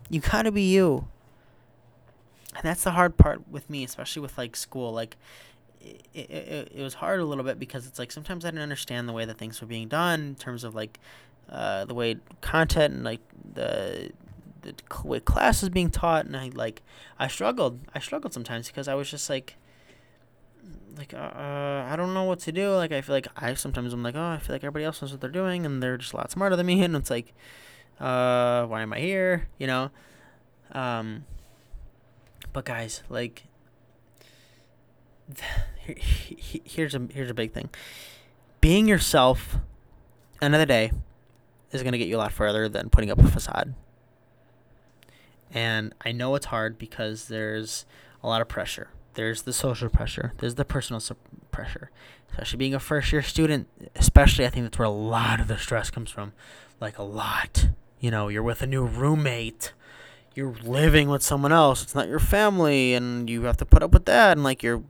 You 0.09 0.19
gotta 0.19 0.51
be 0.51 0.63
you. 0.63 1.07
And 2.55 2.63
that's 2.63 2.83
the 2.83 2.91
hard 2.91 3.17
part 3.17 3.47
with 3.49 3.69
me, 3.69 3.83
especially 3.83 4.21
with 4.21 4.37
like 4.37 4.55
school. 4.55 4.91
Like, 4.91 5.17
it, 5.85 6.29
it, 6.29 6.71
it 6.75 6.81
was 6.81 6.95
hard 6.95 7.19
a 7.19 7.25
little 7.25 7.43
bit 7.43 7.59
because 7.59 7.85
it's 7.87 7.99
like 7.99 8.11
sometimes 8.11 8.45
I 8.45 8.49
didn't 8.49 8.63
understand 8.63 9.07
the 9.07 9.13
way 9.13 9.25
that 9.25 9.37
things 9.37 9.61
were 9.61 9.67
being 9.67 9.87
done 9.87 10.19
in 10.21 10.35
terms 10.35 10.63
of 10.63 10.75
like 10.75 10.99
uh, 11.49 11.85
the 11.85 11.93
way 11.93 12.17
content 12.41 12.93
and 12.93 13.03
like 13.03 13.21
the 13.53 14.11
the 14.61 14.73
way 15.03 15.19
class 15.19 15.61
is 15.61 15.69
being 15.69 15.91
taught, 15.91 16.25
and 16.25 16.35
I 16.35 16.49
like 16.53 16.81
I 17.19 17.27
struggled. 17.27 17.79
I 17.93 17.99
struggled 17.99 18.33
sometimes 18.33 18.67
because 18.67 18.87
I 18.87 18.95
was 18.95 19.09
just 19.09 19.29
like 19.29 19.55
like 20.97 21.13
uh, 21.13 21.17
uh, 21.17 21.87
I 21.89 21.95
don't 21.95 22.13
know 22.13 22.23
what 22.23 22.39
to 22.39 22.51
do. 22.51 22.71
Like 22.71 22.91
I 22.91 23.01
feel 23.01 23.15
like 23.15 23.27
I 23.35 23.53
sometimes 23.53 23.93
I'm 23.93 24.03
like 24.03 24.15
oh 24.15 24.23
I 24.23 24.39
feel 24.39 24.55
like 24.55 24.63
everybody 24.63 24.85
else 24.85 25.01
knows 25.01 25.11
what 25.11 25.21
they're 25.21 25.29
doing 25.29 25.65
and 25.65 25.81
they're 25.83 25.97
just 25.97 26.13
a 26.13 26.17
lot 26.17 26.31
smarter 26.31 26.55
than 26.55 26.65
me, 26.65 26.81
and 26.83 26.95
it's 26.95 27.09
like 27.09 27.33
uh 27.99 28.65
why 28.65 28.81
am 28.81 28.93
I 28.93 28.99
here? 28.99 29.47
You 29.57 29.67
know. 29.67 29.91
Um. 30.71 31.25
But 32.53 32.65
guys, 32.65 33.03
like 33.09 33.43
here's 35.77 36.95
a 36.95 37.07
here's 37.11 37.29
a 37.29 37.33
big 37.33 37.53
thing. 37.53 37.69
Being 38.61 38.87
yourself 38.87 39.57
another 40.41 40.65
day 40.65 40.91
is 41.71 41.83
going 41.83 41.91
to 41.91 41.97
get 41.97 42.07
you 42.07 42.17
a 42.17 42.19
lot 42.19 42.31
further 42.31 42.69
than 42.69 42.89
putting 42.89 43.11
up 43.11 43.19
a 43.19 43.27
facade. 43.27 43.73
And 45.53 45.93
I 46.03 46.11
know 46.11 46.35
it's 46.35 46.47
hard 46.47 46.77
because 46.77 47.27
there's 47.27 47.85
a 48.23 48.27
lot 48.27 48.41
of 48.41 48.47
pressure. 48.47 48.89
There's 49.13 49.43
the 49.43 49.53
social 49.53 49.89
pressure. 49.89 50.33
There's 50.39 50.55
the 50.55 50.65
personal 50.65 50.99
su- 50.99 51.15
pressure. 51.51 51.89
Especially 52.29 52.57
being 52.57 52.73
a 52.73 52.79
first 52.79 53.11
year 53.13 53.21
student, 53.21 53.67
especially 53.95 54.45
I 54.45 54.49
think 54.49 54.65
that's 54.65 54.77
where 54.77 54.87
a 54.87 54.91
lot 54.91 55.39
of 55.39 55.47
the 55.47 55.57
stress 55.57 55.89
comes 55.89 56.11
from. 56.11 56.33
Like 56.81 56.97
a 56.97 57.03
lot. 57.03 57.69
You 57.99 58.11
know, 58.11 58.27
you're 58.27 58.43
with 58.43 58.61
a 58.61 58.67
new 58.67 58.83
roommate. 58.83 59.71
You're 60.35 60.55
living 60.63 61.09
with 61.09 61.23
someone 61.23 61.51
else. 61.51 61.81
It's 61.81 61.95
not 61.95 62.07
your 62.07 62.19
family 62.19 62.93
and 62.93 63.29
you 63.29 63.43
have 63.43 63.57
to 63.57 63.65
put 63.65 63.81
up 63.81 63.91
with 63.91 64.05
that 64.05 64.33
and 64.33 64.43
like 64.43 64.61
you're 64.61 64.83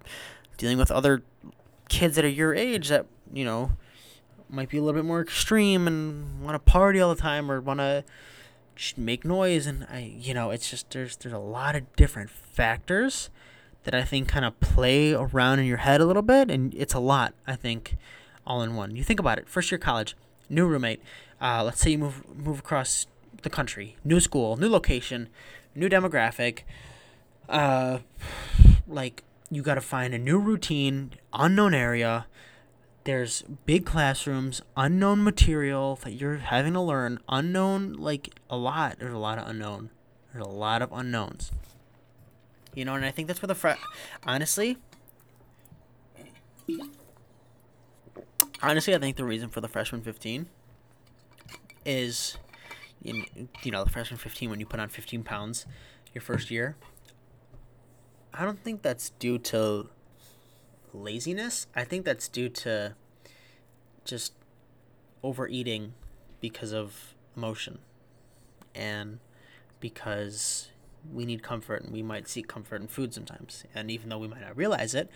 dealing 0.58 0.77
with 0.77 0.91
other 0.91 1.23
kids 1.88 2.15
that 2.15 2.25
are 2.25 2.29
your 2.29 2.53
age 2.53 2.89
that, 2.89 3.05
you 3.31 3.45
know, 3.45 3.71
might 4.49 4.69
be 4.69 4.77
a 4.77 4.81
little 4.81 4.99
bit 4.99 5.05
more 5.05 5.21
extreme 5.21 5.88
and 5.88 6.41
want 6.43 6.55
to 6.55 6.71
party 6.71 6.99
all 6.99 7.13
the 7.13 7.21
time 7.21 7.51
or 7.51 7.62
want 7.62 7.79
to 7.79 8.03
make 8.97 9.23
noise 9.23 9.65
and 9.67 9.88
I 9.89 10.13
you 10.19 10.34
know 10.34 10.51
it's 10.51 10.69
just 10.69 10.89
there's 10.91 11.15
there's 11.15 11.34
a 11.34 11.39
lot 11.39 11.75
of 11.75 11.95
different 11.95 12.29
factors 12.29 13.29
that 13.86 13.95
I 13.95 14.03
think 14.03 14.27
kind 14.27 14.43
of 14.43 14.60
play 14.60 15.13
around 15.13 15.60
in 15.60 15.65
your 15.65 15.77
head 15.77 16.01
a 16.01 16.05
little 16.05 16.21
bit 16.21 16.51
and 16.51 16.73
it's 16.75 16.93
a 16.93 16.99
lot 16.99 17.34
I 17.47 17.55
think 17.55 17.95
all 18.45 18.62
in 18.62 18.75
one. 18.75 18.95
You 18.95 19.03
think 19.03 19.19
about 19.19 19.39
it, 19.39 19.47
first 19.47 19.71
year 19.71 19.79
college, 19.79 20.15
new 20.49 20.67
roommate, 20.67 21.01
uh, 21.41 21.63
let's 21.63 21.79
say 21.81 21.91
you 21.91 21.97
move 21.97 22.23
move 22.38 22.60
across 22.60 23.08
the 23.45 23.49
country, 23.49 23.95
new 24.03 24.19
school, 24.19 24.58
new 24.58 24.67
location, 24.67 25.29
new 25.73 25.88
demographic, 25.88 26.63
uh, 27.47 27.99
like 28.88 29.23
you 29.49 29.62
got 29.62 29.75
to 29.75 29.81
find 29.81 30.13
a 30.13 30.17
new 30.17 30.38
routine, 30.38 31.12
unknown 31.31 31.73
area, 31.73 32.25
there's 33.05 33.43
big 33.65 33.86
classrooms, 33.86 34.62
unknown 34.75 35.23
material 35.23 35.95
that 36.03 36.13
you're 36.13 36.38
having 36.38 36.73
to 36.73 36.81
learn, 36.81 37.19
unknown 37.29 37.93
like 37.93 38.34
a 38.49 38.58
lot. 38.58 38.97
There's 38.99 39.13
a 39.13 39.17
lot 39.17 39.38
of 39.38 39.47
unknown. 39.47 39.91
There's 40.34 40.45
a 40.45 40.49
lot 40.49 40.81
of 40.81 40.91
unknowns. 40.91 41.51
You 42.73 42.84
know, 42.84 42.95
and 42.95 43.05
I 43.05 43.12
think 43.12 43.27
that's 43.27 43.41
where 43.41 43.47
the 43.47 43.55
fre- 43.55 43.79
honestly 44.23 44.77
honestly, 48.62 48.95
I 48.95 48.97
think 48.97 49.17
the 49.17 49.23
reason 49.23 49.49
for 49.49 49.62
the 49.62 49.67
freshman 49.67 50.01
15 50.01 50.47
is 51.86 52.38
you 53.63 53.72
know, 53.72 53.84
the 53.84 53.89
freshman 53.89 54.18
15 54.18 54.50
when 54.50 54.60
you 54.60 54.65
put 54.65 54.80
on 54.80 54.89
15 54.89 55.24
pounds 55.24 55.65
your 56.13 56.22
first 56.22 56.50
year. 56.50 56.76
I 58.34 58.44
don't 58.44 58.62
think 58.63 58.82
that's 58.82 59.12
due 59.12 59.38
to 59.39 59.89
laziness. 60.94 61.68
I 61.76 61.84
think 61.84 62.06
that's 62.06 62.28
due 62.28 62.50
to 62.50 62.96
just 64.04 64.34
overeating 65.24 65.94
because 66.41 66.74
of 66.74 67.15
emotion 67.36 67.80
and 68.74 69.20
because 69.80 70.70
we 71.13 71.26
need 71.26 71.44
comfort 71.44 71.84
and 71.84 71.94
we 71.94 72.02
might 72.02 72.28
seek 72.28 72.48
comfort 72.48 72.82
in 72.82 72.88
food 72.88 73.13
sometimes. 73.13 73.63
And 73.74 73.89
even 73.91 74.10
though 74.10 74.18
we 74.18 74.28
might 74.28 74.41
not 74.41 74.58
realize 74.58 74.96
it, 74.96 75.10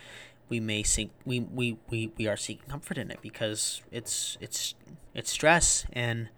we 0.48 0.60
may 0.60 0.82
seek 0.82 1.10
we, 1.24 1.40
we, 1.40 1.78
we, 1.88 2.12
we 2.16 2.26
are 2.26 2.36
seeking 2.36 2.68
comfort 2.68 2.98
in 2.98 3.10
it 3.10 3.20
because 3.22 3.82
it's 3.90 4.36
it's 4.40 4.74
it's 5.14 5.30
stress 5.30 5.86
and 5.92 6.28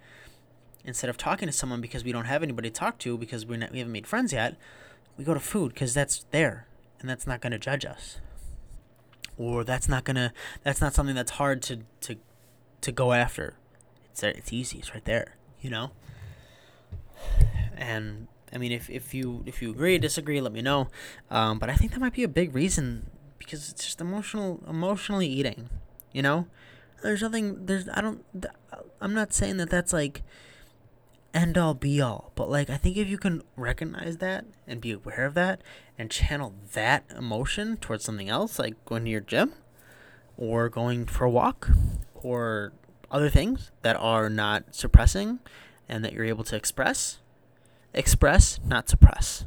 instead 0.85 1.11
of 1.11 1.17
talking 1.17 1.47
to 1.47 1.53
someone 1.53 1.81
because 1.81 2.05
we 2.05 2.13
don't 2.13 2.25
have 2.25 2.43
anybody 2.43 2.71
to 2.71 2.75
talk 2.75 2.99
to 2.99 3.17
because 3.17 3.47
we're 3.47 3.59
not, 3.59 3.73
we 3.73 3.79
haven't 3.79 3.93
made 3.93 4.07
friends 4.07 4.33
yet, 4.33 4.57
we 5.17 5.25
go 5.25 5.35
to 5.35 5.41
food 5.41 5.73
because 5.75 5.95
that's 5.95 6.25
there 6.31 6.67
and 7.01 7.09
that's 7.09 7.27
not 7.27 7.41
going 7.41 7.53
to 7.53 7.59
judge 7.59 7.85
us 7.85 8.19
or 9.37 9.65
that's 9.65 9.89
not 9.89 10.05
gonna 10.05 10.33
that's 10.63 10.81
not 10.81 10.95
something 10.95 11.15
that's 11.15 11.33
hard 11.33 11.63
to 11.63 11.81
to 12.01 12.17
to 12.81 12.93
go 12.93 13.13
after. 13.13 13.55
It's 14.11 14.23
it's 14.23 14.53
easy. 14.53 14.79
It's 14.79 14.93
right 14.95 15.05
there. 15.05 15.37
You 15.61 15.71
know. 15.71 15.91
And 17.77 18.29
I 18.53 18.59
mean, 18.59 18.73
if 18.73 18.91
if 18.91 19.15
you 19.15 19.43
if 19.47 19.63
you 19.63 19.71
agree 19.71 19.99
disagree, 19.99 20.41
let 20.41 20.53
me 20.53 20.63
know. 20.63 20.89
Um, 21.31 21.59
but 21.59 21.71
I 21.71 21.75
think 21.75 21.93
that 21.93 22.01
might 22.01 22.13
be 22.13 22.23
a 22.23 22.29
big 22.29 22.55
reason 22.55 23.11
because 23.39 23.71
it's 23.71 23.85
just 23.85 24.01
emotional 24.01 24.63
emotionally 24.69 25.27
eating. 25.27 25.69
You 26.13 26.23
know, 26.23 26.47
there's 27.03 27.23
nothing. 27.23 27.67
There's 27.67 27.89
I 27.89 28.01
don't. 28.01 28.25
I'm 29.01 29.15
not 29.15 29.33
saying 29.33 29.57
that 29.57 29.71
that's 29.71 29.93
like 29.93 30.23
end 31.35 31.59
all 31.59 31.75
be 31.75 32.01
all. 32.01 32.33
But 32.35 32.51
like 32.51 32.71
I 32.71 32.77
think 32.77 32.97
if 32.97 33.09
you 33.09 33.19
can 33.19 33.43
recognize 33.57 34.19
that 34.19 34.45
and 34.67 34.81
be 34.81 34.93
aware 34.93 35.25
of 35.25 35.35
that 35.35 35.63
and 35.99 36.11
channel 36.11 36.55
that 36.73 37.05
emotion 37.17 37.77
towards 37.77 38.05
something 38.05 38.29
else, 38.29 38.59
like 38.59 38.83
going 38.85 39.05
to 39.05 39.11
your 39.11 39.21
gym 39.21 39.53
or 40.37 40.69
going 40.69 41.07
for 41.07 41.25
a 41.25 41.31
walk 41.31 41.71
or 42.15 42.73
other 43.11 43.29
things 43.29 43.71
that 43.83 43.97
are 43.97 44.31
not 44.31 44.75
suppressing 44.75 45.39
and 45.89 46.05
that 46.05 46.13
you're 46.13 46.25
able 46.25 46.45
to 46.45 46.57
express, 46.57 47.19
express, 47.93 48.59
not 48.65 48.89
suppress. 48.89 49.45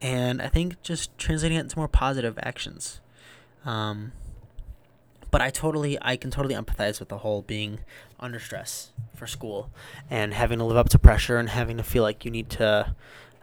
And 0.00 0.40
I 0.40 0.48
think 0.48 0.80
just 0.82 1.16
translating 1.18 1.58
it 1.58 1.62
into 1.62 1.78
more 1.78 1.88
positive 1.88 2.38
actions. 2.42 3.00
Um, 3.64 4.12
but 5.30 5.42
I 5.42 5.50
totally, 5.50 5.98
I 6.00 6.16
can 6.16 6.30
totally 6.30 6.54
empathize 6.54 7.00
with 7.00 7.08
the 7.08 7.18
whole 7.18 7.42
being 7.42 7.80
under 8.18 8.38
stress 8.38 8.90
for 9.14 9.26
school 9.26 9.70
and 10.10 10.34
having 10.34 10.58
to 10.58 10.64
live 10.64 10.76
up 10.76 10.88
to 10.90 10.98
pressure 10.98 11.36
and 11.36 11.50
having 11.50 11.76
to 11.76 11.82
feel 11.82 12.02
like 12.02 12.24
you 12.24 12.30
need 12.30 12.48
to 12.50 12.94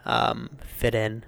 um, 0.04 0.50
fit 0.64 0.94
in 0.94 1.24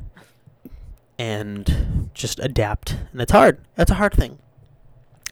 and 1.19 2.11
just 2.15 2.39
adapt. 2.41 2.97
And 3.13 3.21
it's 3.21 3.33
hard. 3.33 3.61
That's 3.75 3.91
a 3.91 3.95
hard 3.95 4.15
thing. 4.15 4.39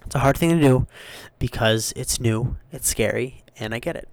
It's 0.07 0.15
a 0.15 0.21
hard 0.21 0.37
thing 0.37 0.51
to 0.51 0.61
do 0.61 0.87
because 1.39 1.93
it's 1.97 2.21
new, 2.21 2.57
it's 2.71 2.89
scary, 2.89 3.43
and 3.59 3.75
I 3.75 3.79
get 3.79 3.97
it. 3.97 4.09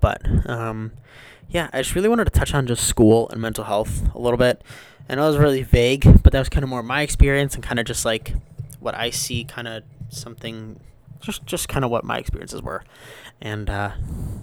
But 0.00 0.22
um, 0.48 0.92
yeah, 1.48 1.68
I 1.72 1.82
just 1.82 1.94
really 1.94 2.08
wanted 2.08 2.24
to 2.24 2.30
touch 2.30 2.54
on 2.54 2.66
just 2.66 2.86
school 2.86 3.28
and 3.30 3.40
mental 3.40 3.64
health 3.64 4.14
a 4.14 4.18
little 4.18 4.38
bit. 4.38 4.62
I 5.08 5.16
know 5.16 5.24
it 5.24 5.28
was 5.28 5.38
really 5.38 5.62
vague, 5.62 6.22
but 6.22 6.32
that 6.32 6.38
was 6.38 6.48
kind 6.48 6.62
of 6.62 6.70
more 6.70 6.82
my 6.82 7.02
experience 7.02 7.54
and 7.54 7.64
kind 7.64 7.80
of 7.80 7.86
just 7.86 8.04
like 8.04 8.34
what 8.78 8.94
I 8.94 9.10
see, 9.10 9.44
kind 9.44 9.66
of 9.66 9.82
something 10.08 10.78
just 11.20 11.44
just 11.46 11.68
kind 11.68 11.84
of 11.84 11.90
what 11.90 12.04
my 12.04 12.18
experiences 12.18 12.62
were. 12.62 12.82
And 13.40 13.70
uh, 13.70 13.92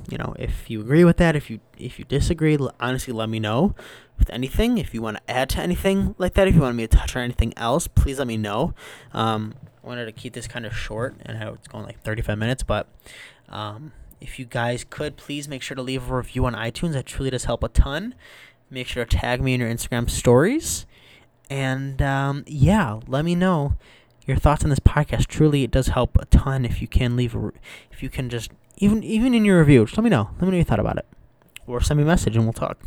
you 0.10 0.18
know 0.18 0.36
if 0.40 0.70
you 0.70 0.82
agree 0.82 1.04
with 1.04 1.18
that 1.18 1.36
if 1.36 1.50
you 1.50 1.60
if 1.78 2.00
you 2.00 2.06
disagree 2.06 2.58
honestly 2.80 3.14
let 3.14 3.30
me 3.30 3.40
know 3.40 3.76
with 4.18 4.30
anything. 4.30 4.78
If 4.78 4.94
you 4.94 5.02
want 5.02 5.18
to 5.18 5.32
add 5.32 5.50
to 5.50 5.62
anything 5.62 6.16
like 6.18 6.34
that 6.36 6.48
if 6.48 6.56
you 6.56 6.62
want 6.62 6.76
me 6.76 6.88
to 6.88 6.98
touch 6.98 7.16
on 7.16 7.24
anything 7.24 7.54
else 7.58 7.88
please 7.88 8.20
let 8.20 8.28
me 8.28 8.38
know. 8.38 8.74
Um, 9.14 9.56
i 9.84 9.88
wanted 9.88 10.06
to 10.06 10.12
keep 10.12 10.34
this 10.34 10.48
kind 10.48 10.66
of 10.66 10.76
short 10.76 11.16
and 11.26 11.38
how 11.38 11.54
it's 11.54 11.68
going 11.68 11.86
like 11.86 12.02
35 12.02 12.38
minutes 12.38 12.62
but 12.62 12.88
um, 13.48 13.94
if 14.20 14.38
you 14.38 14.46
guys 14.46 14.86
could 14.90 15.16
please 15.16 15.48
make 15.48 15.62
sure 15.62 15.76
to 15.76 15.82
leave 15.82 16.10
a 16.10 16.18
review 16.18 16.46
on 16.46 16.54
itunes. 16.54 16.94
That 16.94 17.06
truly 17.06 17.30
does 17.30 17.46
help 17.46 17.64
a 17.64 17.70
ton. 17.70 18.16
Make 18.70 18.88
sure 18.88 19.06
to 19.06 19.18
tag 19.18 19.42
me 19.42 19.54
in 19.54 19.62
your 19.62 19.70
instagram 19.70 20.10
stories. 20.10 20.86
And 21.50 22.02
um, 22.02 22.44
yeah 22.46 23.00
let 23.08 23.24
me 23.24 23.36
know 23.36 23.76
your 24.28 24.38
thoughts 24.38 24.64
on 24.64 24.70
this 24.70 24.80
podcast. 24.80 25.26
Truly, 25.28 25.64
it 25.64 25.72
does 25.72 25.88
help 25.88 26.18
a 26.20 26.26
ton 26.26 26.66
if 26.66 26.82
you 26.82 26.88
can 26.88 27.16
leave 27.16 27.34
a, 27.34 27.52
if 27.92 28.04
you 28.04 28.10
can 28.10 28.30
just 28.30 28.52
even 28.78 29.04
even 29.04 29.34
in 29.34 29.46
your 29.46 29.60
review, 29.60 29.86
just 29.86 29.98
let 29.98 30.04
me 30.04 30.10
know. 30.10 30.30
Let 30.34 30.44
me 30.44 30.50
know 30.50 30.56
your 30.58 30.66
thought 30.66 30.80
about 30.80 30.98
it, 30.98 31.06
or 31.66 31.82
send 31.82 31.98
me 31.98 32.04
a 32.04 32.08
message 32.08 32.36
and 32.36 32.46
we'll 32.46 32.54
talk. 32.54 32.78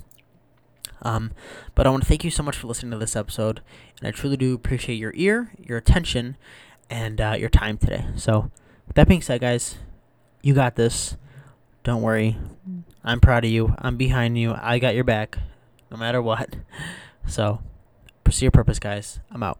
Um, 1.02 1.32
but 1.74 1.86
I 1.86 1.90
want 1.90 2.02
to 2.02 2.08
thank 2.08 2.24
you 2.24 2.30
so 2.30 2.42
much 2.42 2.56
for 2.56 2.66
listening 2.66 2.92
to 2.92 2.98
this 2.98 3.16
episode, 3.16 3.62
and 3.98 4.06
I 4.06 4.10
truly 4.10 4.36
do 4.36 4.54
appreciate 4.54 4.96
your 4.96 5.12
ear, 5.16 5.50
your 5.58 5.78
attention, 5.78 6.36
and 6.90 7.20
uh, 7.20 7.34
your 7.38 7.48
time 7.48 7.78
today. 7.78 8.04
So, 8.16 8.50
with 8.86 8.96
that 8.96 9.08
being 9.08 9.22
said, 9.22 9.40
guys, 9.40 9.76
You 10.42 10.54
got 10.54 10.76
this. 10.76 11.16
Don't 11.84 12.02
worry. 12.02 12.36
I'm 13.02 13.20
proud 13.20 13.44
of 13.44 13.50
you. 13.50 13.74
I'm 13.78 13.96
behind 13.96 14.36
you. 14.38 14.54
I 14.60 14.78
got 14.78 14.94
your 14.94 15.04
back, 15.04 15.38
no 15.90 15.96
matter 15.96 16.20
what. 16.20 16.56
So, 17.26 17.60
pursue 18.24 18.46
your 18.46 18.50
purpose, 18.50 18.78
guys. 18.80 19.20
I'm 19.30 19.42
out. 19.42 19.58